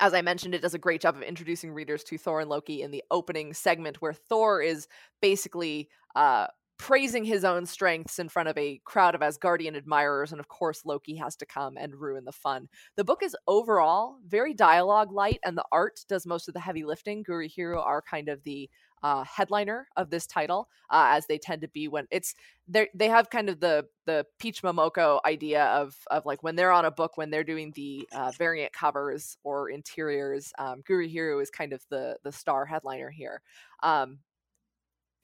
as 0.00 0.12
I 0.12 0.22
mentioned, 0.22 0.54
it 0.54 0.62
does 0.62 0.74
a 0.74 0.78
great 0.78 1.00
job 1.00 1.16
of 1.16 1.22
introducing 1.22 1.72
readers 1.72 2.02
to 2.04 2.18
Thor 2.18 2.40
and 2.40 2.50
Loki 2.50 2.82
in 2.82 2.90
the 2.90 3.04
opening 3.10 3.54
segment, 3.54 4.02
where 4.02 4.12
Thor 4.12 4.60
is 4.60 4.88
basically 5.22 5.88
uh, 6.16 6.48
praising 6.78 7.24
his 7.24 7.44
own 7.44 7.64
strengths 7.64 8.18
in 8.18 8.28
front 8.28 8.48
of 8.48 8.58
a 8.58 8.80
crowd 8.84 9.14
of 9.14 9.20
Asgardian 9.20 9.76
admirers, 9.76 10.32
and 10.32 10.40
of 10.40 10.48
course, 10.48 10.84
Loki 10.84 11.16
has 11.16 11.36
to 11.36 11.46
come 11.46 11.76
and 11.76 11.94
ruin 11.94 12.24
the 12.24 12.32
fun. 12.32 12.68
The 12.96 13.04
book 13.04 13.22
is 13.22 13.36
overall 13.46 14.16
very 14.26 14.52
dialogue 14.52 15.12
light, 15.12 15.38
and 15.44 15.56
the 15.56 15.64
art 15.70 16.00
does 16.08 16.26
most 16.26 16.48
of 16.48 16.54
the 16.54 16.60
heavy 16.60 16.84
lifting. 16.84 17.24
Gurihiru 17.24 17.78
are 17.78 18.02
kind 18.02 18.28
of 18.28 18.42
the 18.42 18.68
uh, 19.04 19.22
headliner 19.22 19.86
of 19.96 20.08
this 20.08 20.26
title, 20.26 20.68
uh, 20.90 21.08
as 21.10 21.26
they 21.26 21.36
tend 21.36 21.60
to 21.60 21.68
be 21.68 21.86
when 21.88 22.08
it's 22.10 22.34
they 22.66 22.88
they 22.94 23.08
have 23.08 23.28
kind 23.28 23.50
of 23.50 23.60
the 23.60 23.86
the 24.06 24.26
Peach 24.38 24.62
Momoko 24.62 25.20
idea 25.26 25.66
of 25.66 25.94
of 26.10 26.24
like 26.24 26.42
when 26.42 26.56
they're 26.56 26.72
on 26.72 26.86
a 26.86 26.90
book 26.90 27.18
when 27.18 27.30
they're 27.30 27.44
doing 27.44 27.70
the 27.76 28.08
uh, 28.12 28.32
variant 28.38 28.72
covers 28.72 29.36
or 29.44 29.68
interiors. 29.68 30.52
Um, 30.58 30.82
Gurihiru 30.82 31.42
is 31.42 31.50
kind 31.50 31.74
of 31.74 31.84
the 31.90 32.16
the 32.24 32.32
star 32.32 32.64
headliner 32.64 33.10
here. 33.10 33.42
Um, 33.82 34.20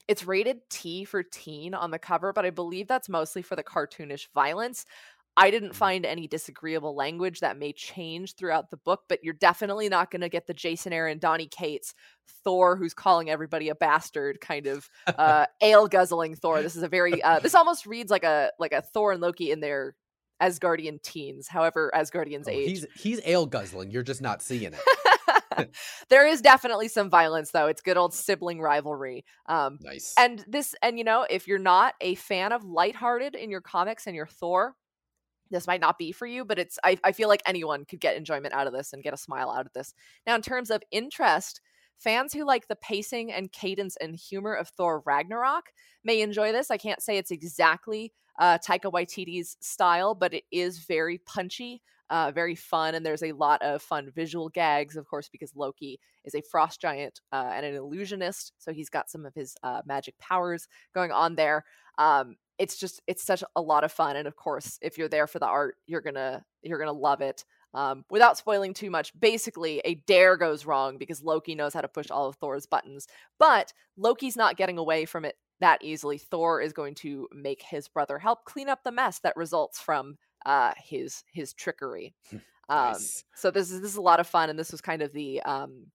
it's 0.07 0.25
rated 0.25 0.59
T 0.69 1.03
for 1.05 1.23
teen 1.23 1.73
on 1.73 1.89
the 1.89 1.99
cover, 1.99 2.33
but 2.33 2.45
I 2.45 2.51
believe 2.51 2.87
that's 2.87 3.09
mostly 3.09 3.41
for 3.41 3.55
the 3.55 3.63
cartoonish 3.63 4.27
violence. 4.33 4.85
I 5.37 5.49
didn't 5.49 5.71
mm. 5.71 5.75
find 5.75 6.05
any 6.05 6.27
disagreeable 6.27 6.95
language 6.95 7.39
that 7.39 7.57
may 7.57 7.73
change 7.73 8.35
throughout 8.35 8.69
the 8.69 8.77
book, 8.77 9.03
but 9.07 9.23
you're 9.23 9.33
definitely 9.33 9.89
not 9.89 10.11
going 10.11 10.21
to 10.21 10.29
get 10.29 10.47
the 10.47 10.53
Jason 10.53 10.91
Aaron, 10.93 11.19
Donny 11.19 11.47
Cates, 11.47 11.93
Thor 12.43 12.75
who's 12.75 12.93
calling 12.93 13.29
everybody 13.29 13.69
a 13.69 13.75
bastard 13.75 14.41
kind 14.41 14.67
of 14.67 14.89
uh, 15.07 15.45
ale 15.61 15.87
guzzling 15.87 16.35
Thor. 16.35 16.61
This 16.61 16.75
is 16.75 16.83
a 16.83 16.87
very 16.87 17.21
uh, 17.21 17.39
this 17.39 17.55
almost 17.55 17.85
reads 17.85 18.11
like 18.11 18.23
a 18.23 18.51
like 18.59 18.73
a 18.73 18.81
Thor 18.81 19.11
and 19.11 19.21
Loki 19.21 19.51
in 19.51 19.59
their 19.59 19.95
Asgardian 20.41 21.01
teens, 21.01 21.47
however 21.47 21.91
Asgardians 21.93 22.45
oh, 22.47 22.51
age. 22.51 22.69
He's 22.69 22.85
he's 22.95 23.21
ale 23.25 23.45
guzzling. 23.45 23.91
You're 23.91 24.03
just 24.03 24.21
not 24.21 24.41
seeing 24.41 24.73
it. 24.73 25.69
there 26.09 26.27
is 26.27 26.41
definitely 26.41 26.87
some 26.87 27.09
violence 27.09 27.51
though. 27.51 27.67
It's 27.67 27.81
good 27.81 27.97
old 27.97 28.13
sibling 28.13 28.59
rivalry. 28.59 29.23
Um, 29.45 29.77
nice. 29.81 30.13
And 30.17 30.43
this, 30.47 30.75
and 30.81 30.97
you 30.97 31.03
know, 31.03 31.25
if 31.29 31.47
you're 31.47 31.59
not 31.59 31.93
a 32.01 32.15
fan 32.15 32.51
of 32.51 32.63
lighthearted 32.63 33.35
in 33.35 33.51
your 33.51 33.61
comics 33.61 34.07
and 34.07 34.15
your 34.15 34.25
Thor, 34.25 34.75
this 35.51 35.67
might 35.67 35.81
not 35.81 35.97
be 35.97 36.11
for 36.11 36.25
you, 36.25 36.45
but 36.45 36.59
it's 36.59 36.79
I, 36.83 36.97
I 37.03 37.11
feel 37.11 37.29
like 37.29 37.43
anyone 37.45 37.85
could 37.85 37.99
get 37.99 38.15
enjoyment 38.15 38.53
out 38.53 38.67
of 38.67 38.73
this 38.73 38.93
and 38.93 39.03
get 39.03 39.13
a 39.13 39.17
smile 39.17 39.51
out 39.51 39.65
of 39.65 39.73
this. 39.73 39.93
Now, 40.25 40.35
in 40.35 40.41
terms 40.41 40.71
of 40.71 40.83
interest, 40.91 41.61
fans 41.97 42.33
who 42.33 42.45
like 42.45 42.67
the 42.67 42.75
pacing 42.75 43.31
and 43.31 43.51
cadence 43.51 43.97
and 43.97 44.15
humor 44.15 44.53
of 44.53 44.69
Thor 44.69 45.03
Ragnarok 45.05 45.71
may 46.03 46.21
enjoy 46.21 46.51
this. 46.51 46.71
I 46.71 46.77
can't 46.77 47.01
say 47.01 47.17
it's 47.17 47.31
exactly 47.31 48.13
uh, 48.39 48.57
Taika 48.57 48.91
Waititi's 48.91 49.57
style, 49.61 50.15
but 50.15 50.33
it 50.33 50.43
is 50.51 50.79
very 50.79 51.19
punchy 51.19 51.81
uh, 52.11 52.29
very 52.29 52.55
fun, 52.55 52.93
and 52.93 53.05
there's 53.05 53.23
a 53.23 53.31
lot 53.31 53.61
of 53.61 53.81
fun 53.81 54.11
visual 54.13 54.49
gags, 54.49 54.97
of 54.97 55.07
course, 55.07 55.29
because 55.29 55.55
Loki 55.55 55.97
is 56.25 56.35
a 56.35 56.41
frost 56.41 56.81
giant 56.81 57.21
uh, 57.31 57.51
and 57.53 57.65
an 57.65 57.73
illusionist, 57.73 58.51
so 58.57 58.73
he's 58.73 58.89
got 58.89 59.09
some 59.09 59.25
of 59.25 59.33
his 59.33 59.55
uh, 59.63 59.81
magic 59.85 60.19
powers 60.19 60.67
going 60.93 61.11
on 61.11 61.35
there. 61.35 61.63
Um, 61.97 62.35
it's 62.61 62.77
just 62.77 63.01
it's 63.07 63.23
such 63.23 63.43
a 63.55 63.61
lot 63.61 63.83
of 63.83 63.91
fun, 63.91 64.15
and 64.15 64.27
of 64.27 64.35
course, 64.35 64.77
if 64.83 64.95
you're 64.95 65.09
there 65.09 65.25
for 65.25 65.39
the 65.39 65.47
art, 65.47 65.77
you're 65.87 66.01
gonna 66.01 66.45
you're 66.61 66.77
gonna 66.77 66.91
love 66.91 67.21
it. 67.21 67.43
Um, 67.73 68.05
without 68.11 68.37
spoiling 68.37 68.75
too 68.75 68.91
much, 68.91 69.19
basically 69.19 69.81
a 69.83 69.95
dare 69.95 70.37
goes 70.37 70.65
wrong 70.65 70.97
because 70.99 71.23
Loki 71.23 71.55
knows 71.55 71.73
how 71.73 71.81
to 71.81 71.87
push 71.87 72.11
all 72.11 72.27
of 72.27 72.35
Thor's 72.35 72.67
buttons, 72.67 73.07
but 73.39 73.73
Loki's 73.97 74.35
not 74.35 74.57
getting 74.57 74.77
away 74.77 75.05
from 75.05 75.25
it 75.25 75.35
that 75.59 75.83
easily. 75.83 76.19
Thor 76.19 76.61
is 76.61 76.71
going 76.71 76.93
to 76.95 77.27
make 77.33 77.63
his 77.63 77.87
brother 77.87 78.19
help 78.19 78.45
clean 78.45 78.69
up 78.69 78.83
the 78.83 78.91
mess 78.91 79.19
that 79.19 79.35
results 79.35 79.79
from 79.79 80.17
uh, 80.45 80.73
his 80.77 81.23
his 81.31 81.53
trickery. 81.53 82.13
Um, 82.69 82.93
nice. 82.93 83.23
So 83.33 83.49
this 83.49 83.71
is 83.71 83.81
this 83.81 83.91
is 83.91 83.97
a 83.97 84.01
lot 84.01 84.19
of 84.19 84.27
fun, 84.27 84.51
and 84.51 84.59
this 84.59 84.71
was 84.71 84.81
kind 84.81 85.01
of 85.01 85.13
the 85.13 85.41
um, 85.41 85.87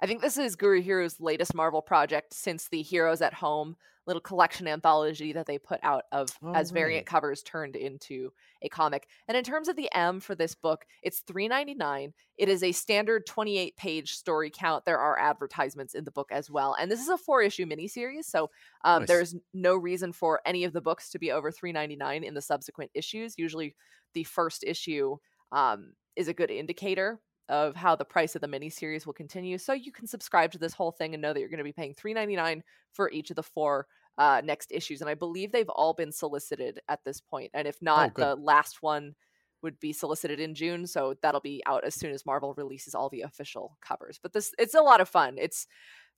I 0.00 0.06
think 0.06 0.20
this 0.20 0.36
is 0.36 0.56
Gurihiru's 0.56 1.20
latest 1.20 1.54
Marvel 1.54 1.80
project 1.80 2.34
since 2.34 2.68
the 2.68 2.82
Heroes 2.82 3.22
at 3.22 3.32
Home 3.34 3.76
little 4.06 4.20
collection 4.20 4.68
anthology 4.68 5.32
that 5.32 5.46
they 5.46 5.58
put 5.58 5.80
out 5.82 6.04
of 6.12 6.28
oh, 6.42 6.52
as 6.54 6.70
variant 6.70 7.06
covers 7.06 7.42
turned 7.42 7.76
into 7.76 8.30
a 8.62 8.68
comic. 8.68 9.08
And 9.28 9.36
in 9.36 9.44
terms 9.44 9.68
of 9.68 9.76
the 9.76 9.90
M 9.92 10.20
for 10.20 10.34
this 10.34 10.54
book, 10.54 10.86
it's 11.02 11.20
three 11.20 11.48
ninety 11.48 11.74
nine. 11.74 12.12
It 12.38 12.48
is 12.48 12.62
a 12.62 12.72
standard 12.72 13.26
28 13.26 13.76
page 13.76 14.12
story 14.12 14.50
count. 14.50 14.84
There 14.84 14.98
are 14.98 15.18
advertisements 15.18 15.94
in 15.94 16.04
the 16.04 16.10
book 16.10 16.28
as 16.30 16.50
well. 16.50 16.76
And 16.78 16.90
this 16.90 17.00
is 17.00 17.08
a 17.08 17.18
four 17.18 17.42
issue 17.42 17.66
miniseries. 17.66 18.24
So 18.24 18.50
um, 18.84 19.02
nice. 19.02 19.08
there's 19.08 19.34
no 19.54 19.74
reason 19.74 20.12
for 20.12 20.40
any 20.44 20.64
of 20.64 20.72
the 20.72 20.80
books 20.80 21.10
to 21.10 21.18
be 21.18 21.32
over 21.32 21.50
three 21.50 21.72
ninety 21.72 21.96
nine 21.96 22.24
in 22.24 22.34
the 22.34 22.42
subsequent 22.42 22.90
issues. 22.94 23.34
Usually 23.36 23.74
the 24.14 24.24
first 24.24 24.64
issue 24.64 25.16
um, 25.52 25.92
is 26.14 26.28
a 26.28 26.34
good 26.34 26.50
indicator 26.50 27.20
of 27.48 27.76
how 27.76 27.94
the 27.94 28.04
price 28.04 28.34
of 28.34 28.40
the 28.40 28.48
miniseries 28.48 29.06
will 29.06 29.12
continue. 29.12 29.58
So 29.58 29.72
you 29.72 29.92
can 29.92 30.06
subscribe 30.06 30.52
to 30.52 30.58
this 30.58 30.74
whole 30.74 30.92
thing 30.92 31.14
and 31.14 31.22
know 31.22 31.32
that 31.32 31.40
you're 31.40 31.48
going 31.48 31.58
to 31.58 31.64
be 31.64 31.72
paying 31.72 31.94
$3.99 31.94 32.62
for 32.92 33.10
each 33.10 33.30
of 33.30 33.36
the 33.36 33.42
four 33.42 33.86
uh, 34.18 34.40
next 34.44 34.72
issues. 34.72 35.00
And 35.00 35.10
I 35.10 35.14
believe 35.14 35.52
they've 35.52 35.68
all 35.68 35.94
been 35.94 36.12
solicited 36.12 36.80
at 36.88 37.04
this 37.04 37.20
point. 37.20 37.50
And 37.54 37.68
if 37.68 37.80
not, 37.80 38.12
oh, 38.16 38.20
the 38.20 38.36
last 38.36 38.82
one 38.82 39.14
would 39.62 39.78
be 39.80 39.92
solicited 39.92 40.40
in 40.40 40.54
June. 40.54 40.86
So 40.86 41.14
that'll 41.22 41.40
be 41.40 41.62
out 41.66 41.84
as 41.84 41.94
soon 41.94 42.12
as 42.12 42.26
Marvel 42.26 42.54
releases 42.56 42.94
all 42.94 43.08
the 43.08 43.22
official 43.22 43.76
covers. 43.80 44.18
But 44.22 44.32
this 44.32 44.52
it's 44.58 44.74
a 44.74 44.80
lot 44.80 45.00
of 45.00 45.08
fun. 45.08 45.36
It's 45.38 45.66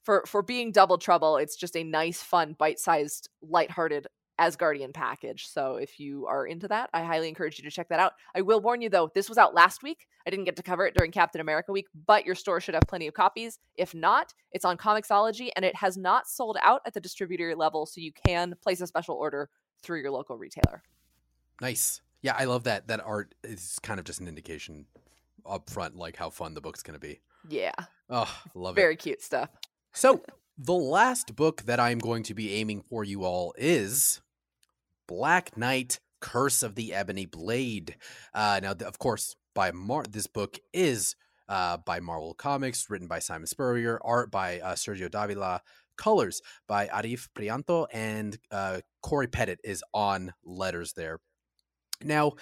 for 0.05 0.25
for 0.27 0.43
being 0.43 0.73
double 0.73 0.99
trouble, 0.99 1.37
it's 1.37 1.57
just 1.57 1.77
a 1.77 1.85
nice, 1.85 2.23
fun, 2.23 2.55
bite-sized, 2.59 3.29
lighthearted 3.43 4.07
Asgardian 4.39 4.95
package. 4.95 5.49
So 5.49 5.77
if 5.77 5.99
you 5.99 6.27
are 6.27 6.47
into 6.47 6.69
that, 6.69 6.91
I 6.93 7.03
highly 7.03 7.29
encourage 7.29 7.59
you 7.59 7.65
to 7.65 7.71
check 7.71 7.89
that 7.89 8.01
out. 8.01 8.13
I 8.35 8.43
will 8.43 8.61
warn 8.61 8.81
you 8.81 8.89
though, 8.89 9.11
this 9.15 9.29
was 9.29 9.39
out 9.39 9.55
last 9.55 9.83
week. 9.83 10.07
I 10.27 10.31
didn't 10.31 10.45
get 10.45 10.57
to 10.57 10.63
cover 10.63 10.87
it 10.87 10.95
during 10.95 11.11
Captain 11.11 11.41
America 11.41 11.73
week, 11.73 11.87
but 12.07 12.27
your 12.27 12.35
store 12.35 12.61
should 12.61 12.75
have 12.75 12.85
plenty 12.89 13.07
of 13.07 13.15
copies. 13.15 13.59
If 13.77 13.95
not, 13.95 14.33
it's 14.53 14.65
on 14.65 14.77
Comixology 14.77 15.49
and 15.57 15.65
it 15.65 15.75
has 15.77 15.97
not 15.97 16.29
sold 16.29 16.59
out 16.63 16.83
at 16.87 16.95
the 16.95 17.01
distributor 17.01 17.57
level, 17.57 17.87
so 17.87 18.01
you 18.01 18.13
can 18.27 18.55
place 18.63 18.81
a 18.81 18.87
special 18.87 19.17
order 19.17 19.49
through 19.83 20.01
your 20.01 20.11
local 20.11 20.37
retailer. 20.37 20.83
Nice. 21.61 22.01
Yeah, 22.23 22.35
I 22.39 22.45
love 22.45 22.65
that. 22.65 22.89
That 22.89 23.01
art 23.05 23.35
is 23.45 23.79
kind 23.83 23.99
of 23.99 24.05
just 24.05 24.21
an 24.21 24.29
indication 24.29 24.87
up 25.47 25.71
front, 25.71 25.97
like 25.97 26.17
how 26.17 26.31
fun 26.31 26.55
the 26.55 26.61
book's 26.61 26.83
going 26.83 26.99
to 26.99 27.07
be. 27.07 27.21
Yeah. 27.49 27.73
Oh, 28.11 28.33
love 28.55 28.75
Very 28.75 28.85
it. 28.85 28.87
Very 28.87 28.97
cute 28.97 29.23
stuff. 29.23 29.51
So, 29.93 30.23
the 30.59 30.75
last 30.75 31.37
book 31.37 31.63
that 31.63 31.79
I'm 31.79 31.99
going 31.99 32.25
to 32.25 32.35
be 32.35 32.55
aiming 32.55 32.83
for 32.83 33.05
you 33.05 33.25
all 33.25 33.55
is 33.57 34.21
Black 35.09 35.57
Knight 35.57 35.99
Curse 36.21 36.63
of 36.63 36.77
the 36.77 36.95
Ebony 36.95 37.27
Blade. 37.27 37.97
Uh, 38.33 38.61
now, 38.63 38.73
of 38.73 38.99
course, 38.99 39.35
by 39.55 39.73
Mar- 39.73 40.05
this 40.09 40.29
book 40.29 40.59
is 40.73 41.17
uh, 41.49 41.79
by 41.79 41.99
Marvel 41.99 42.35
Comics, 42.35 42.89
written 42.91 43.09
by 43.09 43.19
Simon 43.19 43.47
Spurrier, 43.47 43.99
art 44.05 44.31
by 44.31 44.61
uh, 44.61 44.75
Sergio 44.75 45.11
Davila, 45.11 45.63
colors 45.97 46.43
by 46.69 46.87
Arif 46.89 47.29
Prianto, 47.35 47.87
and 47.93 48.39
uh, 48.53 48.81
Cory 49.03 49.27
Petit 49.27 49.57
is 49.65 49.83
on 49.93 50.33
letters 50.45 50.93
there. 50.93 51.19
Now, 52.05 52.33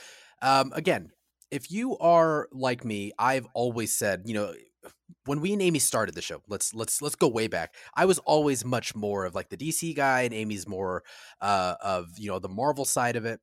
um, 0.42 0.72
again, 0.74 1.10
if 1.50 1.70
you 1.70 1.96
are 1.98 2.48
like 2.52 2.84
me, 2.84 3.12
I've 3.18 3.46
always 3.54 3.96
said, 3.96 4.22
you 4.26 4.34
know, 4.34 4.52
when 5.26 5.40
we 5.40 5.52
and 5.52 5.62
Amy 5.62 5.78
started 5.78 6.14
the 6.14 6.22
show, 6.22 6.42
let's 6.48 6.74
let's 6.74 7.02
let's 7.02 7.14
go 7.14 7.28
way 7.28 7.48
back. 7.48 7.74
I 7.94 8.04
was 8.04 8.18
always 8.20 8.64
much 8.64 8.94
more 8.94 9.24
of 9.24 9.34
like 9.34 9.48
the 9.48 9.56
DC 9.56 9.94
guy, 9.94 10.22
and 10.22 10.34
Amy's 10.34 10.66
more 10.66 11.02
uh, 11.40 11.74
of 11.80 12.06
you 12.16 12.28
know 12.30 12.38
the 12.38 12.48
Marvel 12.48 12.84
side 12.84 13.16
of 13.16 13.24
it. 13.24 13.40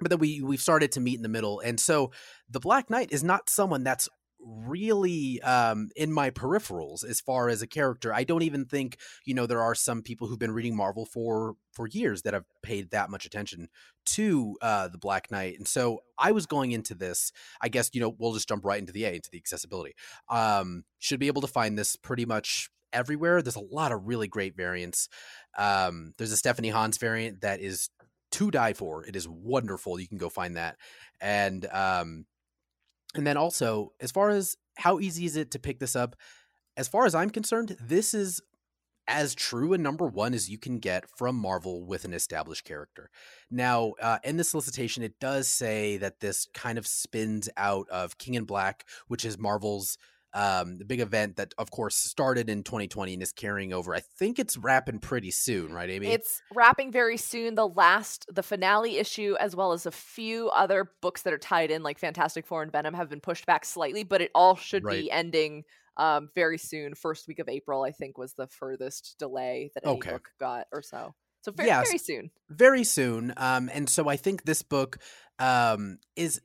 But 0.00 0.10
then 0.10 0.18
we 0.18 0.42
we've 0.42 0.60
started 0.60 0.92
to 0.92 1.00
meet 1.00 1.16
in 1.16 1.22
the 1.22 1.28
middle, 1.28 1.60
and 1.60 1.78
so 1.78 2.12
the 2.48 2.60
Black 2.60 2.90
Knight 2.90 3.12
is 3.12 3.24
not 3.24 3.48
someone 3.48 3.84
that's 3.84 4.08
really 4.44 5.40
um, 5.42 5.88
in 5.96 6.12
my 6.12 6.30
peripherals 6.30 7.04
as 7.04 7.20
far 7.20 7.48
as 7.48 7.62
a 7.62 7.66
character. 7.66 8.12
I 8.12 8.24
don't 8.24 8.42
even 8.42 8.64
think 8.64 8.98
you 9.24 9.34
know 9.34 9.46
there 9.46 9.62
are 9.62 9.74
some 9.74 10.02
people 10.02 10.28
who've 10.28 10.38
been 10.38 10.52
reading 10.52 10.76
Marvel 10.76 11.06
for 11.06 11.56
for 11.72 11.86
years 11.86 12.22
that 12.22 12.34
have 12.34 12.44
paid 12.62 12.90
that 12.90 13.10
much 13.10 13.24
attention 13.24 13.68
to 14.06 14.56
uh, 14.60 14.88
the 14.88 14.98
Black 14.98 15.30
Knight, 15.30 15.56
and 15.58 15.66
so 15.66 16.00
I 16.18 16.32
was 16.32 16.46
going 16.46 16.72
into 16.72 16.94
this. 16.94 17.32
I 17.60 17.68
guess 17.68 17.90
you 17.92 18.00
know 18.00 18.14
we'll 18.18 18.34
just 18.34 18.48
jump 18.48 18.64
right 18.64 18.78
into 18.80 18.92
the 18.92 19.04
A 19.04 19.14
into 19.14 19.30
the 19.30 19.38
accessibility. 19.38 19.94
Um, 20.28 20.84
should 20.98 21.20
be 21.20 21.28
able 21.28 21.42
to 21.42 21.48
find 21.48 21.78
this 21.78 21.96
pretty 21.96 22.26
much 22.26 22.70
everywhere. 22.92 23.42
There's 23.42 23.56
a 23.56 23.60
lot 23.60 23.92
of 23.92 24.06
really 24.06 24.28
great 24.28 24.56
variants. 24.56 25.08
Um, 25.58 26.12
there's 26.18 26.32
a 26.32 26.36
Stephanie 26.36 26.68
Hans 26.68 26.98
variant 26.98 27.40
that 27.40 27.60
is 27.60 27.90
to 28.32 28.50
die 28.50 28.72
for. 28.72 29.04
It 29.04 29.16
is 29.16 29.28
wonderful. 29.28 29.98
You 30.00 30.08
can 30.08 30.18
go 30.18 30.28
find 30.28 30.56
that, 30.56 30.76
and 31.20 31.66
um, 31.72 32.26
and 33.14 33.26
then 33.26 33.36
also, 33.36 33.92
as 34.00 34.10
far 34.10 34.30
as 34.30 34.56
how 34.76 35.00
easy 35.00 35.24
is 35.24 35.36
it 35.36 35.50
to 35.52 35.58
pick 35.58 35.78
this 35.78 35.96
up, 35.96 36.16
as 36.76 36.88
far 36.88 37.06
as 37.06 37.14
I'm 37.14 37.30
concerned, 37.30 37.76
this 37.80 38.14
is 38.14 38.40
as 39.06 39.34
true 39.34 39.74
a 39.74 39.78
number 39.78 40.06
one 40.06 40.32
as 40.32 40.48
you 40.48 40.58
can 40.58 40.78
get 40.78 41.04
from 41.16 41.36
Marvel 41.36 41.84
with 41.84 42.04
an 42.04 42.14
established 42.14 42.64
character. 42.64 43.10
Now, 43.50 43.92
uh, 44.00 44.18
in 44.24 44.36
the 44.36 44.44
solicitation, 44.44 45.02
it 45.02 45.20
does 45.20 45.46
say 45.46 45.98
that 45.98 46.20
this 46.20 46.48
kind 46.54 46.78
of 46.78 46.86
spins 46.86 47.48
out 47.56 47.88
of 47.90 48.18
King 48.18 48.34
in 48.34 48.44
Black, 48.44 48.84
which 49.06 49.24
is 49.24 49.38
Marvel's 49.38 49.98
um, 50.34 50.78
the 50.78 50.84
big 50.84 51.00
event 51.00 51.36
that, 51.36 51.54
of 51.58 51.70
course, 51.70 51.96
started 51.96 52.50
in 52.50 52.64
2020 52.64 53.14
and 53.14 53.22
is 53.22 53.32
carrying 53.32 53.72
over. 53.72 53.94
I 53.94 54.00
think 54.00 54.40
it's 54.40 54.56
wrapping 54.56 54.98
pretty 54.98 55.30
soon, 55.30 55.72
right, 55.72 55.88
Amy? 55.88 56.08
It's 56.08 56.42
wrapping 56.52 56.90
very 56.90 57.16
soon. 57.16 57.54
The 57.54 57.68
last, 57.68 58.26
the 58.32 58.42
finale 58.42 58.98
issue, 58.98 59.36
as 59.38 59.54
well 59.54 59.72
as 59.72 59.86
a 59.86 59.92
few 59.92 60.48
other 60.50 60.90
books 61.00 61.22
that 61.22 61.32
are 61.32 61.38
tied 61.38 61.70
in, 61.70 61.84
like 61.84 62.00
Fantastic 62.00 62.46
Four 62.46 62.62
and 62.62 62.72
Venom, 62.72 62.94
have 62.94 63.08
been 63.08 63.20
pushed 63.20 63.46
back 63.46 63.64
slightly, 63.64 64.02
but 64.02 64.20
it 64.20 64.32
all 64.34 64.56
should 64.56 64.84
right. 64.84 65.02
be 65.02 65.10
ending 65.10 65.62
um, 65.96 66.28
very 66.34 66.58
soon. 66.58 66.94
First 66.96 67.28
week 67.28 67.38
of 67.38 67.48
April, 67.48 67.84
I 67.84 67.92
think, 67.92 68.18
was 68.18 68.34
the 68.34 68.48
furthest 68.48 69.14
delay 69.20 69.70
that 69.74 69.86
any 69.86 69.96
okay. 69.96 70.10
book 70.10 70.30
got, 70.40 70.66
or 70.72 70.82
so. 70.82 71.14
So 71.42 71.52
very, 71.52 71.68
yes, 71.68 71.86
very 71.88 71.98
soon. 71.98 72.30
Very 72.48 72.84
soon. 72.84 73.32
Um, 73.36 73.70
and 73.72 73.88
so 73.88 74.08
I 74.08 74.16
think 74.16 74.44
this 74.44 74.62
book 74.62 74.98
um, 75.38 75.98
is 76.16 76.40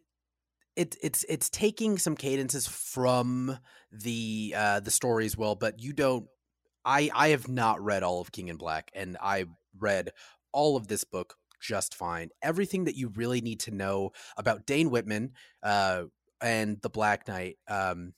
it, 0.79 0.95
it's 1.01 1.25
it's 1.27 1.49
taking 1.49 1.97
some 1.97 2.15
cadences 2.15 2.65
from 2.65 3.57
the 3.91 4.53
uh 4.55 4.79
the 4.79 4.91
story 4.91 5.25
as 5.25 5.35
well 5.35 5.53
but 5.55 5.81
you 5.81 5.91
don't 5.91 6.25
i 6.85 7.11
i 7.13 7.29
have 7.29 7.49
not 7.49 7.83
read 7.83 8.01
all 8.01 8.21
of 8.21 8.31
king 8.31 8.47
in 8.47 8.55
black 8.55 8.89
and 8.95 9.17
i 9.21 9.43
read 9.77 10.11
all 10.53 10.77
of 10.77 10.87
this 10.87 11.03
book 11.03 11.35
just 11.61 11.93
fine. 11.93 12.29
Everything 12.41 12.85
that 12.85 12.95
you 12.95 13.09
really 13.09 13.41
need 13.41 13.59
to 13.61 13.71
know 13.71 14.11
about 14.37 14.65
dane 14.65 14.89
whitman 14.89 15.33
uh 15.63 16.03
and 16.41 16.81
the 16.81 16.89
black 16.89 17.27
knight 17.27 17.57
um 17.67 18.13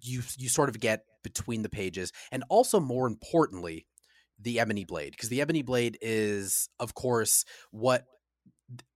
you 0.00 0.22
you 0.38 0.48
sort 0.48 0.70
of 0.70 0.80
get 0.80 1.04
between 1.22 1.60
the 1.60 1.68
pages 1.68 2.12
and 2.32 2.42
also 2.48 2.80
more 2.80 3.06
importantly 3.06 3.86
the 4.40 4.58
ebony 4.60 4.84
blade 4.84 5.10
because 5.10 5.28
the 5.28 5.42
ebony 5.42 5.60
blade 5.60 5.98
is 6.00 6.70
of 6.80 6.94
course 6.94 7.44
what 7.70 8.06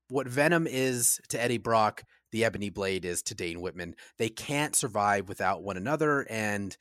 what 0.08 0.26
venom 0.26 0.66
is 0.66 1.20
to 1.28 1.42
eddie 1.42 1.58
brock 1.58 2.04
the 2.32 2.44
Ebony 2.44 2.70
Blade 2.70 3.04
is 3.04 3.22
to 3.24 3.34
Dane 3.34 3.60
Whitman. 3.60 3.94
They 4.18 4.28
can't 4.28 4.74
survive 4.74 5.28
without 5.28 5.62
one 5.62 5.76
another, 5.76 6.26
and 6.28 6.76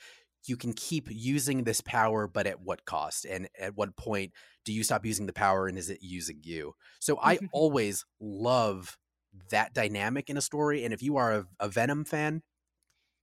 you 0.47 0.57
can 0.57 0.73
keep 0.73 1.07
using 1.09 1.63
this 1.63 1.81
power, 1.81 2.27
but 2.27 2.47
at 2.47 2.61
what 2.61 2.85
cost? 2.85 3.25
And 3.25 3.47
at 3.59 3.75
what 3.75 3.95
point 3.95 4.31
do 4.65 4.73
you 4.73 4.83
stop 4.83 5.05
using 5.05 5.25
the 5.25 5.33
power 5.33 5.67
and 5.67 5.77
is 5.77 5.89
it 5.89 5.99
using 6.01 6.39
you? 6.43 6.73
So 6.99 7.19
I 7.21 7.39
always 7.53 8.05
love 8.19 8.97
that 9.51 9.73
dynamic 9.73 10.29
in 10.29 10.37
a 10.37 10.41
story. 10.41 10.83
And 10.83 10.93
if 10.93 11.03
you 11.03 11.17
are 11.17 11.31
a, 11.31 11.45
a 11.59 11.69
Venom 11.69 12.05
fan, 12.05 12.41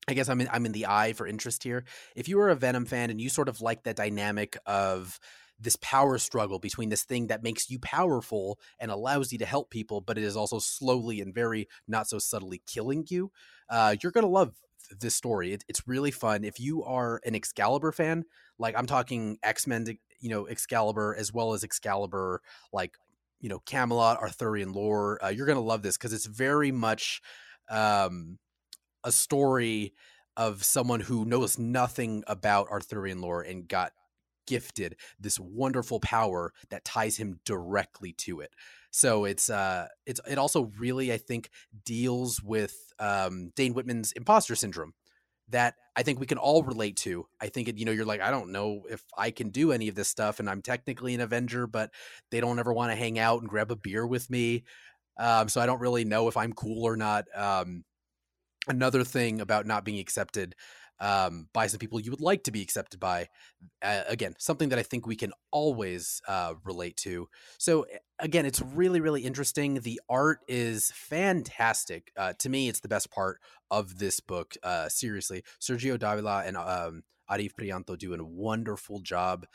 I 0.07 0.15
guess 0.15 0.29
I'm 0.29 0.41
in, 0.41 0.49
I'm 0.51 0.65
in 0.65 0.73
the 0.73 0.87
eye 0.87 1.13
for 1.13 1.27
interest 1.27 1.63
here. 1.63 1.85
If 2.17 2.29
you 2.29 2.41
are 2.41 2.49
a 2.49 2.55
Venom 2.55 2.87
fan 2.87 3.11
and 3.11 3.21
you 3.21 3.29
sort 3.29 3.49
of 3.49 3.61
like 3.61 3.83
that 3.85 3.97
dynamic 3.97 4.57
of 4.65 5.19
this 5.61 5.77
power 5.77 6.19
struggle 6.19 6.59
between 6.59 6.89
this 6.89 7.03
thing 7.03 7.27
that 7.27 7.43
makes 7.43 7.71
you 7.71 7.79
powerful 7.79 8.59
and 8.79 8.91
allows 8.91 9.33
you 9.33 9.39
to 9.39 9.47
help 9.47 9.71
people, 9.71 10.01
but 10.01 10.19
it 10.19 10.25
is 10.25 10.37
also 10.37 10.59
slowly 10.59 11.21
and 11.21 11.35
very 11.35 11.69
not 11.87 12.09
so 12.09 12.19
subtly 12.19 12.63
killing 12.67 13.05
you. 13.09 13.31
Uh, 13.69 13.97
you're 14.03 14.13
gonna 14.13 14.27
love 14.27 14.55
this 15.01 15.15
story. 15.15 15.53
It, 15.53 15.65
it's 15.69 15.87
really 15.87 16.11
fun. 16.11 16.45
If 16.45 16.61
you 16.61 16.85
are 16.85 17.21
an 17.25 17.35
Excalibur 17.35 17.93
fan, 17.93 18.25
like 18.59 18.75
I'm 18.77 18.87
talking 18.87 19.39
X 19.43 19.67
Men, 19.67 19.87
you 20.21 20.31
know, 20.31 20.47
Excalibur 20.47 21.15
as 21.19 21.33
well 21.33 21.53
as 21.53 21.65
Excalibur, 21.65 22.41
like 22.73 22.97
you 23.41 23.49
know, 23.49 23.61
Camelot, 23.61 24.19
Arthurian 24.21 24.73
lore, 24.73 25.23
uh, 25.25 25.29
you're 25.29 25.47
gonna 25.47 25.61
love 25.61 25.83
this 25.83 25.97
because 25.97 26.13
it's 26.13 26.27
very 26.27 26.73
much 26.73 27.21
um, 27.71 28.39
a 29.05 29.13
story 29.13 29.95
of 30.37 30.65
someone 30.65 31.01
who 31.01 31.25
knows 31.25 31.59
nothing 31.59 32.23
about 32.29 32.69
Arthurian 32.71 33.21
lore 33.21 33.43
and 33.43 33.67
got 33.69 33.93
gifted 34.49 34.97
this 35.21 35.39
wonderful 35.39 36.01
power 36.01 36.53
that 36.71 36.85
ties 36.85 37.17
him 37.19 37.39
directly 37.45 38.15
to 38.15 38.41
it. 38.41 38.51
So 38.91 39.25
it's 39.27 39.51
uh 39.51 39.89
it's 40.07 40.21
it 40.27 40.39
also 40.39 40.73
really 40.79 41.13
I 41.13 41.19
think 41.19 41.51
deals 41.85 42.43
with 42.43 42.75
um 42.99 43.51
Dane 43.55 43.75
Whitman's 43.75 44.13
imposter 44.13 44.55
syndrome 44.55 44.95
that 45.51 45.75
I 45.97 46.03
think 46.03 46.21
we 46.21 46.27
can 46.27 46.39
all 46.39 46.63
relate 46.63 46.97
to. 46.99 47.27
I 47.41 47.49
think 47.49 47.69
it, 47.69 47.79
you 47.79 47.85
know 47.85 47.93
you're 47.93 48.07
like 48.07 48.23
I 48.23 48.31
don't 48.31 48.53
know 48.53 48.85
if 48.91 49.05
I 49.17 49.31
can 49.31 49.51
do 49.51 49.73
any 49.73 49.89
of 49.89 49.95
this 49.95 50.09
stuff 50.09 50.41
and 50.41 50.49
I'm 50.49 50.63
technically 50.63 51.15
an 51.15 51.21
Avenger 51.21 51.67
but 51.67 51.91
they 52.31 52.41
don't 52.41 52.59
ever 52.59 52.73
want 52.73 52.93
to 52.93 52.97
hang 52.97 53.19
out 53.19 53.41
and 53.41 53.49
grab 53.51 53.71
a 53.71 53.77
beer 53.77 54.07
with 54.07 54.31
me. 54.31 54.65
Um 55.19 55.49
so 55.49 55.61
I 55.61 55.67
don't 55.67 55.81
really 55.81 56.05
know 56.05 56.29
if 56.29 56.37
I'm 56.39 56.55
cool 56.55 56.85
or 56.87 56.97
not. 56.97 57.27
Um 57.35 57.85
another 58.69 59.05
thing 59.05 59.41
about 59.41 59.67
not 59.67 59.85
being 59.85 59.99
accepted 59.99 60.55
um, 61.01 61.49
by 61.53 61.67
some 61.67 61.79
people 61.79 62.01
you 62.01 62.11
would 62.11 62.21
like 62.21 62.45
to 62.45 62.51
be 62.51 62.63
accepted 62.63 63.01
by. 63.01 63.29
Uh, 63.83 64.03
again, 64.09 64.35
something 64.39 64.69
that 64.71 64.79
I 64.79 64.83
think 64.83 65.07
we 65.07 65.17
can 65.17 65.33
always 65.51 66.21
uh, 66.29 66.55
relate 66.65 66.97
to. 66.99 67.29
So, 67.59 67.87
again, 68.19 68.47
it's 68.47 68.61
really, 68.61 69.01
really 69.01 69.23
interesting. 69.23 69.81
The 69.81 70.01
art 70.09 70.41
is 70.49 70.93
fantastic. 70.95 72.13
Uh, 72.17 72.33
to 72.41 72.49
me, 72.49 72.69
it's 72.69 72.81
the 72.81 72.89
best 72.89 73.11
part 73.11 73.41
of 73.71 73.99
this 73.99 74.21
book. 74.21 74.55
Uh, 74.63 74.89
seriously, 74.89 75.45
Sergio 75.61 75.99
Davila 75.99 76.45
and 76.45 76.57
um, 76.57 77.03
Arif 77.31 77.53
Prianto 77.55 77.97
do 77.97 78.15
a 78.15 78.25
wonderful 78.25 79.01
job 79.01 79.47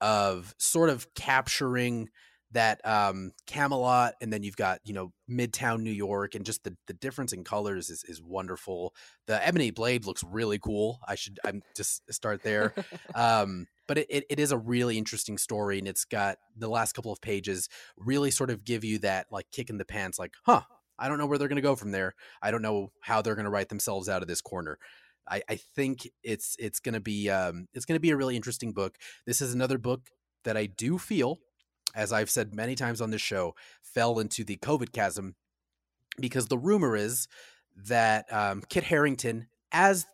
of 0.00 0.54
sort 0.58 0.90
of 0.90 1.12
capturing 1.14 2.08
that 2.52 2.80
um, 2.86 3.32
Camelot, 3.46 4.14
and 4.20 4.32
then 4.32 4.42
you've 4.42 4.56
got 4.56 4.80
you 4.84 4.94
know 4.94 5.12
Midtown 5.30 5.80
New 5.80 5.90
York, 5.90 6.34
and 6.34 6.44
just 6.44 6.64
the 6.64 6.76
the 6.86 6.94
difference 6.94 7.32
in 7.32 7.44
colors 7.44 7.90
is 7.90 8.04
is 8.04 8.22
wonderful. 8.22 8.94
The 9.26 9.44
Ebony 9.46 9.70
Blade 9.70 10.06
looks 10.06 10.22
really 10.24 10.58
cool. 10.58 11.00
I 11.06 11.16
should 11.16 11.38
I'm 11.44 11.62
just 11.76 12.02
start 12.12 12.42
there. 12.42 12.74
um, 13.14 13.66
but 13.88 13.98
it, 13.98 14.06
it, 14.10 14.24
it 14.30 14.40
is 14.40 14.52
a 14.52 14.58
really 14.58 14.98
interesting 14.98 15.38
story, 15.38 15.78
and 15.78 15.88
it's 15.88 16.04
got 16.04 16.38
the 16.56 16.68
last 16.68 16.92
couple 16.92 17.12
of 17.12 17.20
pages 17.20 17.68
really 17.96 18.30
sort 18.30 18.50
of 18.50 18.64
give 18.64 18.84
you 18.84 18.98
that 19.00 19.26
like 19.30 19.46
kick 19.52 19.70
in 19.70 19.78
the 19.78 19.84
pants, 19.84 20.18
like, 20.18 20.34
huh, 20.44 20.62
I 20.98 21.08
don't 21.08 21.18
know 21.18 21.26
where 21.26 21.38
they're 21.38 21.48
going 21.48 21.56
to 21.56 21.62
go 21.62 21.76
from 21.76 21.92
there. 21.92 22.14
I 22.42 22.50
don't 22.50 22.62
know 22.62 22.92
how 23.00 23.22
they're 23.22 23.34
going 23.34 23.44
to 23.44 23.50
write 23.50 23.68
themselves 23.68 24.08
out 24.08 24.22
of 24.22 24.28
this 24.28 24.40
corner. 24.40 24.78
I, 25.28 25.42
I 25.48 25.56
think 25.56 26.08
it's 26.22 26.56
it's 26.58 26.80
going 26.80 26.94
to 26.94 27.00
be 27.00 27.28
um, 27.30 27.66
it's 27.74 27.84
going 27.84 27.96
to 27.96 28.00
be 28.00 28.10
a 28.10 28.16
really 28.16 28.36
interesting 28.36 28.72
book. 28.72 28.96
This 29.26 29.40
is 29.40 29.52
another 29.52 29.78
book 29.78 30.08
that 30.44 30.56
I 30.56 30.66
do 30.66 30.98
feel 30.98 31.38
as 31.96 32.12
I've 32.12 32.30
said 32.30 32.54
many 32.54 32.76
times 32.76 33.00
on 33.00 33.10
this 33.10 33.22
show, 33.22 33.56
fell 33.82 34.20
into 34.20 34.44
the 34.44 34.58
COVID 34.58 34.92
chasm 34.92 35.34
because 36.20 36.46
the 36.46 36.58
rumor 36.58 36.94
is 36.94 37.26
that 37.88 38.32
um, 38.32 38.62
Kit 38.68 38.84
Harington, 38.84 39.48
as 39.72 40.06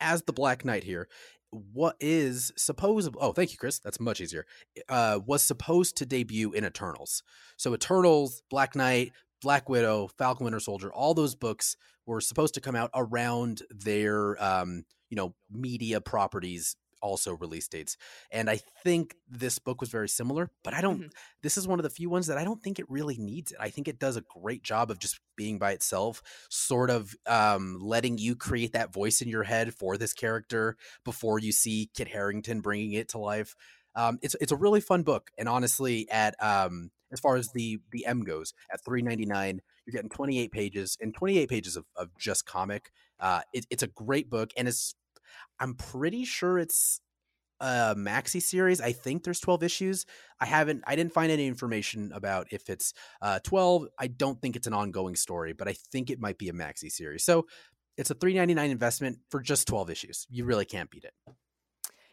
as 0.00 0.22
the 0.22 0.32
Black 0.32 0.64
Knight 0.64 0.84
here, 0.84 1.08
what 1.50 1.96
is 1.98 2.52
supposed 2.56 3.12
oh 3.20 3.32
thank 3.32 3.50
you 3.50 3.58
chris 3.58 3.80
that's 3.80 3.98
much 3.98 4.20
easier 4.20 4.46
uh 4.88 5.18
was 5.26 5.42
supposed 5.42 5.96
to 5.96 6.06
debut 6.06 6.52
in 6.52 6.64
eternals. 6.64 7.24
So 7.56 7.74
eternals 7.74 8.42
black 8.50 8.76
knight 8.76 9.12
black 9.42 9.68
widow 9.68 10.08
falcon 10.16 10.44
winter 10.44 10.60
soldier 10.60 10.92
all 10.92 11.12
those 11.12 11.34
books 11.34 11.76
were 12.06 12.20
supposed 12.20 12.54
to 12.54 12.60
come 12.60 12.76
out 12.76 12.90
around 12.94 13.62
their 13.70 14.40
um 14.42 14.84
you 15.08 15.16
know 15.16 15.34
media 15.50 16.00
properties 16.00 16.76
also 17.00 17.36
release 17.36 17.68
dates. 17.68 17.96
And 18.30 18.50
I 18.50 18.60
think 18.82 19.16
this 19.28 19.58
book 19.58 19.80
was 19.80 19.90
very 19.90 20.08
similar, 20.08 20.50
but 20.62 20.74
I 20.74 20.80
don't. 20.80 21.02
Mhm. 21.02 21.12
This 21.42 21.56
is 21.56 21.66
one 21.66 21.78
of 21.78 21.82
the 21.82 21.90
few 21.90 22.10
ones 22.10 22.26
that 22.26 22.38
I 22.38 22.44
don't 22.44 22.62
think 22.62 22.78
it 22.78 22.90
really 22.90 23.16
needs 23.18 23.52
it. 23.52 23.58
I 23.60 23.70
think 23.70 23.88
it 23.88 23.98
does 23.98 24.16
a 24.16 24.22
great 24.22 24.62
job 24.62 24.90
of 24.90 24.98
just 24.98 25.20
being 25.36 25.58
by 25.58 25.72
itself, 25.72 26.22
sort 26.50 26.90
of 26.90 27.14
um, 27.26 27.78
letting 27.80 28.18
you 28.18 28.36
create 28.36 28.72
that 28.72 28.92
voice 28.92 29.20
in 29.22 29.28
your 29.28 29.44
head 29.44 29.74
for 29.74 29.96
this 29.96 30.12
character 30.12 30.76
before 31.04 31.38
you 31.38 31.52
see 31.52 31.90
Kit 31.94 32.08
Harington 32.08 32.60
bringing 32.60 32.92
it 32.92 33.08
to 33.10 33.18
life. 33.18 33.54
Um, 33.94 34.18
it's 34.22 34.36
it's 34.40 34.52
a 34.52 34.56
really 34.56 34.80
fun 34.80 35.02
book, 35.02 35.30
and 35.36 35.48
honestly, 35.48 36.08
at 36.10 36.40
um, 36.42 36.90
as 37.12 37.18
far 37.18 37.36
as 37.36 37.50
the 37.52 37.80
the 37.90 38.06
M 38.06 38.22
goes, 38.22 38.54
at 38.72 38.84
three 38.84 39.02
ninety 39.02 39.26
nine, 39.26 39.60
you're 39.84 39.92
getting 39.92 40.10
twenty 40.10 40.38
eight 40.38 40.52
pages 40.52 40.96
and 41.00 41.12
twenty 41.12 41.38
eight 41.38 41.48
pages 41.48 41.76
of, 41.76 41.84
of 41.96 42.10
just 42.16 42.46
comic. 42.46 42.92
Uh, 43.18 43.40
it, 43.52 43.66
it's 43.68 43.82
a 43.82 43.88
great 43.88 44.30
book, 44.30 44.52
and 44.56 44.68
it's 44.68 44.94
I'm 45.58 45.74
pretty 45.74 46.24
sure 46.24 46.58
it's 46.58 47.00
a 47.60 47.94
maxi 47.96 48.40
series. 48.40 48.80
I 48.80 48.92
think 48.92 49.22
there's 49.22 49.40
12 49.40 49.62
issues. 49.62 50.06
I 50.40 50.46
haven't 50.46 50.82
I 50.86 50.96
didn't 50.96 51.12
find 51.12 51.30
any 51.30 51.46
information 51.46 52.10
about 52.14 52.48
if 52.50 52.70
it's 52.70 52.94
uh 53.20 53.38
12. 53.44 53.88
I 53.98 54.06
don't 54.06 54.40
think 54.40 54.56
it's 54.56 54.66
an 54.66 54.72
ongoing 54.72 55.16
story, 55.16 55.52
but 55.52 55.68
I 55.68 55.74
think 55.92 56.10
it 56.10 56.20
might 56.20 56.38
be 56.38 56.48
a 56.48 56.54
maxi 56.54 56.90
series. 56.90 57.24
So 57.24 57.46
it's 57.96 58.10
a 58.10 58.14
3.99 58.14 58.70
investment 58.70 59.18
for 59.28 59.40
just 59.40 59.68
12 59.68 59.90
issues. 59.90 60.26
You 60.30 60.44
really 60.44 60.64
can't 60.64 60.90
beat 60.90 61.04
it. 61.04 61.12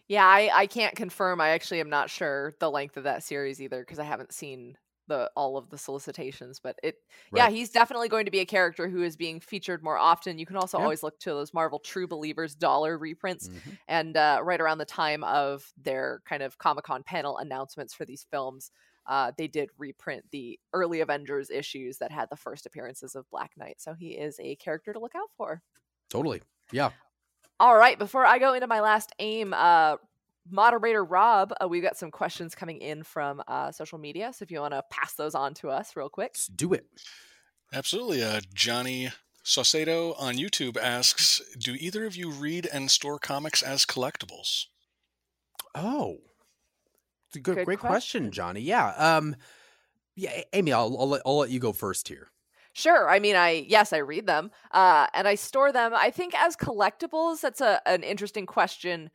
Yeah, 0.09 0.25
I, 0.25 0.49
I 0.53 0.67
can't 0.67 0.95
confirm. 0.95 1.41
I 1.41 1.49
actually 1.49 1.81
am 1.81 1.89
not 1.89 2.09
sure 2.09 2.53
the 2.59 2.71
length 2.71 2.97
of 2.97 3.03
that 3.03 3.23
series 3.23 3.61
either 3.61 3.79
because 3.79 3.99
I 3.99 4.03
haven't 4.03 4.33
seen 4.33 4.77
the 5.07 5.31
all 5.35 5.57
of 5.57 5.69
the 5.69 5.77
solicitations. 5.77 6.59
But 6.59 6.77
it, 6.83 6.95
yeah, 7.33 7.49
he's 7.49 7.69
definitely 7.69 8.09
going 8.09 8.25
to 8.25 8.31
be 8.31 8.39
a 8.39 8.45
character 8.45 8.87
who 8.89 9.03
is 9.03 9.15
being 9.15 9.39
featured 9.39 9.83
more 9.83 9.97
often. 9.97 10.37
You 10.39 10.45
can 10.45 10.55
also 10.57 10.77
Yeah. 10.77 10.83
always 10.83 11.03
look 11.03 11.19
to 11.21 11.29
those 11.31 11.53
Marvel 11.53 11.79
True 11.79 12.07
Believers 12.07 12.55
dollar 12.55 12.97
reprints, 12.97 13.49
Mhm. 13.49 13.77
and 13.87 14.17
uh, 14.17 14.39
right 14.43 14.59
around 14.61 14.77
the 14.77 14.85
time 14.85 15.23
of 15.23 15.71
their 15.77 16.21
kind 16.25 16.43
of 16.43 16.57
Comic 16.57 16.85
Con 16.85 17.03
panel 17.03 17.37
announcements 17.37 17.93
for 17.93 18.05
these 18.05 18.23
films. 18.29 18.71
Uh, 19.05 19.31
they 19.37 19.47
did 19.47 19.69
reprint 19.77 20.25
the 20.31 20.59
early 20.73 20.99
Avengers 20.99 21.49
issues 21.49 21.97
that 21.99 22.11
had 22.11 22.29
the 22.29 22.35
first 22.35 22.65
appearances 22.65 23.15
of 23.15 23.29
Black 23.29 23.51
Knight, 23.55 23.79
so 23.79 23.93
he 23.93 24.09
is 24.17 24.37
a 24.41 24.55
character 24.57 24.91
to 24.91 24.99
look 24.99 25.15
out 25.15 25.29
for. 25.37 25.61
Totally. 26.09 26.41
Yeah. 26.71 26.91
All 27.59 27.75
right, 27.77 27.97
before 27.97 28.25
I 28.25 28.37
go 28.37 28.53
into 28.53 28.67
my 28.67 28.81
last 28.81 29.13
aim, 29.19 29.53
uh, 29.53 29.97
moderator 30.49 31.03
Rob, 31.03 31.53
uh, 31.61 31.67
we've 31.67 31.83
got 31.83 31.97
some 31.97 32.11
questions 32.11 32.55
coming 32.55 32.79
in 32.79 33.03
from 33.03 33.41
uh, 33.47 33.71
social 33.71 33.97
media. 33.97 34.31
So 34.33 34.43
if 34.43 34.51
you 34.51 34.59
want 34.59 34.73
to 34.73 34.83
pass 34.89 35.13
those 35.13 35.35
on 35.35 35.53
to 35.55 35.69
us 35.69 35.95
real 35.95 36.09
quick. 36.09 36.31
Let's 36.33 36.47
do 36.47 36.73
it. 36.73 36.85
Absolutely. 37.73 38.23
Uh, 38.23 38.41
Johnny 38.53 39.09
Saucedo 39.43 40.15
on 40.19 40.35
YouTube 40.35 40.77
asks 40.77 41.41
Do 41.57 41.73
either 41.73 42.05
of 42.05 42.15
you 42.15 42.29
read 42.29 42.67
and 42.71 42.91
store 42.91 43.19
comics 43.19 43.61
as 43.61 43.85
collectibles? 43.85 44.65
Oh. 45.75 46.17
It's 47.27 47.35
a 47.35 47.39
good, 47.39 47.55
Good 47.55 47.65
great 47.65 47.79
question. 47.79 47.89
question, 47.89 48.31
Johnny. 48.31 48.61
Yeah. 48.61 48.89
Um 48.97 49.35
yeah, 50.17 50.41
Amy, 50.51 50.73
I'll, 50.73 50.97
I'll 50.99 51.09
let 51.09 51.21
I'll 51.25 51.37
let 51.37 51.51
you 51.51 51.59
go 51.59 51.71
first 51.71 52.07
here. 52.07 52.29
Sure. 52.73 53.09
I 53.09 53.19
mean, 53.19 53.35
I 53.35 53.65
yes, 53.67 53.93
I 53.93 53.97
read 53.97 54.27
them, 54.27 54.51
uh, 54.71 55.07
and 55.13 55.27
I 55.27 55.35
store 55.35 55.71
them. 55.71 55.93
I 55.95 56.11
think 56.11 56.39
as 56.39 56.55
collectibles. 56.55 57.41
That's 57.41 57.61
a 57.61 57.81
an 57.87 58.03
interesting 58.03 58.45
question. 58.45 59.09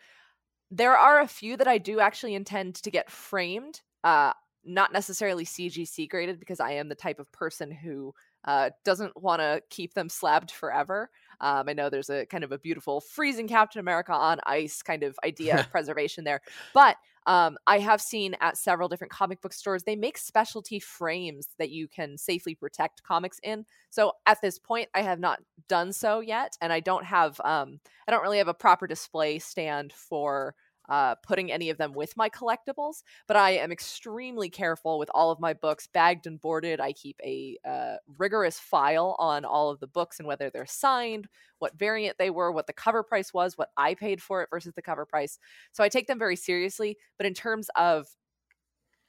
There 0.75 0.97
are 0.97 1.21
a 1.21 1.29
few 1.29 1.59
that 1.59 1.69
I 1.69 1.77
do 1.77 2.01
actually 2.01 2.35
intend 2.35 2.77
to 2.77 2.91
get 2.91 3.11
framed. 3.11 3.83
Uh, 4.03 4.33
not 4.65 4.93
necessarily 4.93 5.45
CGC 5.45 6.09
graded 6.09 6.39
because 6.39 6.61
I 6.61 6.73
am 6.73 6.89
the 6.89 6.95
type 6.95 7.19
of 7.19 7.31
person 7.31 7.71
who 7.71 8.15
uh, 8.45 8.71
doesn't 8.85 9.21
want 9.21 9.41
to 9.41 9.63
keep 9.71 9.93
them 9.93 10.09
slabbed 10.09 10.51
forever. 10.51 11.11
Um, 11.41 11.69
I 11.69 11.73
know 11.73 11.91
there's 11.91 12.11
a 12.11 12.27
kind 12.27 12.43
of 12.43 12.53
a 12.53 12.59
beautiful 12.59 13.01
freezing 13.01 13.49
Captain 13.49 13.81
America 13.81 14.13
on 14.13 14.39
ice 14.47 14.83
kind 14.83 15.03
of 15.03 15.19
idea 15.25 15.61
of 15.61 15.71
preservation 15.71 16.25
there, 16.25 16.41
but 16.73 16.97
um, 17.27 17.57
I 17.67 17.79
have 17.79 18.01
seen 18.01 18.35
at 18.41 18.57
several 18.57 18.89
different 18.89 19.13
comic 19.13 19.41
book 19.41 19.53
stores 19.53 19.83
they 19.85 19.97
make 19.97 20.19
specialty 20.19 20.81
frames 20.81 21.49
that 21.59 21.71
you 21.71 21.89
can 21.89 22.19
safely 22.19 22.55
protect 22.55 23.03
comics 23.03 23.39
in. 23.43 23.65
So 23.91 24.13
at 24.27 24.41
this 24.43 24.59
point, 24.59 24.89
I 24.95 25.03
have 25.03 25.21
not 25.21 25.41
done 25.69 25.93
so 25.93 26.21
yet, 26.21 26.57
and 26.61 26.73
I 26.73 26.81
don't 26.81 27.05
have 27.05 27.41
um, 27.45 27.81
I 28.09 28.11
don't 28.11 28.23
really 28.23 28.39
have 28.39 28.49
a 28.49 28.55
proper 28.55 28.87
display 28.87 29.39
stand 29.39 29.93
for 29.93 30.55
uh, 30.89 31.15
putting 31.17 31.51
any 31.51 31.71
of 31.71 31.79
them 31.79 31.93
with 31.93 32.17
my 32.17 32.29
collectibles. 32.29 33.03
But 33.29 33.37
I 33.37 33.53
am 33.53 33.73
extremely 33.73 34.51
careful 34.51 34.99
with 34.99 35.11
all 35.15 35.31
of 35.31 35.41
my 35.41 35.53
books, 35.53 35.89
bagged 35.93 36.27
and 36.27 36.41
boarded. 36.41 36.81
I 36.81 36.93
keep 36.93 37.21
a 37.25 37.59
uh, 37.69 37.97
rigorous 38.19 38.59
file 38.59 39.17
on 39.19 39.45
all 39.45 39.71
of 39.71 39.81
the 39.81 39.87
books 39.87 40.19
and 40.19 40.27
whether 40.27 40.51
they're 40.51 40.67
signed, 40.67 41.29
what 41.59 41.79
variant 41.79 42.19
they 42.19 42.31
were, 42.31 42.53
what 42.53 42.67
the 42.67 42.73
cover 42.73 43.03
price 43.03 43.33
was, 43.33 43.57
what 43.57 43.71
I 43.77 43.95
paid 43.95 44.21
for 44.21 44.43
it 44.43 44.49
versus 44.51 44.75
the 44.75 44.83
cover 44.83 45.07
price. 45.07 45.39
So 45.73 45.85
I 45.85 45.89
take 45.89 46.07
them 46.07 46.19
very 46.19 46.37
seriously. 46.37 46.99
But 47.19 47.27
in 47.27 47.35
terms 47.35 47.69
of 47.77 48.07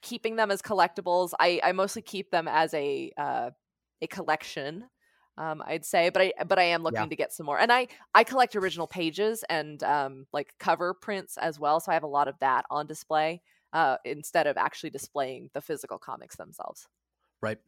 keeping 0.02 0.36
them 0.36 0.50
as 0.50 0.62
collectibles, 0.62 1.30
I, 1.40 1.60
I 1.64 1.72
mostly 1.72 2.02
keep 2.02 2.30
them 2.30 2.46
as 2.46 2.72
a 2.74 3.12
uh, 3.16 3.50
a 4.02 4.06
collection. 4.06 4.84
Um, 5.36 5.62
I'd 5.66 5.84
say, 5.84 6.10
but 6.10 6.22
I 6.22 6.32
but 6.44 6.58
I 6.58 6.64
am 6.64 6.82
looking 6.82 7.08
Yeah. 7.08 7.10
to 7.10 7.16
get 7.16 7.32
some 7.32 7.46
more, 7.46 7.58
and 7.58 7.72
I 7.72 7.88
I 8.14 8.24
collect 8.24 8.54
original 8.56 8.86
pages 8.86 9.44
and 9.48 9.82
um, 9.82 10.26
like 10.32 10.54
cover 10.58 10.94
prints 10.94 11.36
as 11.38 11.58
well. 11.58 11.80
So 11.80 11.90
I 11.90 11.94
have 11.94 12.04
a 12.04 12.08
lot 12.08 12.28
of 12.28 12.38
that 12.40 12.64
on 12.70 12.86
display 12.86 13.42
uh, 13.72 13.96
instead 14.04 14.46
of 14.46 14.56
actually 14.56 14.90
displaying 14.90 15.50
the 15.52 15.60
physical 15.60 15.98
comics 15.98 16.36
themselves. 16.36 16.86
Right. 17.42 17.58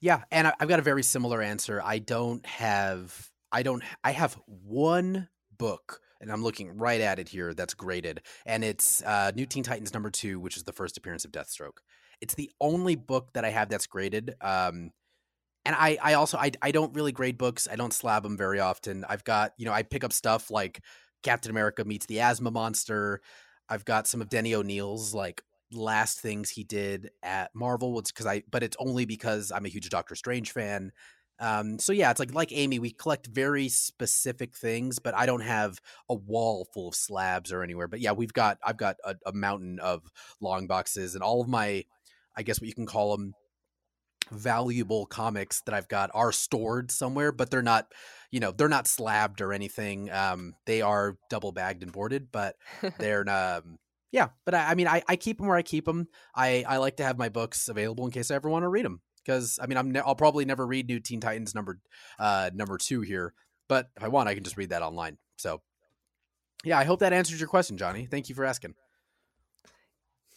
Yeah, 0.00 0.24
and 0.32 0.48
I, 0.48 0.54
I've 0.60 0.68
got 0.68 0.80
a 0.80 0.82
very 0.84 1.02
similar 1.02 1.42
answer. 1.42 1.82
I 1.84 1.98
don't 2.00 2.44
have 2.46 3.30
I 3.52 3.62
don't 3.62 3.84
I 4.04 4.12
have 4.12 4.34
one 4.46 5.28
book 5.58 6.00
and 6.20 6.32
I'm 6.32 6.42
looking 6.42 6.76
right 6.78 7.00
at 7.00 7.18
it 7.18 7.28
here 7.28 7.54
that's 7.54 7.74
graded 7.74 8.22
and 8.46 8.64
it's 8.64 9.02
uh 9.04 9.32
New 9.34 9.46
Teen 9.46 9.64
Titans 9.64 9.94
number 9.94 10.10
2 10.10 10.40
which 10.40 10.56
is 10.56 10.64
the 10.64 10.72
first 10.72 10.98
appearance 10.98 11.24
of 11.24 11.32
Deathstroke. 11.32 11.78
It's 12.20 12.34
the 12.34 12.50
only 12.60 12.96
book 12.96 13.32
that 13.34 13.44
I 13.44 13.50
have 13.50 13.68
that's 13.70 13.86
graded 13.86 14.36
um 14.40 14.92
and 15.64 15.76
I 15.76 15.98
I 16.02 16.14
also 16.14 16.38
I 16.38 16.52
I 16.60 16.70
don't 16.70 16.94
really 16.94 17.12
grade 17.12 17.38
books. 17.38 17.68
I 17.70 17.76
don't 17.76 17.92
slab 17.92 18.22
them 18.22 18.36
very 18.36 18.60
often. 18.60 19.04
I've 19.08 19.24
got, 19.24 19.52
you 19.56 19.64
know, 19.64 19.72
I 19.72 19.82
pick 19.82 20.04
up 20.04 20.12
stuff 20.12 20.50
like 20.50 20.82
Captain 21.22 21.50
America 21.50 21.84
meets 21.84 22.06
the 22.06 22.20
Asthma 22.20 22.50
Monster. 22.50 23.20
I've 23.68 23.84
got 23.84 24.06
some 24.06 24.20
of 24.20 24.28
Denny 24.28 24.54
O'Neil's 24.54 25.14
like 25.14 25.42
last 25.72 26.20
things 26.20 26.50
he 26.50 26.64
did 26.64 27.10
at 27.22 27.50
Marvel 27.54 27.92
was 27.92 28.12
because 28.12 28.26
I 28.26 28.42
but 28.50 28.62
it's 28.62 28.76
only 28.78 29.04
because 29.04 29.52
I'm 29.52 29.64
a 29.64 29.70
huge 29.70 29.88
Doctor 29.88 30.14
Strange 30.14 30.52
fan. 30.52 30.92
Um, 31.38 31.78
so 31.78 31.92
yeah, 31.92 32.10
it's 32.10 32.20
like 32.20 32.34
like 32.34 32.52
Amy, 32.52 32.78
we 32.78 32.90
collect 32.90 33.26
very 33.26 33.68
specific 33.68 34.54
things, 34.56 34.98
but 34.98 35.14
I 35.14 35.26
don't 35.26 35.40
have 35.40 35.80
a 36.08 36.14
wall 36.14 36.68
full 36.72 36.88
of 36.88 36.94
slabs 36.94 37.52
or 37.52 37.62
anywhere. 37.62 37.88
But 37.88 38.00
yeah, 38.00 38.12
we've 38.12 38.32
got 38.32 38.58
I've 38.64 38.76
got 38.76 38.96
a, 39.04 39.16
a 39.26 39.32
mountain 39.32 39.80
of 39.80 40.02
long 40.40 40.66
boxes 40.66 41.14
and 41.14 41.22
all 41.24 41.40
of 41.40 41.48
my, 41.48 41.84
I 42.36 42.42
guess 42.42 42.60
what 42.60 42.68
you 42.68 42.74
can 42.74 42.86
call 42.86 43.16
them, 43.16 43.34
valuable 44.30 45.06
comics 45.06 45.62
that 45.62 45.74
I've 45.74 45.88
got 45.88 46.10
are 46.14 46.32
stored 46.32 46.90
somewhere, 46.90 47.32
but 47.32 47.50
they're 47.50 47.62
not, 47.62 47.92
you 48.30 48.40
know, 48.40 48.50
they're 48.52 48.68
not 48.68 48.86
slabbed 48.86 49.40
or 49.40 49.52
anything. 49.52 50.10
Um, 50.10 50.54
they 50.66 50.82
are 50.82 51.16
double 51.30 51.52
bagged 51.52 51.82
and 51.82 51.92
boarded, 51.92 52.28
but 52.32 52.56
they're 52.98 53.28
um, 53.28 53.78
yeah. 54.10 54.28
But 54.44 54.54
I, 54.54 54.70
I 54.70 54.74
mean, 54.74 54.88
I, 54.88 55.02
I 55.08 55.16
keep 55.16 55.38
them 55.38 55.46
where 55.46 55.56
I 55.56 55.62
keep 55.62 55.84
them. 55.84 56.08
I 56.34 56.64
I 56.68 56.78
like 56.78 56.96
to 56.98 57.04
have 57.04 57.18
my 57.18 57.28
books 57.28 57.68
available 57.68 58.04
in 58.04 58.12
case 58.12 58.30
I 58.30 58.36
ever 58.36 58.48
want 58.48 58.64
to 58.64 58.68
read 58.68 58.84
them. 58.84 59.00
Because 59.24 59.58
I 59.62 59.66
mean, 59.66 59.78
I'm 59.78 59.92
ne- 59.92 60.00
I'll 60.00 60.16
probably 60.16 60.44
never 60.44 60.66
read 60.66 60.88
New 60.88 61.00
Teen 61.00 61.20
Titans 61.20 61.54
number 61.54 61.78
uh 62.18 62.50
number 62.54 62.78
two 62.78 63.02
here, 63.02 63.34
but 63.68 63.88
if 63.96 64.02
I 64.02 64.08
want, 64.08 64.28
I 64.28 64.34
can 64.34 64.44
just 64.44 64.56
read 64.56 64.70
that 64.70 64.82
online. 64.82 65.18
So 65.36 65.62
yeah, 66.64 66.78
I 66.78 66.84
hope 66.84 67.00
that 67.00 67.12
answers 67.12 67.40
your 67.40 67.48
question, 67.48 67.76
Johnny. 67.76 68.06
Thank 68.06 68.28
you 68.28 68.34
for 68.34 68.44
asking. 68.44 68.74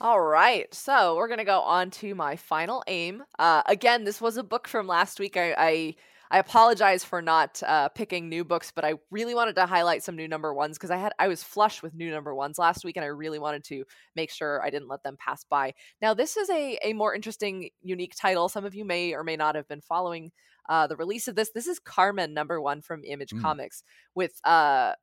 All 0.02 0.20
right, 0.20 0.72
so 0.74 1.16
we're 1.16 1.30
gonna 1.30 1.46
go 1.46 1.62
on 1.62 1.90
to 1.92 2.16
my 2.16 2.36
final 2.36 2.84
aim. 2.88 3.24
Uh, 3.40 3.64
again, 3.66 4.04
this 4.04 4.20
was 4.20 4.36
a 4.36 4.44
book 4.44 4.68
from 4.68 4.88
last 4.88 5.20
week. 5.22 5.38
I 5.38 5.56
I, 5.58 5.96
I 6.32 6.40
apologize 6.40 7.06
for 7.06 7.22
not 7.22 7.64
uh, 7.66 7.88
picking 7.90 8.28
new 8.28 8.44
books, 8.44 8.74
but 8.76 8.84
I 8.84 8.96
really 9.10 9.34
wanted 9.34 9.56
to 9.56 9.66
highlight 9.66 10.04
some 10.04 10.18
new 10.18 10.28
number 10.28 10.54
ones 10.54 10.78
because 10.78 10.92
I 10.92 10.98
had 10.98 11.14
I 11.18 11.30
was 11.30 11.44
flush 11.44 11.82
with 11.82 11.94
new 11.94 12.12
number 12.12 12.36
ones 12.36 12.60
last 12.60 12.84
week, 12.84 12.98
and 12.98 13.06
I 13.06 13.08
really 13.08 13.40
wanted 13.40 13.64
to 13.66 13.86
make 14.18 14.32
sure 14.32 14.62
I 14.62 14.70
didn't 14.70 14.90
let 14.90 15.02
them 15.04 15.16
pass 15.18 15.46
by. 15.46 15.74
Now, 16.02 16.14
this 16.14 16.36
is 16.36 16.50
a 16.50 16.78
a 16.84 16.92
more 16.92 17.16
interesting, 17.16 17.70
unique 17.82 18.16
title. 18.20 18.50
Some 18.50 18.66
of 18.66 18.76
you 18.76 18.84
may 18.84 19.14
or 19.14 19.24
may 19.24 19.38
not 19.38 19.56
have 19.56 19.68
been 19.70 19.82
following 19.82 20.32
uh, 20.68 20.88
the 20.88 20.98
release 20.98 21.30
of 21.30 21.36
this. 21.36 21.52
This 21.52 21.68
is 21.68 21.80
Carmen 21.80 22.34
number 22.34 22.60
one 22.62 22.82
from 22.82 23.04
Image 23.06 23.34
Mm. 23.34 23.42
Comics 23.42 23.82
with 24.14 24.34
uh, 24.44 24.94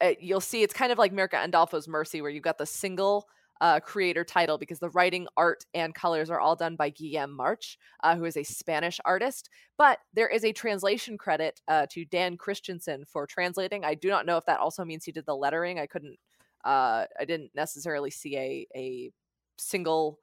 uh, 0.00 0.12
you'll 0.20 0.40
see 0.40 0.62
it's 0.62 0.74
kind 0.74 0.92
of 0.92 0.98
like 0.98 1.12
Mirka 1.12 1.34
Andolfo's 1.34 1.88
Mercy, 1.88 2.20
where 2.20 2.30
you've 2.30 2.42
got 2.42 2.58
the 2.58 2.66
single 2.66 3.26
uh, 3.62 3.78
creator 3.80 4.24
title 4.24 4.58
because 4.58 4.80
the 4.80 4.90
writing, 4.90 5.26
art, 5.36 5.64
and 5.72 5.94
colors 5.94 6.28
are 6.30 6.40
all 6.40 6.56
done 6.56 6.76
by 6.76 6.90
Guillem 6.90 7.30
March, 7.30 7.78
uh, 8.02 8.16
who 8.16 8.24
is 8.24 8.36
a 8.36 8.42
Spanish 8.42 9.00
artist. 9.04 9.48
But 9.78 10.00
there 10.12 10.28
is 10.28 10.44
a 10.44 10.52
translation 10.52 11.16
credit 11.16 11.60
uh, 11.68 11.86
to 11.92 12.04
Dan 12.04 12.36
Christensen 12.36 13.04
for 13.06 13.26
translating. 13.26 13.84
I 13.84 13.94
do 13.94 14.08
not 14.08 14.26
know 14.26 14.36
if 14.36 14.44
that 14.46 14.60
also 14.60 14.84
means 14.84 15.04
he 15.04 15.12
did 15.12 15.26
the 15.26 15.36
lettering. 15.36 15.78
I 15.78 15.86
couldn't, 15.86 16.18
uh, 16.64 17.06
I 17.18 17.24
didn't 17.24 17.52
necessarily 17.54 18.10
see 18.10 18.36
a 18.36 18.66
a 18.76 19.12
single. 19.58 20.18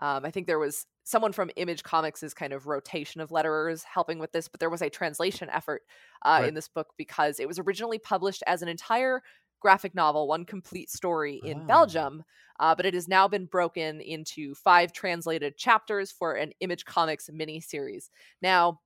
Um, 0.00 0.24
I 0.24 0.30
think 0.30 0.46
there 0.46 0.58
was 0.58 0.86
someone 1.04 1.32
from 1.32 1.50
Image 1.56 1.82
Comics' 1.82 2.34
kind 2.34 2.52
of 2.52 2.66
rotation 2.66 3.20
of 3.20 3.30
letterers 3.30 3.84
helping 3.84 4.18
with 4.18 4.32
this, 4.32 4.48
but 4.48 4.58
there 4.60 4.70
was 4.70 4.82
a 4.82 4.88
translation 4.90 5.48
effort 5.50 5.82
uh, 6.24 6.38
Right. 6.40 6.48
in 6.48 6.54
this 6.54 6.68
book 6.68 6.88
because 6.96 7.38
it 7.38 7.46
was 7.46 7.58
originally 7.58 7.98
published 7.98 8.42
as 8.46 8.62
an 8.62 8.68
entire 8.68 9.22
graphic 9.60 9.94
novel, 9.94 10.26
one 10.26 10.44
complete 10.44 10.90
story 10.90 11.40
in 11.44 11.60
Oh. 11.60 11.64
Belgium, 11.66 12.24
uh, 12.58 12.74
but 12.74 12.86
it 12.86 12.94
has 12.94 13.08
now 13.08 13.28
been 13.28 13.46
broken 13.46 14.00
into 14.00 14.54
five 14.54 14.92
translated 14.92 15.56
chapters 15.56 16.10
for 16.10 16.34
an 16.34 16.52
Image 16.60 16.84
Comics 16.84 17.28
miniseries. 17.30 18.10
Now, 18.42 18.80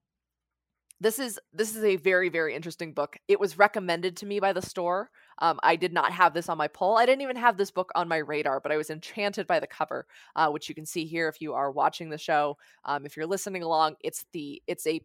this 1.00 1.18
is 1.18 1.40
this 1.52 1.74
is 1.74 1.82
a 1.84 1.96
very 1.96 2.28
very 2.28 2.54
interesting 2.54 2.94
book. 2.94 3.18
It 3.28 3.40
was 3.40 3.58
recommended 3.58 4.16
to 4.18 4.26
me 4.26 4.38
by 4.40 4.52
the 4.52 4.62
store. 4.62 5.10
Um, 5.40 5.58
I 5.62 5.74
did 5.76 5.92
not 5.92 6.12
have 6.12 6.32
this 6.34 6.48
on 6.48 6.56
my 6.56 6.68
poll. 6.68 6.96
I 6.96 7.04
didn't 7.04 7.22
even 7.22 7.36
have 7.36 7.56
this 7.56 7.72
book 7.72 7.90
on 7.96 8.08
my 8.08 8.18
radar, 8.18 8.60
but 8.60 8.70
I 8.70 8.76
was 8.76 8.90
enchanted 8.90 9.46
by 9.48 9.58
the 9.58 9.66
cover, 9.66 10.06
uh, 10.36 10.48
which 10.50 10.68
you 10.68 10.74
can 10.74 10.86
see 10.86 11.04
here 11.04 11.28
if 11.28 11.40
you 11.40 11.52
are 11.52 11.72
watching 11.72 12.10
the 12.10 12.16
show. 12.18 12.56
Um, 12.84 13.04
if 13.04 13.16
you're 13.16 13.26
listening 13.26 13.62
along, 13.62 13.96
it's 14.00 14.24
the 14.32 14.62
it's 14.68 14.86
a 14.86 15.00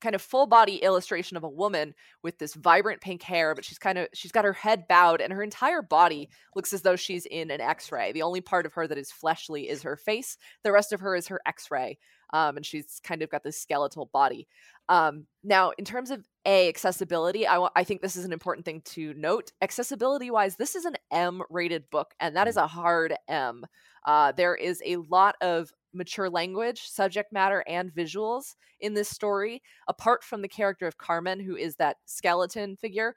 kind 0.00 0.14
of 0.14 0.22
full 0.22 0.46
body 0.46 0.76
illustration 0.76 1.36
of 1.36 1.44
a 1.44 1.48
woman 1.48 1.94
with 2.22 2.38
this 2.38 2.54
vibrant 2.54 3.00
pink 3.00 3.22
hair 3.22 3.54
but 3.54 3.64
she's 3.64 3.78
kind 3.78 3.98
of 3.98 4.08
she's 4.12 4.32
got 4.32 4.44
her 4.44 4.52
head 4.52 4.86
bowed 4.88 5.20
and 5.20 5.32
her 5.32 5.42
entire 5.42 5.82
body 5.82 6.28
looks 6.54 6.72
as 6.72 6.82
though 6.82 6.96
she's 6.96 7.26
in 7.26 7.50
an 7.50 7.60
x-ray. 7.60 8.12
The 8.12 8.22
only 8.22 8.40
part 8.40 8.66
of 8.66 8.74
her 8.74 8.86
that 8.86 8.98
is 8.98 9.10
fleshly 9.10 9.68
is 9.68 9.82
her 9.82 9.96
face. 9.96 10.36
The 10.62 10.72
rest 10.72 10.92
of 10.92 11.00
her 11.00 11.16
is 11.16 11.28
her 11.28 11.40
x-ray 11.46 11.98
um, 12.32 12.56
and 12.56 12.66
she's 12.66 13.00
kind 13.02 13.22
of 13.22 13.30
got 13.30 13.44
this 13.44 13.60
skeletal 13.60 14.10
body. 14.12 14.48
Um, 14.88 15.26
now 15.42 15.72
in 15.78 15.84
terms 15.84 16.10
of 16.10 16.24
a 16.44 16.68
accessibility 16.68 17.46
I 17.48 17.82
think 17.84 18.02
this 18.02 18.16
is 18.16 18.24
an 18.24 18.32
important 18.32 18.64
thing 18.64 18.82
to 18.86 19.14
note. 19.14 19.52
Accessibility 19.62 20.30
wise 20.30 20.56
this 20.56 20.76
is 20.76 20.84
an 20.84 20.96
m 21.10 21.42
rated 21.50 21.90
book 21.90 22.14
and 22.20 22.36
that 22.36 22.48
is 22.48 22.56
a 22.56 22.66
hard 22.66 23.14
m. 23.28 23.64
Uh, 24.04 24.30
there 24.32 24.54
is 24.54 24.80
a 24.86 24.96
lot 24.96 25.34
of 25.40 25.72
mature 25.96 26.30
language, 26.30 26.82
subject 26.82 27.32
matter, 27.32 27.64
and 27.66 27.92
visuals 27.92 28.54
in 28.80 28.94
this 28.94 29.08
story. 29.08 29.62
Apart 29.88 30.22
from 30.22 30.42
the 30.42 30.48
character 30.48 30.86
of 30.86 30.98
Carmen, 30.98 31.40
who 31.40 31.56
is 31.56 31.76
that 31.76 31.96
skeleton 32.06 32.76
figure, 32.76 33.14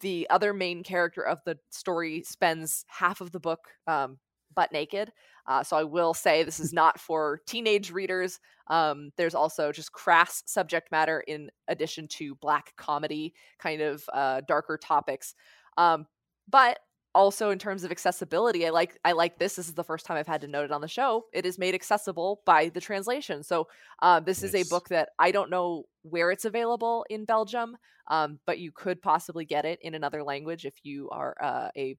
the 0.00 0.26
other 0.30 0.52
main 0.52 0.82
character 0.82 1.22
of 1.22 1.40
the 1.44 1.58
story 1.70 2.22
spends 2.22 2.84
half 2.88 3.20
of 3.20 3.32
the 3.32 3.40
book 3.40 3.60
um, 3.86 4.18
butt 4.54 4.72
naked. 4.72 5.12
Uh, 5.46 5.62
so 5.62 5.76
I 5.76 5.84
will 5.84 6.14
say 6.14 6.42
this 6.42 6.60
is 6.60 6.72
not 6.72 7.00
for 7.00 7.40
teenage 7.46 7.90
readers. 7.90 8.38
Um, 8.68 9.10
there's 9.16 9.34
also 9.34 9.72
just 9.72 9.92
crass 9.92 10.42
subject 10.46 10.92
matter 10.92 11.20
in 11.26 11.50
addition 11.66 12.06
to 12.08 12.34
black 12.36 12.74
comedy, 12.76 13.34
kind 13.58 13.80
of 13.80 14.04
uh, 14.12 14.42
darker 14.46 14.78
topics. 14.78 15.34
Um, 15.76 16.06
but 16.48 16.78
also 17.14 17.50
in 17.50 17.58
terms 17.58 17.84
of 17.84 17.90
accessibility, 17.90 18.66
I 18.66 18.70
like 18.70 18.98
I 19.04 19.12
like 19.12 19.38
this. 19.38 19.56
This 19.56 19.68
is 19.68 19.74
the 19.74 19.84
first 19.84 20.06
time 20.06 20.16
I've 20.16 20.26
had 20.26 20.42
to 20.42 20.48
note 20.48 20.64
it 20.64 20.72
on 20.72 20.80
the 20.80 20.88
show. 20.88 21.26
It 21.32 21.44
is 21.46 21.58
made 21.58 21.74
accessible 21.74 22.42
by 22.46 22.68
the 22.68 22.80
translation. 22.80 23.42
So 23.42 23.68
uh, 24.02 24.20
this 24.20 24.42
is 24.42 24.54
a 24.54 24.62
book 24.64 24.88
that 24.88 25.10
I 25.18 25.30
don't 25.30 25.50
know 25.50 25.84
where 26.02 26.30
it's 26.30 26.44
available 26.44 27.04
in 27.10 27.24
Belgium, 27.24 27.76
um, 28.08 28.38
but 28.46 28.58
you 28.58 28.72
could 28.72 29.02
possibly 29.02 29.44
get 29.44 29.64
it 29.64 29.78
in 29.82 29.94
another 29.94 30.22
language 30.22 30.64
if 30.64 30.74
you 30.82 31.10
are 31.10 31.34
uh, 31.42 31.68
a 31.76 31.96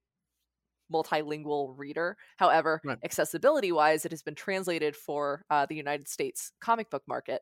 multilingual 0.92 1.74
reader. 1.78 2.18
However, 2.38 2.82
Right. 2.84 2.98
accessibility 3.04 3.72
wise, 3.72 4.06
it 4.06 4.12
has 4.12 4.24
been 4.24 4.36
translated 4.36 4.96
for 4.96 5.46
uh, 5.50 5.66
the 5.66 5.76
United 5.76 6.08
States 6.08 6.52
comic 6.60 6.90
book 6.90 7.04
market. 7.08 7.42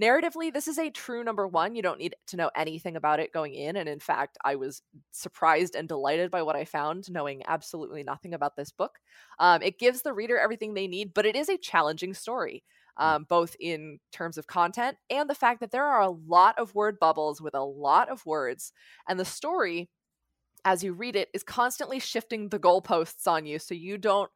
Narratively, 0.00 0.52
this 0.52 0.66
is 0.66 0.78
a 0.78 0.90
true 0.90 1.22
number 1.22 1.46
one. 1.46 1.76
You 1.76 1.82
don't 1.82 2.00
need 2.00 2.16
to 2.26 2.36
know 2.36 2.50
anything 2.56 2.96
about 2.96 3.20
it 3.20 3.32
going 3.32 3.54
in. 3.54 3.76
And 3.76 3.88
in 3.88 4.00
fact, 4.00 4.36
I 4.44 4.56
was 4.56 4.82
surprised 5.12 5.76
and 5.76 5.86
delighted 5.86 6.32
by 6.32 6.42
what 6.42 6.56
I 6.56 6.64
found, 6.64 7.08
knowing 7.10 7.42
absolutely 7.46 8.02
nothing 8.02 8.34
about 8.34 8.56
this 8.56 8.72
book. 8.72 8.98
Um, 9.38 9.62
it 9.62 9.78
gives 9.78 10.02
the 10.02 10.12
reader 10.12 10.36
everything 10.36 10.74
they 10.74 10.88
need, 10.88 11.14
but 11.14 11.26
it 11.26 11.36
is 11.36 11.48
a 11.48 11.56
challenging 11.56 12.12
story, 12.12 12.64
um, 12.96 13.24
both 13.28 13.54
in 13.60 14.00
terms 14.10 14.36
of 14.36 14.48
content 14.48 14.96
and 15.10 15.30
the 15.30 15.34
fact 15.34 15.60
that 15.60 15.70
there 15.70 15.86
are 15.86 16.02
a 16.02 16.10
lot 16.10 16.58
of 16.58 16.74
word 16.74 16.98
bubbles 16.98 17.40
with 17.40 17.54
a 17.54 17.64
lot 17.64 18.08
of 18.08 18.26
words. 18.26 18.72
And 19.08 19.18
the 19.20 19.24
story, 19.24 19.90
as 20.64 20.82
you 20.82 20.92
read 20.92 21.14
it, 21.14 21.28
is 21.32 21.44
constantly 21.44 22.00
shifting 22.00 22.48
the 22.48 22.58
goalposts 22.58 23.28
on 23.28 23.46
you. 23.46 23.60
So 23.60 23.74
you 23.74 23.98
don't 23.98 24.30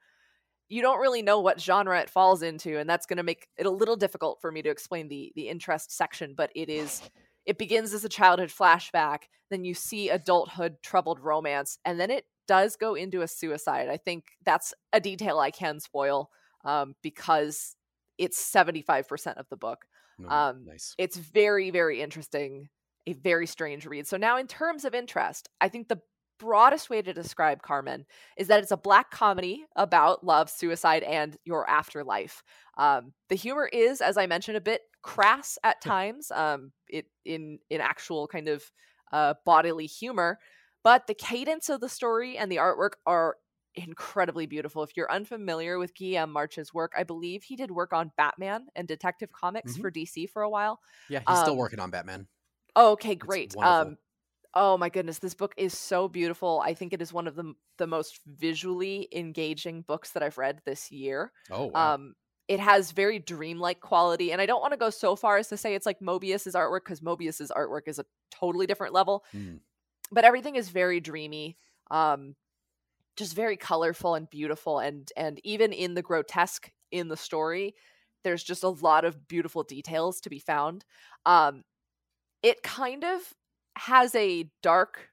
you 0.69 0.83
don't 0.83 1.01
really 1.01 1.23
know 1.23 1.41
what 1.41 1.61
genre 1.61 1.99
it 2.01 2.11
falls 2.11 2.43
into 2.43 2.79
and 2.79 2.89
that's 2.89 3.07
going 3.07 3.17
to 3.17 3.23
make 3.23 3.49
it 3.57 3.67
a 3.67 3.71
little 3.71 3.97
difficult 3.97 4.39
for 4.41 4.53
me 4.53 4.63
to 4.63 4.71
explain 4.71 5.09
the 5.09 5.33
the 5.35 5.49
interest 5.49 5.91
section 5.91 6.35
but 6.37 6.51
it 6.55 6.69
is 6.69 7.03
it 7.47 7.57
begins 7.59 7.95
as 7.95 8.05
a 8.05 8.09
childhood 8.09 8.51
flashback 8.51 9.23
then 9.51 9.65
you 9.65 9.75
see 9.75 10.11
adulthood 10.11 10.77
troubled 10.83 11.21
romance 11.21 11.79
and 11.85 11.99
then 11.99 12.11
it 12.11 12.25
does 12.47 12.77
go 12.77 12.95
into 12.95 13.21
a 13.21 13.29
suicide. 13.29 13.89
I 13.91 13.99
think 13.99 14.25
that's 14.45 14.73
a 14.93 15.01
detail 15.01 15.39
i 15.39 15.51
can 15.51 15.81
spoil 15.81 16.31
um, 16.65 16.95
because 17.03 17.77
it's 18.17 18.39
75% 18.53 19.37
of 19.37 19.47
the 19.49 19.57
book. 19.57 19.85
No, 20.19 20.29
Um, 20.29 20.65
nice. 20.67 20.95
it's 20.99 21.17
very 21.17 21.71
very 21.71 22.01
interesting 22.01 22.69
a 23.07 23.13
very 23.15 23.47
strange 23.47 23.87
read. 23.87 24.07
So 24.07 24.17
now 24.19 24.37
in 24.37 24.47
terms 24.47 24.85
of 24.85 24.95
interest 24.95 25.49
i 25.61 25.69
think 25.69 25.89
the 25.89 26.01
broadest 26.39 26.91
way 26.91 27.03
to 27.03 27.13
describe 27.13 27.63
carmen 27.63 28.07
is 28.37 28.49
that 28.49 28.61
it's 28.63 28.71
a 28.71 28.77
black 28.77 29.11
comedy 29.11 29.65
about 29.77 30.25
love 30.25 30.49
suicide 30.51 31.03
and 31.03 31.37
your 31.45 31.69
afterlife 31.69 32.43
um, 32.77 33.13
the 33.29 33.35
humor 33.35 33.67
is 33.73 34.01
as 34.01 34.17
i 34.17 34.27
mentioned 34.27 34.57
a 34.57 34.61
bit 34.61 34.83
crass 35.03 35.59
at 35.65 35.81
times 35.81 36.31
um, 36.33 36.73
it 36.89 37.07
in 37.25 37.59
in 37.71 37.81
actual 37.81 38.27
kind 38.29 38.49
of 38.49 38.71
uh, 39.13 39.35
bodily 39.45 39.87
humor 39.87 40.39
but 40.85 41.07
the 41.07 41.15
cadence 41.15 41.69
of 41.69 41.81
the 41.81 41.89
story 41.89 42.37
and 42.39 42.51
the 42.51 42.57
artwork 42.57 42.93
are 43.07 43.37
incredibly 43.75 44.47
beautiful 44.47 44.83
if 44.83 44.97
you're 44.97 45.11
unfamiliar 45.13 45.79
with 45.79 45.95
guillaume 45.95 46.31
march's 46.33 46.75
work 46.75 46.93
i 46.97 47.05
believe 47.05 47.45
he 47.45 47.55
did 47.57 47.71
work 47.71 47.93
on 47.93 48.11
batman 48.17 48.67
and 48.75 48.89
detective 48.89 49.31
comics 49.33 49.77
Mhm. 49.77 49.77
for 49.77 49.91
dc 49.91 50.29
for 50.31 50.43
a 50.43 50.51
while 50.51 50.81
Yeah, 51.09 51.21
he's 51.21 51.41
still 51.41 51.57
um, 51.57 51.57
working 51.57 51.81
on 51.81 51.91
Batman. 51.91 52.29
Oh, 52.77 52.93
okay, 52.93 53.15
great. 53.15 53.57
Um, 53.63 53.97
oh 54.55 54.79
my 54.79 54.89
goodness, 54.89 55.19
this 55.19 55.35
book 55.35 55.55
is 55.57 55.77
so 55.77 56.09
beautiful. 56.09 56.63
I 56.65 56.75
think 56.75 56.93
it 56.93 57.03
is 57.03 57.13
one 57.13 57.27
of 57.27 57.35
the 57.35 57.55
the 57.77 57.87
most 57.87 58.21
visually 58.27 59.09
engaging 59.13 59.83
books 59.83 60.11
that 60.11 60.23
I've 60.23 60.39
read 60.39 60.61
this 60.65 60.91
year. 60.91 61.33
Oh, 61.51 61.67
wow. 61.67 61.95
Um, 61.95 62.15
it 62.49 62.61
has 62.61 62.93
very 62.93 63.19
dreamlike 63.19 63.81
quality, 63.81 64.33
and 64.33 64.41
I 64.41 64.47
don't 64.47 64.61
want 64.61 64.73
to 64.73 64.79
go 64.79 64.91
so 64.91 65.17
far 65.17 65.37
as 65.37 65.49
to 65.49 65.57
say 65.57 65.75
it's 65.75 65.87
like 65.87 66.01
Moebius's 66.01 66.55
artwork 66.55 66.81
because 66.85 67.03
Moebius's 67.03 67.53
artwork 67.55 67.83
is 67.87 67.99
a 67.99 68.07
totally 68.31 68.67
different 68.67 68.95
level. 68.95 69.25
Mm. 69.35 69.61
But 70.11 70.25
everything 70.25 70.57
is 70.57 70.71
very 70.71 71.01
dreamy, 71.01 71.59
um, 71.91 72.35
just 73.17 73.37
very 73.37 73.59
colorful 73.59 74.15
and 74.15 74.31
beautiful, 74.31 74.79
and 74.79 75.11
and 75.17 75.41
even 75.45 75.73
in 75.73 75.95
the 75.95 76.03
grotesque 76.03 76.71
in 76.91 77.09
the 77.09 77.17
story, 77.19 77.75
there's 78.25 78.43
just 78.43 78.63
a 78.63 78.71
lot 78.71 79.05
of 79.05 79.29
beautiful 79.29 79.63
details 79.63 80.23
to 80.23 80.31
be 80.31 80.39
found. 80.39 80.87
Um, 81.27 81.65
it 82.43 82.63
kind 82.63 83.05
of 83.05 83.21
has 83.79 84.15
a 84.15 84.51
dark 84.63 85.09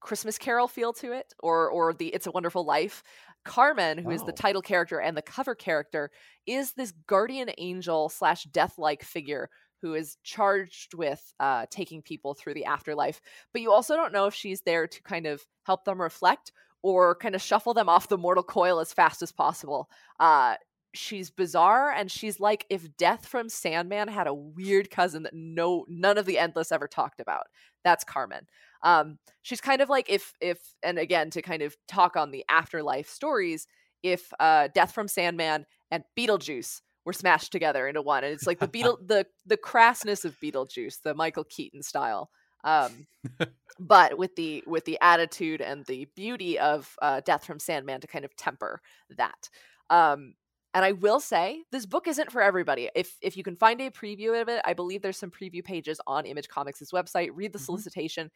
Christmas 0.00 0.38
Carol 0.38 0.68
feel 0.68 0.92
to 0.94 1.12
it, 1.12 1.32
or 1.40 1.68
or 1.70 1.92
the 1.92 2.08
It's 2.08 2.26
a 2.26 2.30
Wonderful 2.30 2.64
Life. 2.64 3.02
Carmen, 3.44 3.96
who 3.98 4.10
is 4.10 4.22
the 4.22 4.32
Oh. 4.32 4.36
title 4.36 4.60
character 4.62 5.00
and 5.00 5.16
the 5.16 5.22
cover 5.22 5.54
character, 5.54 6.10
is 6.46 6.72
this 6.72 6.92
guardian 7.06 7.50
angel 7.56 8.08
slash 8.10 8.44
death-like 8.44 9.02
figure 9.02 9.48
who 9.80 9.94
is 9.94 10.18
charged 10.22 10.92
with 10.94 11.32
uh, 11.40 11.64
taking 11.70 12.02
people 12.02 12.34
through 12.34 12.52
the 12.52 12.66
afterlife. 12.66 13.20
But 13.52 13.62
you 13.62 13.72
also 13.72 13.96
don't 13.96 14.12
know 14.12 14.26
if 14.26 14.34
she's 14.34 14.60
there 14.60 14.86
to 14.86 15.02
kind 15.02 15.26
of 15.26 15.42
help 15.64 15.84
them 15.86 16.02
reflect 16.02 16.52
or 16.82 17.14
kind 17.14 17.34
of 17.34 17.40
shuffle 17.40 17.72
them 17.72 17.88
off 17.88 18.08
the 18.08 18.18
mortal 18.18 18.44
coil 18.44 18.78
as 18.78 18.92
fast 18.92 19.22
as 19.22 19.32
possible. 19.32 19.88
Uh, 20.18 20.56
she's 20.92 21.30
bizarre 21.30 21.90
and 21.90 22.10
she's 22.10 22.40
like 22.40 22.66
if 22.68 22.96
death 22.96 23.26
from 23.26 23.48
sandman 23.48 24.08
had 24.08 24.26
a 24.26 24.34
weird 24.34 24.90
cousin 24.90 25.22
that 25.22 25.34
no 25.34 25.84
none 25.88 26.18
of 26.18 26.26
the 26.26 26.38
endless 26.38 26.72
ever 26.72 26.88
talked 26.88 27.20
about 27.20 27.46
that's 27.84 28.04
carmen. 28.04 28.46
Um 28.82 29.18
she's 29.42 29.60
kind 29.60 29.80
of 29.80 29.88
like 29.88 30.10
if 30.10 30.32
if 30.40 30.58
and 30.82 30.98
again 30.98 31.30
to 31.30 31.42
kind 31.42 31.62
of 31.62 31.76
talk 31.88 32.16
on 32.16 32.30
the 32.30 32.44
afterlife 32.48 33.08
stories 33.08 33.66
if 34.02 34.32
uh 34.40 34.68
death 34.74 34.92
from 34.92 35.08
sandman 35.08 35.64
and 35.90 36.04
beetlejuice 36.18 36.80
were 37.04 37.12
smashed 37.12 37.52
together 37.52 37.88
into 37.88 38.02
one 38.02 38.24
and 38.24 38.32
it's 38.32 38.46
like 38.46 38.58
the 38.58 38.68
beetle 38.68 38.98
the 39.06 39.26
the 39.46 39.56
crassness 39.56 40.24
of 40.24 40.38
beetlejuice 40.40 41.02
the 41.02 41.14
michael 41.14 41.44
keaton 41.44 41.82
style 41.82 42.30
um 42.64 43.06
but 43.80 44.18
with 44.18 44.36
the 44.36 44.62
with 44.66 44.84
the 44.84 44.98
attitude 45.00 45.62
and 45.62 45.84
the 45.86 46.06
beauty 46.14 46.58
of 46.58 46.94
uh, 47.00 47.20
death 47.24 47.44
from 47.44 47.58
sandman 47.58 48.00
to 48.00 48.06
kind 48.06 48.24
of 48.24 48.36
temper 48.36 48.80
that. 49.16 49.48
Um 49.88 50.34
and 50.74 50.84
I 50.84 50.92
will 50.92 51.20
say 51.20 51.64
this 51.72 51.86
book 51.86 52.06
isn't 52.06 52.30
for 52.30 52.42
everybody. 52.42 52.90
If 52.94 53.16
if 53.22 53.36
you 53.36 53.42
can 53.42 53.56
find 53.56 53.80
a 53.80 53.90
preview 53.90 54.40
of 54.40 54.48
it, 54.48 54.62
I 54.64 54.74
believe 54.74 55.02
there's 55.02 55.18
some 55.18 55.30
preview 55.30 55.64
pages 55.64 56.00
on 56.06 56.26
Image 56.26 56.48
Comics' 56.48 56.92
website. 56.92 57.30
Read 57.34 57.52
the 57.52 57.58
Mhm. 57.58 57.64
solicitation. 57.64 58.30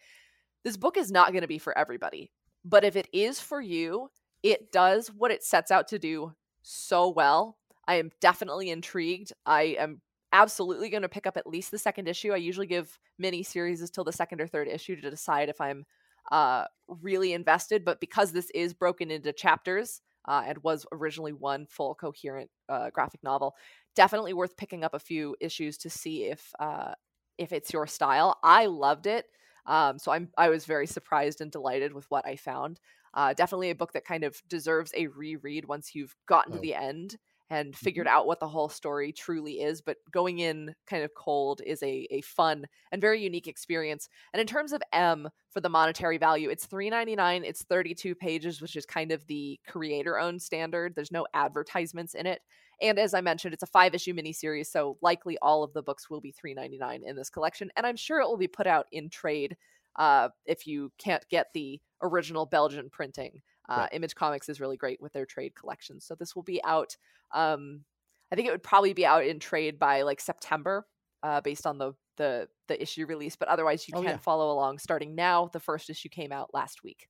This 0.64 0.76
book 0.76 0.96
is 0.96 1.10
not 1.10 1.32
going 1.32 1.42
to 1.42 1.48
be 1.48 1.58
for 1.58 1.76
everybody. 1.76 2.30
But 2.64 2.84
if 2.84 2.96
it 2.96 3.08
is 3.12 3.40
for 3.40 3.60
you, 3.60 4.10
it 4.42 4.72
does 4.72 5.08
what 5.12 5.30
it 5.30 5.44
sets 5.44 5.70
out 5.70 5.88
to 5.88 5.98
do 5.98 6.34
so 6.62 7.08
well. 7.10 7.58
I 7.86 7.96
am 7.96 8.10
definitely 8.20 8.70
intrigued. 8.70 9.32
I 9.46 9.76
am 9.78 10.00
absolutely 10.32 10.88
going 10.88 11.02
to 11.02 11.08
pick 11.08 11.26
up 11.26 11.36
at 11.36 11.46
least 11.46 11.70
the 11.70 11.78
second 11.78 12.08
issue. 12.08 12.32
I 12.32 12.36
usually 12.36 12.66
give 12.66 12.98
mini 13.18 13.42
series 13.42 13.88
till 13.90 14.04
the 14.04 14.12
second 14.12 14.40
or 14.40 14.46
third 14.46 14.68
issue 14.68 14.96
to 15.00 15.10
decide 15.10 15.48
if 15.48 15.60
I'm 15.60 15.84
uh, 16.32 16.64
really 16.88 17.34
invested. 17.34 17.84
But 17.84 18.00
because 18.00 18.32
this 18.32 18.50
is 18.54 18.72
broken 18.74 19.10
into 19.10 19.32
chapters, 19.32 20.00
uh, 20.26 20.42
and 20.46 20.58
was 20.62 20.86
originally 20.92 21.32
one 21.32 21.66
full 21.66 21.94
coherent 21.94 22.50
uh, 22.68 22.90
graphic 22.90 23.22
novel. 23.22 23.54
Definitely 23.94 24.32
worth 24.34 24.56
picking 24.56 24.84
up 24.84 24.94
a 24.94 24.98
few 24.98 25.36
issues 25.40 25.78
to 25.78 25.90
see 25.90 26.24
if 26.24 26.52
uh, 26.58 26.94
if 27.38 27.52
it's 27.52 27.72
your 27.72 27.86
style. 27.86 28.38
I 28.42 28.66
loved 28.66 29.06
it. 29.06 29.26
Um, 29.66 29.98
so 29.98 30.12
I'm 30.12 30.30
I 30.36 30.48
was 30.50 30.64
very 30.66 30.86
surprised 30.86 31.40
and 31.40 31.50
delighted 31.50 31.92
with 31.92 32.10
what 32.10 32.26
I 32.26 32.36
found. 32.36 32.80
Uh, 33.14 33.32
definitely 33.32 33.70
a 33.70 33.74
book 33.76 33.92
that 33.92 34.04
kind 34.04 34.24
of 34.24 34.42
deserves 34.48 34.92
a 34.96 35.06
reread 35.08 35.66
once 35.66 35.94
you've 35.94 36.16
gotten 36.26 36.52
Oh. 36.52 36.56
to 36.56 36.60
the 36.60 36.74
end 36.74 37.16
and 37.50 37.74
Mm-hmm. 37.80 37.84
figured 37.84 38.06
out 38.06 38.26
what 38.26 38.40
the 38.40 38.48
whole 38.48 38.68
story 38.68 39.12
truly 39.12 39.60
is. 39.60 39.80
But 39.80 39.98
going 40.10 40.38
in 40.38 40.74
kind 40.86 41.04
of 41.04 41.14
cold 41.14 41.60
is 41.64 41.82
a, 41.82 42.06
a 42.10 42.20
fun 42.22 42.66
and 42.92 43.00
very 43.00 43.22
unique 43.22 43.46
experience. 43.48 44.08
And 44.32 44.40
in 44.40 44.46
terms 44.46 44.72
of 44.72 44.82
M 44.92 45.28
for 45.50 45.60
the 45.60 45.68
monetary 45.68 46.18
value, 46.18 46.48
it's 46.50 46.66
$3.99. 46.66 47.44
It's 47.44 47.64
32 47.64 48.14
pages, 48.14 48.60
which 48.60 48.76
is 48.76 48.86
kind 48.86 49.12
of 49.12 49.26
the 49.26 49.58
creator 49.66 50.18
owned 50.18 50.42
standard. 50.42 50.94
There's 50.94 51.12
no 51.12 51.26
advertisements 51.34 52.14
in 52.14 52.26
it. 52.26 52.40
And 52.80 52.98
as 52.98 53.14
I 53.14 53.20
mentioned, 53.20 53.54
it's 53.54 53.62
a 53.62 53.68
five 53.68 53.94
issue 53.94 54.14
miniseries, 54.14 54.66
so 54.66 54.98
likely 55.00 55.38
all 55.40 55.62
of 55.62 55.72
the 55.72 55.82
books 55.82 56.10
will 56.10 56.20
be 56.20 56.32
$3.99 56.32 57.02
in 57.04 57.14
this 57.16 57.30
collection. 57.30 57.70
And 57.76 57.86
I'm 57.86 57.96
sure 57.96 58.20
it 58.20 58.26
will 58.26 58.36
be 58.36 58.48
put 58.48 58.66
out 58.66 58.86
in 58.90 59.08
trade 59.10 59.56
uh, 59.96 60.30
if 60.44 60.66
you 60.66 60.90
can't 60.98 61.24
get 61.28 61.48
the 61.54 61.80
original 62.02 62.46
Belgian 62.46 62.90
printing. 62.90 63.42
Uh, 63.68 63.88
Right. 63.88 63.92
Image 63.92 64.14
Comics 64.14 64.48
is 64.48 64.60
really 64.60 64.76
great 64.76 65.00
with 65.00 65.12
their 65.12 65.26
trade 65.26 65.54
collections. 65.54 66.04
So 66.04 66.14
this 66.14 66.34
will 66.36 66.42
be 66.42 66.62
out. 66.64 66.96
Um, 67.32 67.84
I 68.32 68.36
think 68.36 68.48
it 68.48 68.50
would 68.52 68.62
probably 68.62 68.92
be 68.94 69.06
out 69.06 69.24
in 69.24 69.38
trade 69.40 69.78
by 69.78 70.02
like 70.02 70.20
September, 70.20 70.86
uh, 71.22 71.40
based 71.40 71.66
on 71.66 71.78
the 71.78 71.94
the 72.16 72.48
the 72.68 72.80
issue 72.80 73.06
release. 73.06 73.36
But 73.36 73.48
otherwise, 73.48 73.88
you 73.88 73.94
Oh, 73.94 74.02
can 74.02 74.04
yeah. 74.04 74.16
follow 74.18 74.52
along 74.52 74.78
starting 74.78 75.14
now. 75.14 75.48
The 75.48 75.60
first 75.60 75.90
issue 75.90 76.08
came 76.08 76.32
out 76.32 76.52
last 76.54 76.82
week, 76.84 77.08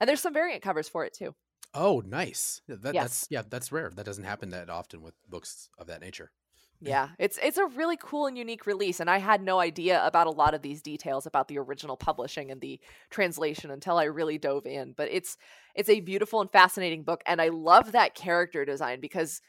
and 0.00 0.08
there's 0.08 0.20
some 0.22 0.34
variant 0.34 0.62
covers 0.62 0.88
for 0.88 1.04
it 1.04 1.14
too. 1.14 1.34
Oh, 1.74 2.00
nice. 2.00 2.62
That, 2.68 2.94
Yes. 2.94 3.04
That's 3.04 3.26
yeah, 3.30 3.42
that's 3.42 3.72
rare. 3.72 3.90
That 3.90 4.06
doesn't 4.06 4.24
happen 4.24 4.50
that 4.50 4.70
often 4.70 5.02
with 5.02 5.14
books 5.28 5.68
of 5.76 5.86
that 5.88 6.00
nature. 6.00 6.32
Yeah, 6.80 7.08
it's 7.18 7.38
it's 7.42 7.56
a 7.56 7.66
really 7.66 7.96
cool 7.96 8.26
and 8.26 8.36
unique 8.36 8.66
release, 8.66 9.00
and 9.00 9.08
I 9.08 9.18
had 9.18 9.42
no 9.42 9.58
idea 9.58 10.04
about 10.04 10.26
a 10.26 10.30
lot 10.30 10.54
of 10.54 10.62
these 10.62 10.82
details 10.82 11.26
about 11.26 11.48
the 11.48 11.58
original 11.58 11.96
publishing 11.96 12.50
and 12.50 12.60
the 12.60 12.78
translation 13.10 13.70
until 13.70 13.96
I 13.96 14.04
really 14.04 14.38
dove 14.38 14.66
in. 14.66 14.92
But 14.96 15.08
it's 15.10 15.36
it's 15.74 15.88
a 15.88 16.00
beautiful 16.00 16.40
and 16.40 16.50
fascinating 16.50 17.02
book, 17.02 17.22
and 17.26 17.40
I 17.40 17.48
love 17.48 17.92
that 17.92 18.14
character 18.14 18.64
design 18.64 19.00
because 19.00 19.40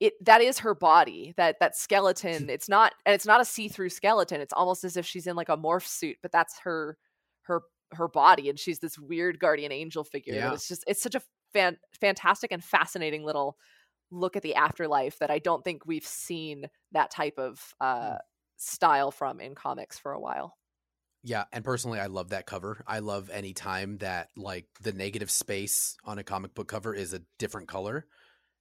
it 0.00 0.12
that 0.24 0.40
is 0.40 0.60
her 0.60 0.74
body 0.74 1.34
that 1.36 1.56
that 1.60 1.76
skeleton. 1.76 2.48
It's 2.48 2.68
not 2.68 2.94
and 3.04 3.14
it's 3.14 3.26
not 3.26 3.40
a 3.40 3.44
see 3.44 3.68
through 3.68 3.90
skeleton. 3.90 4.40
It's 4.40 4.52
almost 4.52 4.84
as 4.84 4.96
if 4.96 5.04
she's 5.06 5.26
in 5.26 5.36
like 5.36 5.48
a 5.48 5.56
morph 5.56 5.86
suit, 5.86 6.16
but 6.22 6.32
that's 6.32 6.58
her 6.60 6.96
her 7.42 7.62
her 7.92 8.08
body, 8.08 8.48
and 8.48 8.58
she's 8.58 8.78
this 8.78 8.98
weird 8.98 9.40
guardian 9.40 9.72
angel 9.72 10.04
figure. 10.04 10.34
Yeah. 10.34 10.52
It's 10.52 10.68
just 10.68 10.84
it's 10.86 11.02
such 11.02 11.14
a 11.14 11.22
fan, 11.52 11.78
fantastic 12.00 12.52
and 12.52 12.62
fascinating 12.62 13.24
little 13.24 13.56
look 14.10 14.36
at 14.36 14.42
the 14.42 14.54
afterlife 14.54 15.18
that 15.18 15.30
I 15.30 15.38
don't 15.38 15.62
think 15.64 15.84
we've 15.86 16.06
seen 16.06 16.66
that 16.92 17.10
type 17.10 17.38
of 17.38 17.74
uh, 17.80 18.16
style 18.56 19.10
from 19.10 19.40
in 19.40 19.54
comics 19.54 19.98
for 19.98 20.12
a 20.12 20.20
while. 20.20 20.56
Yeah, 21.24 21.44
and 21.52 21.64
personally, 21.64 21.98
I 21.98 22.06
love 22.06 22.30
that 22.30 22.46
cover. 22.46 22.82
I 22.86 23.00
love 23.00 23.28
any 23.32 23.52
time 23.52 23.98
that 23.98 24.28
like 24.36 24.66
the 24.82 24.92
negative 24.92 25.30
space 25.30 25.96
on 26.04 26.18
a 26.18 26.24
comic 26.24 26.54
book 26.54 26.68
cover 26.68 26.94
is 26.94 27.12
a 27.12 27.22
different 27.38 27.68
color. 27.68 28.06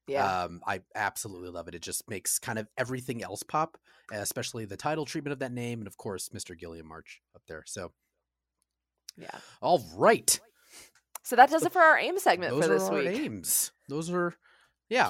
Yeah, 0.08 0.44
Um, 0.44 0.62
I 0.66 0.82
absolutely 0.96 1.50
love 1.50 1.68
it. 1.68 1.76
It 1.76 1.82
just 1.82 2.10
makes 2.10 2.40
kind 2.40 2.58
of 2.58 2.68
everything 2.78 3.22
else 3.24 3.44
pop, 3.44 3.78
especially 4.12 4.66
the 4.66 4.78
title 4.78 5.06
treatment 5.06 5.34
of 5.34 5.40
that 5.40 5.52
name, 5.52 5.80
and 5.80 5.88
of 5.88 5.98
course, 5.98 6.30
Mr. 6.30 6.58
Gilliam 6.58 6.88
March 6.88 7.22
up 7.36 7.42
there. 7.48 7.64
So, 7.68 7.92
yeah. 9.18 9.40
all 9.62 9.84
right, 9.96 10.40
So 11.24 11.36
that 11.36 11.50
does 11.50 11.64
it 11.64 11.74
for 11.74 11.82
our 11.82 11.98
aim 11.98 12.18
segment 12.20 12.54
those 12.54 12.66
for 12.66 12.74
this 12.74 12.90
week. 12.90 13.08
aims. 13.08 13.72
Those 13.90 14.10
are, 14.10 14.34
yeah, 14.90 15.10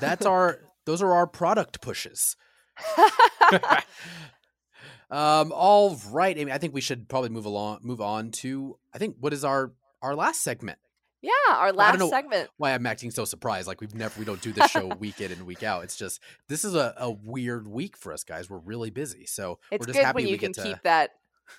that's 0.00 0.26
our 0.26 0.60
those 0.84 1.02
are 1.02 1.12
our 1.12 1.26
product 1.26 1.80
pushes. 1.80 2.36
um, 5.10 5.52
all 5.52 5.98
right, 6.10 6.36
Amy. 6.36 6.52
I 6.52 6.58
think 6.58 6.74
we 6.74 6.80
should 6.80 7.08
probably 7.08 7.30
move 7.30 7.46
along, 7.46 7.80
move 7.82 8.00
on 8.00 8.30
to. 8.32 8.78
I 8.92 8.98
think 8.98 9.16
what 9.20 9.32
is 9.32 9.44
our 9.44 9.72
our 10.02 10.14
last 10.14 10.42
segment. 10.42 10.78
yeah, 11.22 11.30
our 11.48 11.72
last 11.72 11.98
segment. 12.10 12.50
why 12.56 12.74
I'm 12.74 12.86
acting 12.86 13.10
so 13.10 13.24
surprised. 13.24 13.66
Like 13.66 13.80
we've 13.80 13.94
never 13.94 14.18
we 14.18 14.24
don't 14.24 14.40
do 14.42 14.52
this 14.52 14.70
show 14.70 14.86
week 14.98 15.20
in 15.20 15.32
and 15.32 15.46
week 15.46 15.62
out. 15.62 15.84
It's 15.84 15.96
just 15.96 16.20
this 16.48 16.64
is 16.64 16.74
a, 16.74 16.94
a 16.98 17.10
weird 17.10 17.68
week 17.68 17.96
for 17.96 18.12
us 18.12 18.24
guys. 18.24 18.50
We're 18.50 18.58
really 18.58 18.90
busy. 18.90 19.26
So 19.26 19.58
It's 19.70 19.80
we're 19.80 19.86
just 19.86 19.98
good 19.98 20.04
happy 20.04 20.16
when 20.16 20.26
you 20.26 20.32
we 20.32 20.38
can 20.38 20.52
get 20.52 20.62
to 20.62 20.68
keep 20.68 20.82
that 20.82 21.10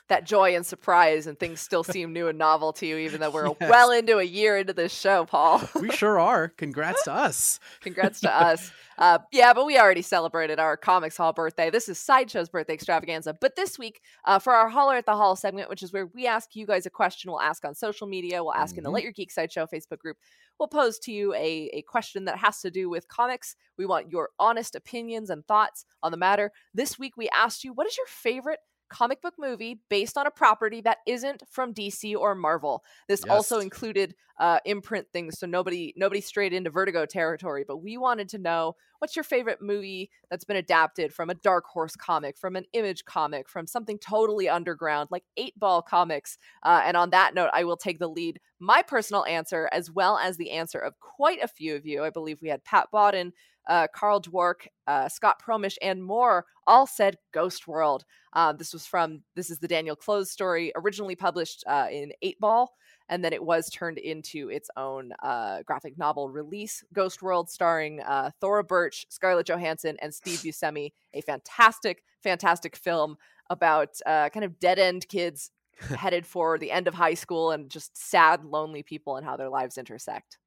that 0.09 0.25
joy 0.25 0.55
and 0.55 0.65
surprise, 0.65 1.27
and 1.27 1.39
things 1.39 1.59
still 1.61 1.83
seem 1.83 2.13
new 2.13 2.27
and 2.27 2.37
novel 2.37 2.73
to 2.73 2.85
you, 2.85 2.97
even 2.97 3.21
though 3.21 3.29
we're 3.29 3.45
Yes. 3.61 3.69
well 3.69 3.91
into 3.91 4.17
a 4.17 4.23
year 4.23 4.57
into 4.57 4.73
this 4.73 4.93
show, 4.93 5.25
Paul. 5.25 5.61
we 5.81 5.89
sure 5.91 6.19
are. 6.19 6.49
Congrats 6.49 7.03
to 7.03 7.13
us. 7.13 7.59
Congrats 7.81 8.19
to 8.21 8.33
us. 8.35 8.71
Uh, 8.97 9.19
yeah, 9.31 9.53
but 9.53 9.65
we 9.65 9.77
already 9.77 10.01
celebrated 10.01 10.57
our 10.57 10.77
Comics 10.77 11.17
Haul 11.17 11.33
birthday. 11.33 11.69
This 11.69 11.89
is 11.89 11.99
Sideshow's 11.99 12.47
birthday 12.49 12.73
extravaganza. 12.75 13.35
But 13.39 13.55
this 13.57 13.77
week, 13.77 13.99
uh, 14.23 14.39
for 14.39 14.53
our 14.53 14.69
Holler 14.69 14.95
at 14.95 15.05
the 15.05 15.15
Haul 15.15 15.35
segment, 15.35 15.69
which 15.69 15.83
is 15.83 15.91
where 15.91 16.05
we 16.07 16.27
ask 16.27 16.55
you 16.55 16.65
guys 16.65 16.85
a 16.85 16.89
question, 16.89 17.29
we'll 17.29 17.41
ask 17.41 17.65
on 17.65 17.75
social 17.75 18.07
media, 18.07 18.41
we'll 18.43 18.53
ask 18.53 18.77
in 18.77 18.83
the 18.83 18.89
Mhm. 18.89 18.93
Let 18.93 19.03
Your 19.03 19.11
Geek 19.11 19.31
Sideshow 19.31 19.65
Facebook 19.65 19.99
group. 19.99 20.17
We'll 20.57 20.69
pose 20.69 20.97
to 20.99 21.11
you 21.11 21.33
a, 21.33 21.69
a 21.73 21.81
question 21.81 22.23
that 22.25 22.37
has 22.37 22.61
to 22.61 22.71
do 22.71 22.89
with 22.89 23.09
comics. 23.09 23.57
We 23.77 23.85
want 23.85 24.09
your 24.09 24.29
honest 24.39 24.75
opinions 24.75 25.29
and 25.29 25.45
thoughts 25.45 25.83
on 26.01 26.11
the 26.11 26.17
matter. 26.17 26.53
This 26.73 26.97
week, 26.97 27.17
we 27.17 27.27
asked 27.35 27.65
you, 27.65 27.73
what 27.73 27.87
is 27.87 27.97
your 27.97 28.07
favorite 28.07 28.59
comic 28.89 29.21
book 29.21 29.35
movie 29.37 29.81
based 29.89 30.17
on 30.17 30.27
a 30.27 30.31
property 30.31 30.81
that 30.81 30.99
isn't 31.05 31.43
from 31.49 31.73
DC 31.73 32.15
or 32.15 32.35
Marvel? 32.35 32.83
This 33.07 33.23
also 33.25 33.59
included 33.59 34.15
uh, 34.39 34.59
imprint 34.65 35.07
things, 35.13 35.39
so 35.39 35.47
nobody 35.47 35.93
nobody 35.95 36.21
strayed 36.21 36.53
into 36.53 36.69
Vertigo 36.69 37.05
territory. 37.05 37.63
But 37.67 37.77
we 37.77 37.97
wanted 37.97 38.29
to 38.29 38.37
know 38.37 38.75
what's 38.99 39.15
your 39.15 39.23
favorite 39.23 39.61
movie 39.61 40.09
that's 40.29 40.45
been 40.45 40.57
adapted 40.57 41.13
from 41.13 41.29
a 41.29 41.35
Dark 41.35 41.65
Horse 41.65 41.95
comic, 41.95 42.37
from 42.37 42.55
an 42.55 42.65
Image 42.73 43.05
comic, 43.05 43.47
from 43.47 43.67
something 43.67 43.97
totally 43.97 44.49
underground 44.49 45.09
like 45.11 45.23
Eightball 45.39 45.85
Comics. 45.85 46.37
Uh, 46.63 46.81
and 46.83 46.97
on 46.97 47.11
that 47.11 47.33
note, 47.33 47.49
I 47.53 47.63
will 47.63 47.77
take 47.77 47.99
the 47.99 48.09
lead. 48.09 48.39
My 48.59 48.81
personal 48.81 49.25
answer, 49.25 49.69
as 49.71 49.91
well 49.91 50.17
as 50.17 50.37
the 50.37 50.51
answer 50.51 50.79
of 50.79 50.99
quite 50.99 51.43
a 51.43 51.47
few 51.47 51.75
of 51.75 51.85
you, 51.85 52.03
I 52.03 52.09
believe 52.09 52.41
we 52.41 52.49
had 52.49 52.63
Pat 52.63 52.87
Bodden, 52.91 53.31
uh, 53.67 53.87
Carl 53.93 54.21
Dwork, 54.21 54.67
uh, 54.87 55.09
Scott 55.09 55.41
Promish, 55.45 55.77
and 55.81 56.03
more, 56.03 56.45
all 56.67 56.87
said 56.87 57.17
Ghost 57.33 57.67
World. 57.67 58.05
Uh, 58.33 58.53
this 58.53 58.73
was 58.73 58.85
from 58.85 59.23
this 59.35 59.49
is 59.49 59.59
the 59.59 59.67
Daniel 59.67 59.95
Clowes 59.95 60.31
story, 60.31 60.71
originally 60.75 61.15
published 61.15 61.63
uh, 61.67 61.87
in 61.91 62.11
Eightball, 62.23 62.67
and 63.09 63.23
then 63.23 63.33
it 63.33 63.43
was 63.43 63.69
turned 63.69 63.97
into 63.97 64.49
its 64.49 64.69
own 64.77 65.11
uh, 65.23 65.61
graphic 65.63 65.97
novel 65.97 66.29
release. 66.29 66.83
Ghost 66.93 67.21
World, 67.21 67.49
starring 67.49 68.01
uh, 68.01 68.31
Thora 68.41 68.63
Birch, 68.63 69.05
Scarlett 69.09 69.47
Johansson, 69.47 69.97
and 70.01 70.13
Steve 70.13 70.39
Buscemi. 70.43 70.91
A 71.13 71.21
fantastic, 71.21 72.03
fantastic 72.21 72.75
film 72.75 73.17
about 73.49 73.89
uh, 74.05 74.29
kind 74.29 74.43
of 74.43 74.59
dead 74.59 74.79
end 74.79 75.07
kids 75.07 75.51
headed 75.97 76.25
for 76.25 76.57
the 76.57 76.71
end 76.71 76.87
of 76.87 76.93
high 76.93 77.13
school 77.13 77.51
and 77.51 77.69
just 77.69 77.97
sad, 77.97 78.43
lonely 78.43 78.83
people 78.83 79.17
and 79.17 79.25
how 79.25 79.37
their 79.37 79.49
lives 79.49 79.77
intersect. 79.77 80.37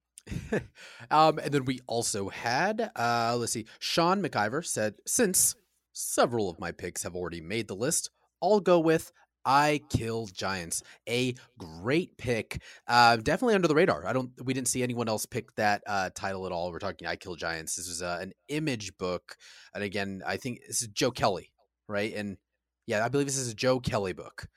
um, 1.11 1.39
and 1.39 1.53
then 1.53 1.65
we 1.65 1.81
also 1.87 2.29
had 2.29 2.91
uh, 2.97 3.37
let's 3.39 3.53
see. 3.53 3.67
Sean 3.79 4.23
McIver 4.23 4.65
said 4.65 4.95
since 5.07 5.55
several 5.93 6.49
of 6.49 6.61
my 6.61 6.73
picks 6.73 7.03
have 7.03 7.17
already 7.17 7.41
made 7.41 7.69
the 7.69 7.75
list, 7.75 8.11
I'll 8.43 8.61
go 8.61 8.79
with 8.79 9.13
I 9.45 9.81
Kill 9.89 10.27
Giants. 10.27 10.83
A 11.09 11.35
great 11.59 12.17
pick. 12.19 12.61
Uh, 12.87 13.17
definitely 13.17 13.55
under 13.55 13.67
the 13.69 13.75
radar. 13.75 14.07
I 14.07 14.13
don't. 14.13 14.31
We 14.45 14.53
didn't 14.53 14.69
see 14.69 14.83
anyone 14.83 15.09
else 15.09 15.27
pick 15.27 15.55
that 15.57 15.83
uh, 15.87 16.11
title 16.15 16.47
at 16.47 16.53
all. 16.53 16.71
We're 16.71 16.79
talking 16.79 17.09
I 17.09 17.17
Kill 17.17 17.35
Giants. 17.35 17.77
This 17.77 17.89
is 17.89 18.03
uh, 18.03 18.19
an 18.21 18.33
image 18.49 18.97
book, 18.99 19.37
and 19.75 19.83
again, 19.83 20.23
I 20.27 20.37
think 20.37 20.61
this 20.67 20.83
is 20.83 20.89
Joe 20.89 21.11
Kelly, 21.11 21.51
right? 21.89 22.15
And 22.15 22.37
yeah, 22.87 23.05
I 23.05 23.09
believe 23.09 23.27
this 23.27 23.39
is 23.39 23.51
a 23.51 23.55
Joe 23.55 23.81
Kelly 23.81 24.13
book. 24.13 24.49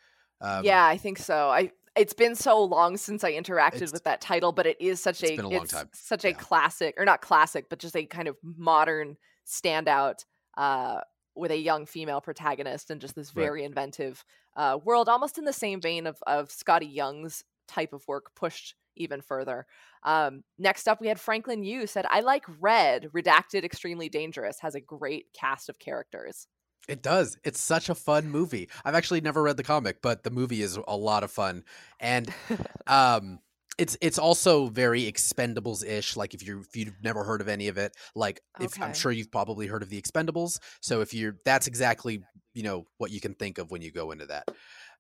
Um, 0.42 0.66
yeah, 0.66 0.86
I 0.86 0.98
think 0.98 1.20
so. 1.20 1.50
I 1.50 1.72
it's 1.96 2.14
been 2.14 2.36
so 2.36 2.64
long 2.64 2.98
since 2.98 3.24
I 3.24 3.34
interacted 3.34 3.76
It's- 3.76 3.92
with 3.94 4.04
that 4.06 4.22
title, 4.22 4.52
but 4.52 4.66
it 4.66 4.80
is 4.80 5.02
such 5.02 5.22
it's 5.24 5.32
a 5.32 5.36
been 5.36 5.46
a 5.46 5.50
long 5.50 5.64
it's 5.64 5.74
time. 5.74 5.90
such 5.94 6.26
a 6.26 6.34
classic 6.34 6.96
or 6.98 7.06
not 7.06 7.22
classic, 7.22 7.68
but 7.70 7.80
just 7.80 7.96
a 7.96 8.06
kind 8.06 8.28
of 8.28 8.38
modern 8.44 9.18
standout 9.46 10.26
uh 10.58 11.02
with 11.36 11.52
a 11.52 11.58
young 11.58 11.86
female 11.86 12.20
protagonist 12.22 12.90
and 12.92 13.00
just 13.02 13.16
this 13.16 13.36
Right. 13.36 13.44
very 13.44 13.64
inventive 13.64 14.24
uh 14.56 14.78
world 14.84 15.08
almost 15.10 15.38
in 15.38 15.46
the 15.46 15.54
same 15.54 15.82
vein 15.82 16.06
of 16.08 16.22
of 16.28 16.50
Skottie 16.50 16.94
Young's 16.94 17.44
type 17.68 17.94
of 17.94 18.06
work 18.08 18.36
pushed 18.36 18.76
even 18.96 19.22
further. 19.22 19.66
Um 20.04 20.44
next 20.58 20.88
up 20.88 21.00
we 21.02 21.08
had 21.08 21.20
Franklin 21.20 21.64
Yu 21.64 21.88
said 21.88 22.06
I 22.10 22.20
like 22.22 22.46
Red, 22.60 23.10
redacted 23.14 23.64
extremely 23.64 24.10
dangerous 24.10 24.60
has 24.60 24.76
a 24.76 24.82
great 24.82 25.28
cast 25.34 25.70
of 25.70 25.80
characters. 25.80 26.48
It 26.88 27.02
does. 27.02 27.38
It's 27.44 27.60
such 27.60 27.90
a 27.90 27.96
fun 27.96 28.30
movie. 28.30 28.70
I've 28.84 28.96
actually 28.96 29.22
never 29.22 29.44
read 29.44 29.58
the 29.58 29.64
comic, 29.64 30.02
but 30.02 30.24
the 30.24 30.32
movie 30.32 30.62
is 30.62 30.78
a 30.88 30.98
lot 30.98 31.24
of 31.24 31.32
fun. 31.32 31.64
And 32.00 32.34
um 32.88 33.40
it's 33.78 33.98
it's 34.02 34.20
also 34.20 34.68
very 34.68 35.12
expendables 35.12 35.86
ish 35.86 36.16
like 36.18 36.34
if 36.34 36.46
you 36.46 36.60
if 36.60 36.76
you've 36.76 37.02
never 37.02 37.24
heard 37.24 37.42
of 37.42 37.48
any 37.48 37.68
of 37.68 37.78
it 37.78 37.96
like 38.16 38.42
if 38.60 38.74
i'm 38.82 38.94
sure 38.94 39.12
you've 39.12 39.32
probably 39.32 39.66
heard 39.66 39.82
of 39.82 39.90
the 39.90 40.00
expendables 40.00 40.60
so 40.82 41.02
if 41.02 41.14
you're 41.14 41.38
that's 41.46 41.68
exactly 41.68 42.22
you 42.54 42.64
know 42.64 42.86
what 42.98 43.12
you 43.12 43.22
can 43.22 43.34
think 43.34 43.58
of 43.58 43.72
when 43.72 43.82
you 43.82 43.92
go 43.92 44.12
into 44.12 44.26
that 44.26 44.46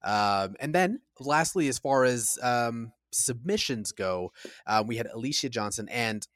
um 0.04 0.56
and 0.60 0.74
then 0.74 1.00
lastly 1.20 1.68
as 1.68 1.78
far 1.78 2.06
as 2.06 2.40
um 2.42 2.92
submissions 3.12 3.92
go 3.92 4.32
um, 4.68 4.88
we 4.88 4.96
had 4.96 5.08
alicia 5.08 5.50
johnson 5.50 5.90
and 5.90 6.28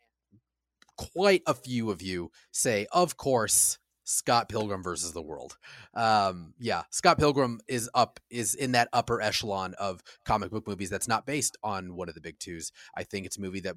quite 0.97 1.41
a 1.47 1.53
few 1.53 1.89
of 1.89 2.01
you 2.01 2.31
say 2.51 2.85
of 2.91 3.17
course 3.17 3.77
Scott 4.05 4.47
Pilgrim 4.47 4.81
versus 4.81 5.11
the 5.11 5.21
World. 5.21 5.57
Um, 5.93 6.53
yeah, 6.59 6.83
Scott 6.91 7.17
Pilgrim 7.19 7.59
is 7.67 7.89
up 7.93 8.19
is 8.29 8.55
in 8.55 8.71
that 8.71 8.87
upper 8.93 9.21
echelon 9.21 9.73
of 9.77 10.01
comic 10.23 10.51
book 10.51 10.67
movies 10.67 10.89
that's 10.89 11.07
not 11.07 11.25
based 11.25 11.57
on 11.63 11.95
one 11.95 12.07
of 12.07 12.15
the 12.15 12.21
big 12.21 12.39
twos. 12.39 12.71
I 12.95 13.03
think 13.03 13.25
it's 13.25 13.37
a 13.37 13.41
movie 13.41 13.61
that 13.61 13.75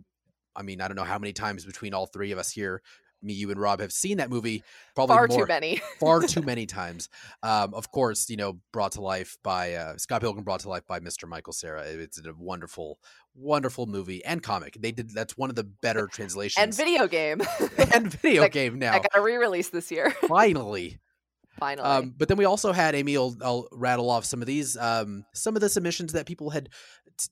I 0.55 0.63
mean, 0.63 0.81
I 0.81 0.89
don't 0.89 0.97
know 0.97 1.05
how 1.05 1.19
many 1.19 1.33
times 1.33 1.65
between 1.65 1.95
all 1.95 2.07
three 2.07 2.33
of 2.33 2.39
us 2.39 2.51
here 2.51 2.83
me, 3.23 3.33
you, 3.33 3.51
and 3.51 3.61
Rob 3.61 3.81
have 3.81 3.93
seen 3.93 4.19
that 4.19 4.31
movie. 4.31 4.63
Probably 4.95 5.17
far 5.17 5.27
more, 5.29 5.39
too 5.39 5.47
many. 5.47 5.81
far 5.99 6.23
too 6.23 6.43
many 6.45 6.67
times. 6.67 7.09
Um, 7.43 7.75
of 7.75 7.91
course, 7.91 8.31
you 8.31 8.37
know, 8.37 8.61
brought 8.73 8.93
to 8.93 9.01
life 9.01 9.39
by 9.43 9.75
uh, 9.75 9.97
Scott 9.97 10.21
Pilgrim, 10.21 10.45
brought 10.45 10.61
to 10.61 10.69
life 10.69 10.87
by 10.87 11.01
Mr. 11.01 11.29
Michael 11.29 11.53
Cera. 11.53 11.83
It's 11.83 12.19
a 12.19 12.33
wonderful, 12.39 12.99
wonderful 13.39 13.87
movie 13.87 14.25
and 14.25 14.43
comic. 14.43 14.77
They 14.81 14.93
did 14.93 15.11
that's 15.11 15.37
one 15.37 15.51
of 15.51 15.57
the 15.57 15.65
better 15.65 16.07
translations 16.07 16.63
and 16.63 16.75
video 16.75 17.07
game 17.07 17.41
and 17.95 18.13
video 18.13 18.43
that, 18.43 18.53
game 18.53 18.79
now. 18.79 18.93
I 18.93 18.99
got 18.99 19.11
a 19.15 19.21
re-release 19.21 19.69
this 19.71 19.91
year. 19.91 20.11
Finally. 20.29 20.99
Finally. 21.59 21.89
Um, 21.89 22.15
but 22.17 22.29
then 22.29 22.37
we 22.37 22.45
also 22.45 22.73
had 22.73 22.95
Amy. 22.95 23.17
I'll, 23.17 23.37
I'll 23.43 23.69
rattle 23.73 24.11
off 24.11 24.25
some 24.25 24.41
of 24.41 24.47
these, 24.47 24.77
um, 24.77 25.25
some 25.35 25.57
of 25.57 25.61
the 25.61 25.69
submissions 25.69 26.13
that 26.13 26.27
people 26.27 26.51
had, 26.51 26.69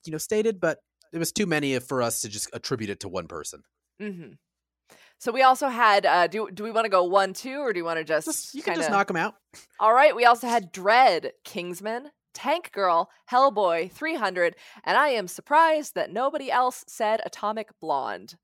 you 0.04 0.11
know, 0.11 0.18
stated, 0.18 0.59
but 0.61 0.78
it 1.12 1.18
was 1.18 1.30
too 1.30 1.46
many 1.46 1.78
for 1.78 2.02
us 2.02 2.22
to 2.22 2.28
just 2.28 2.50
attribute 2.52 2.90
it 2.90 3.00
to 3.00 3.09
one 3.09 3.28
person. 3.28 3.62
Mm-hmm. 4.02 4.32
So 5.18 5.32
we 5.32 5.42
also 5.42 5.68
had. 5.68 6.04
Uh, 6.04 6.26
do 6.26 6.48
do 6.52 6.62
we 6.62 6.70
want 6.70 6.84
to 6.84 6.90
go 6.90 7.04
one 7.04 7.32
two 7.32 7.59
or 7.61 7.72
do 7.72 7.78
you 7.78 7.84
want 7.84 7.98
to 7.98 8.04
just? 8.04 8.26
just 8.26 8.54
you 8.54 8.62
can 8.62 8.74
kinda... 8.74 8.80
just 8.80 8.90
knock 8.90 9.07
them 9.07 9.16
out. 9.16 9.34
All 9.80 9.94
right. 9.94 10.14
We 10.14 10.24
also 10.24 10.46
had 10.46 10.72
Dread, 10.72 11.32
Kingsman, 11.44 12.11
Tank 12.37 12.70
Girl, 12.72 13.09
Hellboy, 13.32 13.91
300, 13.91 14.57
and 14.84 14.99
I 14.99 15.09
am 15.09 15.26
surprised 15.26 15.95
that 15.95 16.12
nobody 16.12 16.51
else 16.51 16.84
said 16.87 17.22
Atomic 17.24 17.70
Blonde. 17.80 18.37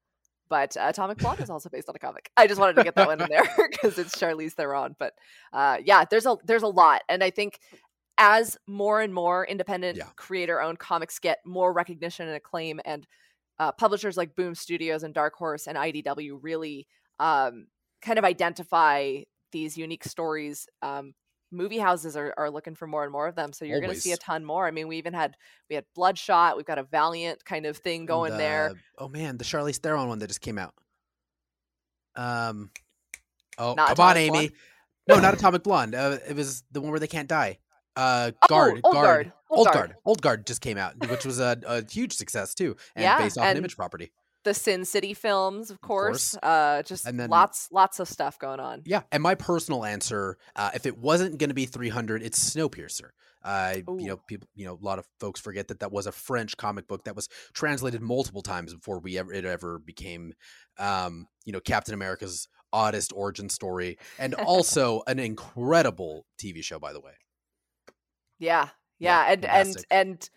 But 0.49 0.77
uh, 0.79 0.87
Atomic 0.89 1.19
Blonde 1.19 1.41
is 1.41 1.51
also 1.51 1.69
based 1.69 1.91
on 1.91 1.95
a 1.95 1.99
comic. 1.99 2.31
I 2.39 2.47
just 2.47 2.59
wanted 2.59 2.77
to 2.77 2.85
get 2.85 2.95
that 2.95 3.07
one 3.07 3.21
in 3.21 3.29
there 3.29 3.45
because 3.71 3.99
it's 3.99 4.17
Charlize 4.17 4.53
Theron. 4.55 4.97
But 4.99 5.13
uh, 5.53 5.77
yeah, 5.85 6.05
there's 6.11 6.25
a 6.25 6.37
there's 6.45 6.63
a 6.63 6.69
lot, 6.69 7.03
and 7.11 7.23
I 7.23 7.29
think 7.31 7.59
as 8.17 8.57
more 8.67 9.03
and 9.03 9.13
more 9.13 9.47
independent 9.47 9.99
Yeah. 9.99 10.07
creator-owned 10.17 10.79
comics 10.79 11.19
get 11.19 11.39
more 11.45 11.73
recognition 11.73 12.27
and 12.29 12.37
acclaim, 12.37 12.81
and 12.87 13.07
uh, 13.59 13.73
publishers 13.73 14.17
like 14.17 14.35
Boom 14.37 14.55
Studios 14.55 15.03
and 15.03 15.13
Dark 15.13 15.35
Horse 15.35 15.67
and 15.67 15.77
IDW 15.77 16.39
really 16.41 16.87
um, 17.19 17.67
kind 18.01 18.19
of 18.19 18.25
identify 18.25 19.19
these 19.53 19.77
unique 19.77 20.05
stories. 20.05 20.67
Um, 20.81 21.13
movie 21.53 21.79
houses 21.79 22.17
are, 22.17 22.35
are 22.37 22.51
looking 22.51 22.75
for 22.75 22.87
more 22.87 23.03
and 23.05 23.13
more 23.13 23.29
of 23.29 23.35
them, 23.37 23.53
so 23.53 23.65
you're 23.65 23.81
going 23.81 23.93
to 23.93 24.01
see 24.01 24.13
a 24.13 24.17
ton 24.17 24.45
more. 24.45 24.67
I 24.67 24.71
mean, 24.71 24.89
we 24.89 24.97
even 24.99 25.13
had 25.15 25.37
we 25.69 25.77
had 25.77 25.85
Bloodshot, 25.95 26.57
we've 26.57 26.67
got 26.67 26.79
a 26.79 26.83
Valiant 26.85 27.45
kind 27.45 27.67
of 27.67 27.77
thing 27.77 28.07
going 28.07 28.33
And, 28.33 28.41
there. 28.41 28.73
Oh 28.99 29.09
man, 29.09 29.37
the 29.37 29.45
Charlize 29.45 29.77
Theron 29.77 30.09
one 30.09 30.19
that 30.21 30.29
just 30.29 30.41
came 30.41 30.59
out. 30.59 30.75
Um, 32.17 32.71
oh 33.59 33.75
Not 33.75 33.97
come 33.97 34.07
on, 34.07 34.17
Amy. 34.17 34.31
Blonde? 34.31 34.53
No, 35.09 35.19
not 35.21 35.35
Atomic 35.35 35.63
Blonde. 35.63 35.95
Uh, 35.95 36.19
it 36.29 36.37
was 36.37 36.63
the 36.71 36.81
one 36.81 36.91
where 36.91 37.01
they 37.01 37.07
can't 37.07 37.29
die. 37.29 37.59
Uh, 37.97 38.31
Oh, 38.43 38.47
guard, 38.49 38.81
Old 38.85 38.95
guard, 38.95 39.05
Guard, 39.05 39.33
Old 39.51 39.59
old 39.59 39.67
Guard. 39.67 39.75
guard, 39.77 39.97
old 40.05 40.23
guard 40.23 40.47
just 40.47 40.61
came 40.63 40.79
out, 40.79 40.95
which 41.11 41.25
was 41.27 41.41
a, 41.41 41.59
a 41.67 41.85
huge 41.91 42.15
success 42.15 42.55
too, 42.55 42.77
and 42.97 43.03
Yeah, 43.03 43.19
based 43.19 43.37
off 43.37 43.45
an 43.47 43.57
image 43.57 43.77
property. 43.77 44.13
The 44.45 44.55
Sin 44.55 44.85
City 44.85 45.15
films, 45.15 45.71
of 45.71 45.81
course. 45.81 46.33
course. 46.33 46.43
Uh, 46.43 46.83
just 46.83 47.07
And 47.07 47.19
then- 47.19 47.31
lots 47.31 47.69
lots 47.71 48.01
of 48.01 48.09
stuff 48.09 48.39
going 48.39 48.59
on. 48.61 48.83
Yeah, 48.85 49.03
and 49.13 49.23
my 49.23 49.35
personal 49.37 49.85
answer, 49.85 50.37
uh, 50.57 50.71
if 50.75 50.85
it 50.87 50.99
wasn't 50.99 51.39
going 51.39 51.51
to 51.51 51.55
be 51.55 51.67
300, 51.67 52.23
it's 52.23 52.39
Snowpiercer. 52.55 53.11
Uh, 53.45 53.75
you 53.99 54.07
know, 54.07 54.17
people, 54.17 54.49
you 54.55 54.65
know, 54.65 54.75
a 54.75 54.85
lot 54.85 55.01
of 55.01 55.07
folks 55.19 55.41
forget 55.41 55.67
that 55.69 55.81
that 55.81 55.91
was 55.91 56.07
a 56.07 56.13
French 56.13 56.57
comic 56.57 56.87
book 56.87 57.03
that 57.05 57.17
was 57.17 57.29
translated 57.53 58.01
multiple 58.01 58.41
times 58.43 58.73
before 58.73 59.01
we 59.01 59.19
ever 59.19 59.33
it 59.33 59.45
ever 59.45 59.81
became, 59.81 60.33
um, 60.79 61.27
you 61.45 61.53
know, 61.53 61.59
Captain 61.61 61.93
America's 61.95 62.47
oddest 62.73 63.13
origin 63.15 63.49
story, 63.49 63.99
and 64.19 64.35
also 64.47 65.03
an 65.09 65.19
incredible 65.19 66.25
TV 66.41 66.63
show, 66.63 66.79
by 66.79 66.93
the 66.93 67.01
way. 67.01 67.13
Yeah, 68.39 68.69
Yeah, 68.99 69.25
yeah, 69.27 69.33
and 69.33 69.43
fantastic. 69.43 69.87
and 69.91 70.09
and 70.09 70.31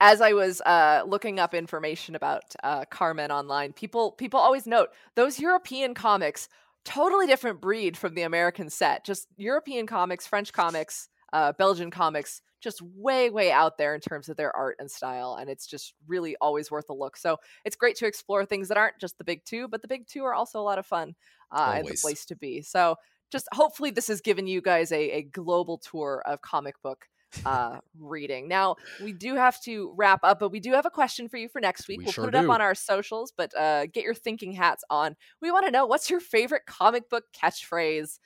as 0.00 0.20
I 0.22 0.32
was 0.32 0.60
uh, 0.62 1.02
looking 1.06 1.38
up 1.38 1.54
information 1.54 2.14
about 2.14 2.42
uh, 2.64 2.86
Carmen 2.86 3.30
online, 3.30 3.72
people 3.72 4.12
people 4.12 4.40
always 4.40 4.66
note 4.66 4.88
those 5.14 5.38
European 5.38 5.94
comics 5.94 6.48
totally 6.84 7.26
different 7.26 7.60
breed 7.60 7.96
from 7.96 8.14
the 8.14 8.22
American 8.22 8.70
set. 8.70 9.04
Just 9.04 9.28
European 9.36 9.86
comics, 9.86 10.26
French 10.26 10.52
comics, 10.52 11.08
uh, 11.34 11.52
Belgian 11.52 11.90
comics, 11.90 12.40
just 12.62 12.80
way 12.82 13.28
way 13.28 13.52
out 13.52 13.76
there 13.76 13.94
in 13.94 14.00
terms 14.00 14.30
of 14.30 14.36
their 14.36 14.54
art 14.56 14.76
and 14.78 14.90
style, 14.90 15.36
and 15.38 15.50
it's 15.50 15.66
just 15.66 15.94
really 16.08 16.34
always 16.40 16.70
worth 16.70 16.88
a 16.88 16.94
look. 16.94 17.16
So 17.18 17.36
it's 17.64 17.76
great 17.76 17.96
to 17.96 18.06
explore 18.06 18.46
things 18.46 18.68
that 18.68 18.78
aren't 18.78 18.98
just 18.98 19.18
the 19.18 19.24
big 19.24 19.44
two, 19.44 19.68
but 19.68 19.82
the 19.82 19.88
big 19.88 20.06
two 20.06 20.24
are 20.24 20.34
also 20.34 20.60
a 20.60 20.62
lot 20.62 20.78
of 20.78 20.86
fun 20.86 21.14
uh, 21.52 21.74
and 21.76 21.86
the 21.86 21.98
place 22.00 22.24
to 22.26 22.36
be. 22.36 22.62
So 22.62 22.96
just 23.30 23.46
hopefully 23.52 23.90
this 23.90 24.08
has 24.08 24.20
given 24.20 24.46
you 24.46 24.60
guys 24.60 24.90
a, 24.92 25.10
a 25.10 25.22
global 25.22 25.78
tour 25.78 26.22
of 26.26 26.40
comic 26.42 26.80
book 26.82 27.06
uh 27.44 27.78
reading. 27.98 28.48
Now, 28.48 28.76
we 28.98 29.12
do 29.12 29.34
have 29.36 29.60
to 29.62 29.92
wrap 29.96 30.20
up, 30.22 30.38
but 30.38 30.50
we 30.50 30.60
do 30.60 30.72
have 30.72 30.86
a 30.86 30.90
question 30.90 31.28
for 31.28 31.36
you 31.36 31.48
for 31.48 31.60
next 31.60 31.88
week. 31.88 31.98
We 31.98 32.04
will 32.04 32.12
sure 32.12 32.24
put 32.26 32.34
it 32.34 32.38
up 32.38 32.48
on 32.48 32.60
our 32.60 32.74
socials, 32.74 33.32
but 33.36 33.56
uh 33.56 33.86
get 33.86 34.04
your 34.04 34.14
thinking 34.14 34.52
hats 34.52 34.84
on. 34.90 35.16
We 35.40 35.50
want 35.50 35.66
to 35.66 35.72
know 35.72 35.86
what's 35.86 36.10
your 36.10 36.20
favorite 36.20 36.66
comic 36.66 37.08
book 37.08 37.24
catchphrase? 37.32 38.18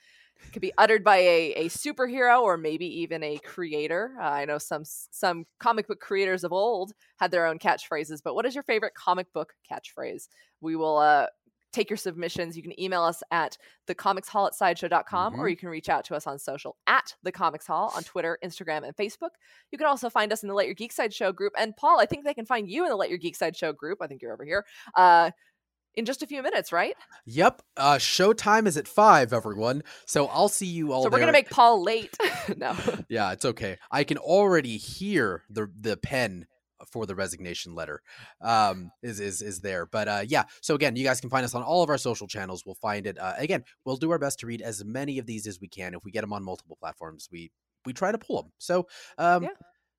It 0.47 0.51
could 0.53 0.61
be 0.61 0.73
uttered 0.77 1.03
by 1.03 1.17
a, 1.17 1.53
a 1.53 1.69
superhero 1.69 2.41
or 2.41 2.57
maybe 2.57 2.85
even 3.01 3.23
a 3.23 3.37
creator. 3.39 4.15
Uh, 4.19 4.23
I 4.23 4.45
know 4.45 4.57
some 4.57 4.83
some 4.85 5.45
comic 5.59 5.87
book 5.87 5.99
creators 5.99 6.43
of 6.43 6.53
old 6.53 6.93
had 7.17 7.31
their 7.31 7.45
own 7.45 7.57
catchphrases, 7.59 8.21
but 8.23 8.35
what 8.35 8.45
is 8.45 8.53
your 8.53 8.63
favorite 8.63 8.93
comic 8.95 9.31
book 9.33 9.53
catchphrase? 9.69 10.27
We 10.61 10.75
will 10.75 10.97
uh 10.97 11.27
take 11.73 11.89
your 11.89 11.97
submissions. 11.97 12.55
You 12.55 12.63
can 12.63 12.79
email 12.79 13.03
us 13.03 13.21
at 13.31 13.57
thecomicshaul 13.87 14.47
at 14.47 14.53
sideshow.com 14.55 15.39
or 15.39 15.45
Mhm. 15.45 15.49
you 15.51 15.57
can 15.57 15.69
reach 15.69 15.89
out 15.89 16.05
to 16.05 16.15
us 16.15 16.25
on 16.25 16.39
social 16.39 16.77
at 16.87 17.15
the 17.23 17.31
Comics 17.31 17.67
Haul 17.67 17.91
on 17.95 18.03
Twitter, 18.03 18.37
Instagram, 18.43 18.85
and 18.85 18.95
Facebook. 18.95 19.31
You 19.71 19.77
can 19.77 19.87
also 19.87 20.09
find 20.09 20.31
us 20.31 20.41
in 20.41 20.47
the 20.47 20.55
Let 20.55 20.67
Your 20.67 20.75
Geek 20.75 20.91
Side 20.93 21.13
Show 21.13 21.31
group. 21.33 21.53
And 21.57 21.75
Paul, 21.75 21.99
I 21.99 22.05
think 22.05 22.23
they 22.23 22.33
can 22.33 22.45
find 22.45 22.69
you 22.69 22.83
in 22.83 22.89
the 22.89 22.95
Let 22.95 23.09
Your 23.09 23.17
Geek 23.17 23.35
Side 23.35 23.57
Show 23.57 23.73
group. 23.73 24.01
I 24.01 24.07
think 24.07 24.21
you're 24.21 24.33
over 24.33 24.45
here. 24.45 24.65
Uh, 24.95 25.31
in 25.97 26.03
just 26.03 26.21
a 26.21 26.27
few 26.27 26.41
minutes, 26.43 26.73
right? 26.73 26.93
Yep. 27.25 27.61
Uh, 27.77 27.95
showtime 27.95 28.67
is 28.67 28.75
at 28.75 28.85
five, 28.87 29.31
everyone. 29.31 29.81
So 30.05 30.27
I'll 30.27 30.49
see 30.49 30.65
you 30.65 30.91
all. 30.91 31.03
so 31.03 31.07
we're 31.07 31.11
there. 31.11 31.19
gonna 31.21 31.31
make 31.31 31.49
Paul 31.49 31.81
late. 31.83 32.17
no. 32.57 32.75
Yeah, 33.07 33.31
it's 33.31 33.45
okay. 33.45 33.77
I 33.91 34.03
can 34.03 34.17
already 34.17 34.75
hear 34.77 35.43
the 35.49 35.71
the 35.79 35.95
pen 35.95 36.47
for 36.91 37.05
the 37.05 37.15
resignation 37.15 37.73
letter 37.75 38.01
um 38.41 38.91
is 39.01 39.19
is 39.19 39.41
is 39.41 39.61
there. 39.61 39.85
But 39.85 40.07
uh 40.07 40.23
yeah 40.27 40.43
so 40.61 40.75
again 40.75 40.95
you 40.95 41.03
guys 41.03 41.21
can 41.21 41.29
find 41.29 41.45
us 41.45 41.55
on 41.55 41.63
all 41.63 41.83
of 41.83 41.89
our 41.89 41.97
social 41.97 42.27
channels. 42.27 42.65
We'll 42.65 42.75
find 42.75 43.07
it 43.07 43.17
uh, 43.19 43.33
again 43.37 43.63
we'll 43.85 43.97
do 43.97 44.11
our 44.11 44.19
best 44.19 44.39
to 44.39 44.47
read 44.47 44.61
as 44.61 44.83
many 44.83 45.17
of 45.19 45.25
these 45.25 45.47
as 45.47 45.59
we 45.59 45.67
can. 45.67 45.93
If 45.93 46.03
we 46.03 46.11
get 46.11 46.21
them 46.21 46.33
on 46.33 46.43
multiple 46.43 46.77
platforms 46.79 47.29
we 47.31 47.51
we 47.85 47.93
try 47.93 48.11
to 48.11 48.17
pull 48.17 48.41
them 48.41 48.51
so 48.57 48.87
um 49.17 49.43
Yeah. 49.43 49.49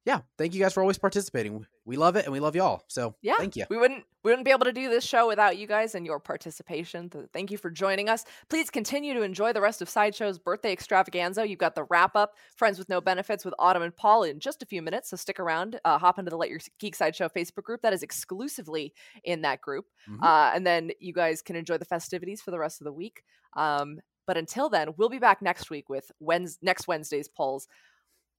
Yeah, 0.06 0.20
thank 0.38 0.54
you 0.54 0.60
guys 0.60 0.72
for 0.72 0.80
always 0.80 0.96
participating 0.98 1.66
we 1.84 1.96
love 1.96 2.16
it 2.16 2.24
and 2.24 2.32
we 2.32 2.40
love 2.40 2.56
y'all 2.56 2.82
so 2.88 3.14
Yeah, 3.22 3.34
thank 3.38 3.54
you 3.56 3.64
We 3.68 3.76
wouldn't 3.76 4.04
we 4.24 4.30
wouldn't 4.32 4.44
be 4.44 4.50
able 4.50 4.64
to 4.64 4.72
do 4.72 4.88
this 4.88 5.04
show 5.04 5.28
without 5.28 5.56
you 5.56 5.68
guys 5.68 5.94
and 5.94 6.04
your 6.04 6.18
participation. 6.18 7.08
Th- 7.10 7.26
Thank 7.32 7.52
you 7.52 7.58
for 7.58 7.70
joining 7.70 8.08
us. 8.08 8.24
Please 8.48 8.70
continue 8.70 9.14
to 9.14 9.22
enjoy 9.22 9.52
the 9.52 9.60
rest 9.60 9.80
of 9.82 9.88
Sideshow's 9.88 10.36
birthday 10.36 10.72
extravaganza. 10.72 11.46
You've 11.48 11.60
got 11.60 11.76
the 11.76 11.84
wrap 11.84 12.16
up, 12.16 12.32
Friends 12.56 12.76
with 12.76 12.88
No 12.88 13.00
Benefits 13.00 13.44
with 13.44 13.54
Autumn 13.60 13.82
and 13.82 13.94
Paul 13.94 14.24
in 14.24 14.40
just 14.40 14.64
a 14.64 14.66
few 14.66 14.82
minutes. 14.82 15.10
So 15.10 15.16
stick 15.16 15.38
around. 15.38 15.78
Uh, 15.84 15.96
hop 15.98 16.18
into 16.18 16.30
the 16.30 16.36
Let 16.36 16.50
Your 16.50 16.58
Geek 16.80 16.96
Sideshow 16.96 17.28
Facebook 17.28 17.62
group. 17.62 17.82
That 17.82 17.92
is 17.92 18.02
exclusively 18.02 18.92
in 19.22 19.42
that 19.42 19.60
group. 19.60 19.86
Mhm. 20.10 20.22
Uh, 20.24 20.50
and 20.54 20.66
then 20.66 20.90
you 20.98 21.12
guys 21.12 21.40
can 21.40 21.54
enjoy 21.54 21.78
the 21.78 21.84
festivities 21.84 22.42
for 22.42 22.50
the 22.50 22.58
rest 22.58 22.80
of 22.80 22.84
the 22.86 22.92
week. 22.92 23.22
Um, 23.56 24.00
but 24.26 24.36
until 24.36 24.68
then, 24.68 24.88
we'll 24.96 25.08
be 25.08 25.18
back 25.20 25.40
next 25.40 25.70
week 25.70 25.88
with 25.88 26.10
Wednes- 26.20 26.58
next 26.62 26.88
Wednesday's 26.88 27.28
polls. 27.28 27.68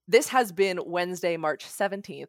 This 0.08 0.30
has 0.30 0.52
been 0.52 0.80
Wednesday, 0.86 1.38
March 1.38 1.66
17th. 1.66 2.28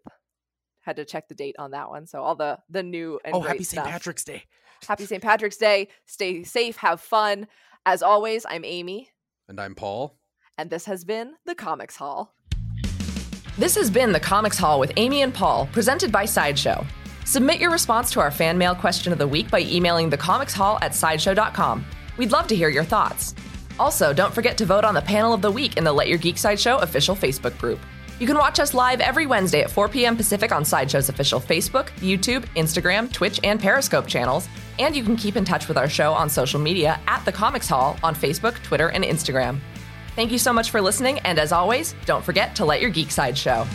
Had 0.80 0.96
to 0.96 1.04
check 1.04 1.28
the 1.28 1.34
date 1.34 1.56
on 1.58 1.72
that 1.72 1.90
one. 1.90 2.06
So 2.06 2.22
all 2.22 2.34
the 2.34 2.58
the 2.70 2.82
new 2.82 3.20
and 3.24 3.34
oh 3.34 3.40
great 3.40 3.52
happy 3.52 3.64
st 3.64 3.84
patrick's 3.84 4.24
day 4.24 4.44
Happy 4.86 5.06
St. 5.06 5.22
Patrick's 5.22 5.56
Day. 5.56 5.88
Stay 6.06 6.44
safe, 6.44 6.76
have 6.76 7.00
fun. 7.00 7.48
As 7.84 8.02
always, 8.02 8.44
I'm 8.48 8.64
Amy, 8.64 9.10
and 9.48 9.58
i'm 9.60 9.74
paul 9.74 10.18
and 10.58 10.68
this 10.70 10.84
has 10.86 11.04
been 11.04 11.34
the 11.46 11.54
Comics 11.54 11.96
Haul. 11.96 12.34
This 13.56 13.76
has 13.76 13.90
been 13.90 14.12
the 14.12 14.20
Comics 14.20 14.58
Haul 14.58 14.80
with 14.80 14.92
Amy 14.96 15.22
and 15.22 15.32
Paul, 15.32 15.68
presented 15.72 16.10
by 16.10 16.24
Sideshow. 16.24 16.84
Submit 17.24 17.60
your 17.60 17.70
response 17.70 18.10
to 18.12 18.20
our 18.20 18.30
fan 18.30 18.58
mail 18.58 18.74
question 18.74 19.12
of 19.12 19.18
the 19.18 19.28
week 19.28 19.50
by 19.50 19.60
emailing 19.60 20.10
thecomicshaul 20.10 20.78
at 20.82 20.94
sideshow.com. 20.94 21.84
We'd 22.16 22.32
love 22.32 22.48
to 22.48 22.56
hear 22.56 22.68
your 22.68 22.84
thoughts. 22.84 23.34
Also, 23.78 24.12
don't 24.12 24.34
forget 24.34 24.58
to 24.58 24.66
vote 24.66 24.84
on 24.84 24.94
the 24.94 25.02
panel 25.02 25.32
of 25.32 25.42
the 25.42 25.50
week 25.50 25.76
in 25.76 25.84
the 25.84 25.92
Let 25.92 26.08
Your 26.08 26.18
Geek 26.18 26.38
Sideshow 26.38 26.78
official 26.78 27.14
Facebook 27.14 27.56
group. 27.58 27.78
You 28.18 28.26
can 28.26 28.36
watch 28.36 28.58
us 28.58 28.74
live 28.74 29.00
every 29.00 29.26
Wednesday 29.26 29.60
at 29.60 29.70
4 29.70 29.88
p.m. 29.88 30.16
Pacific 30.16 30.50
on 30.50 30.64
Sideshow's 30.64 31.08
official 31.08 31.40
Facebook, 31.40 31.90
YouTube, 32.00 32.44
Instagram, 32.56 33.12
Twitch, 33.12 33.38
and 33.44 33.60
Periscope 33.60 34.08
channels. 34.08 34.48
And 34.80 34.96
you 34.96 35.04
can 35.04 35.14
keep 35.14 35.36
in 35.36 35.44
touch 35.44 35.68
with 35.68 35.76
our 35.76 35.88
show 35.88 36.12
on 36.12 36.28
social 36.28 36.58
media 36.58 37.00
at 37.06 37.24
The 37.24 37.32
Comics 37.32 37.68
Haul 37.68 37.96
on 38.02 38.16
Facebook, 38.16 38.60
Twitter, 38.64 38.88
and 38.88 39.04
Instagram. 39.04 39.60
Thank 40.16 40.32
you 40.32 40.38
so 40.38 40.52
much 40.52 40.70
for 40.70 40.80
listening, 40.80 41.20
and 41.20 41.38
as 41.38 41.52
always, 41.52 41.94
don't 42.04 42.24
forget 42.24 42.56
to 42.56 42.64
let 42.64 42.80
your 42.80 42.90
geek 42.90 43.12
side 43.12 43.38
show. 43.38 43.68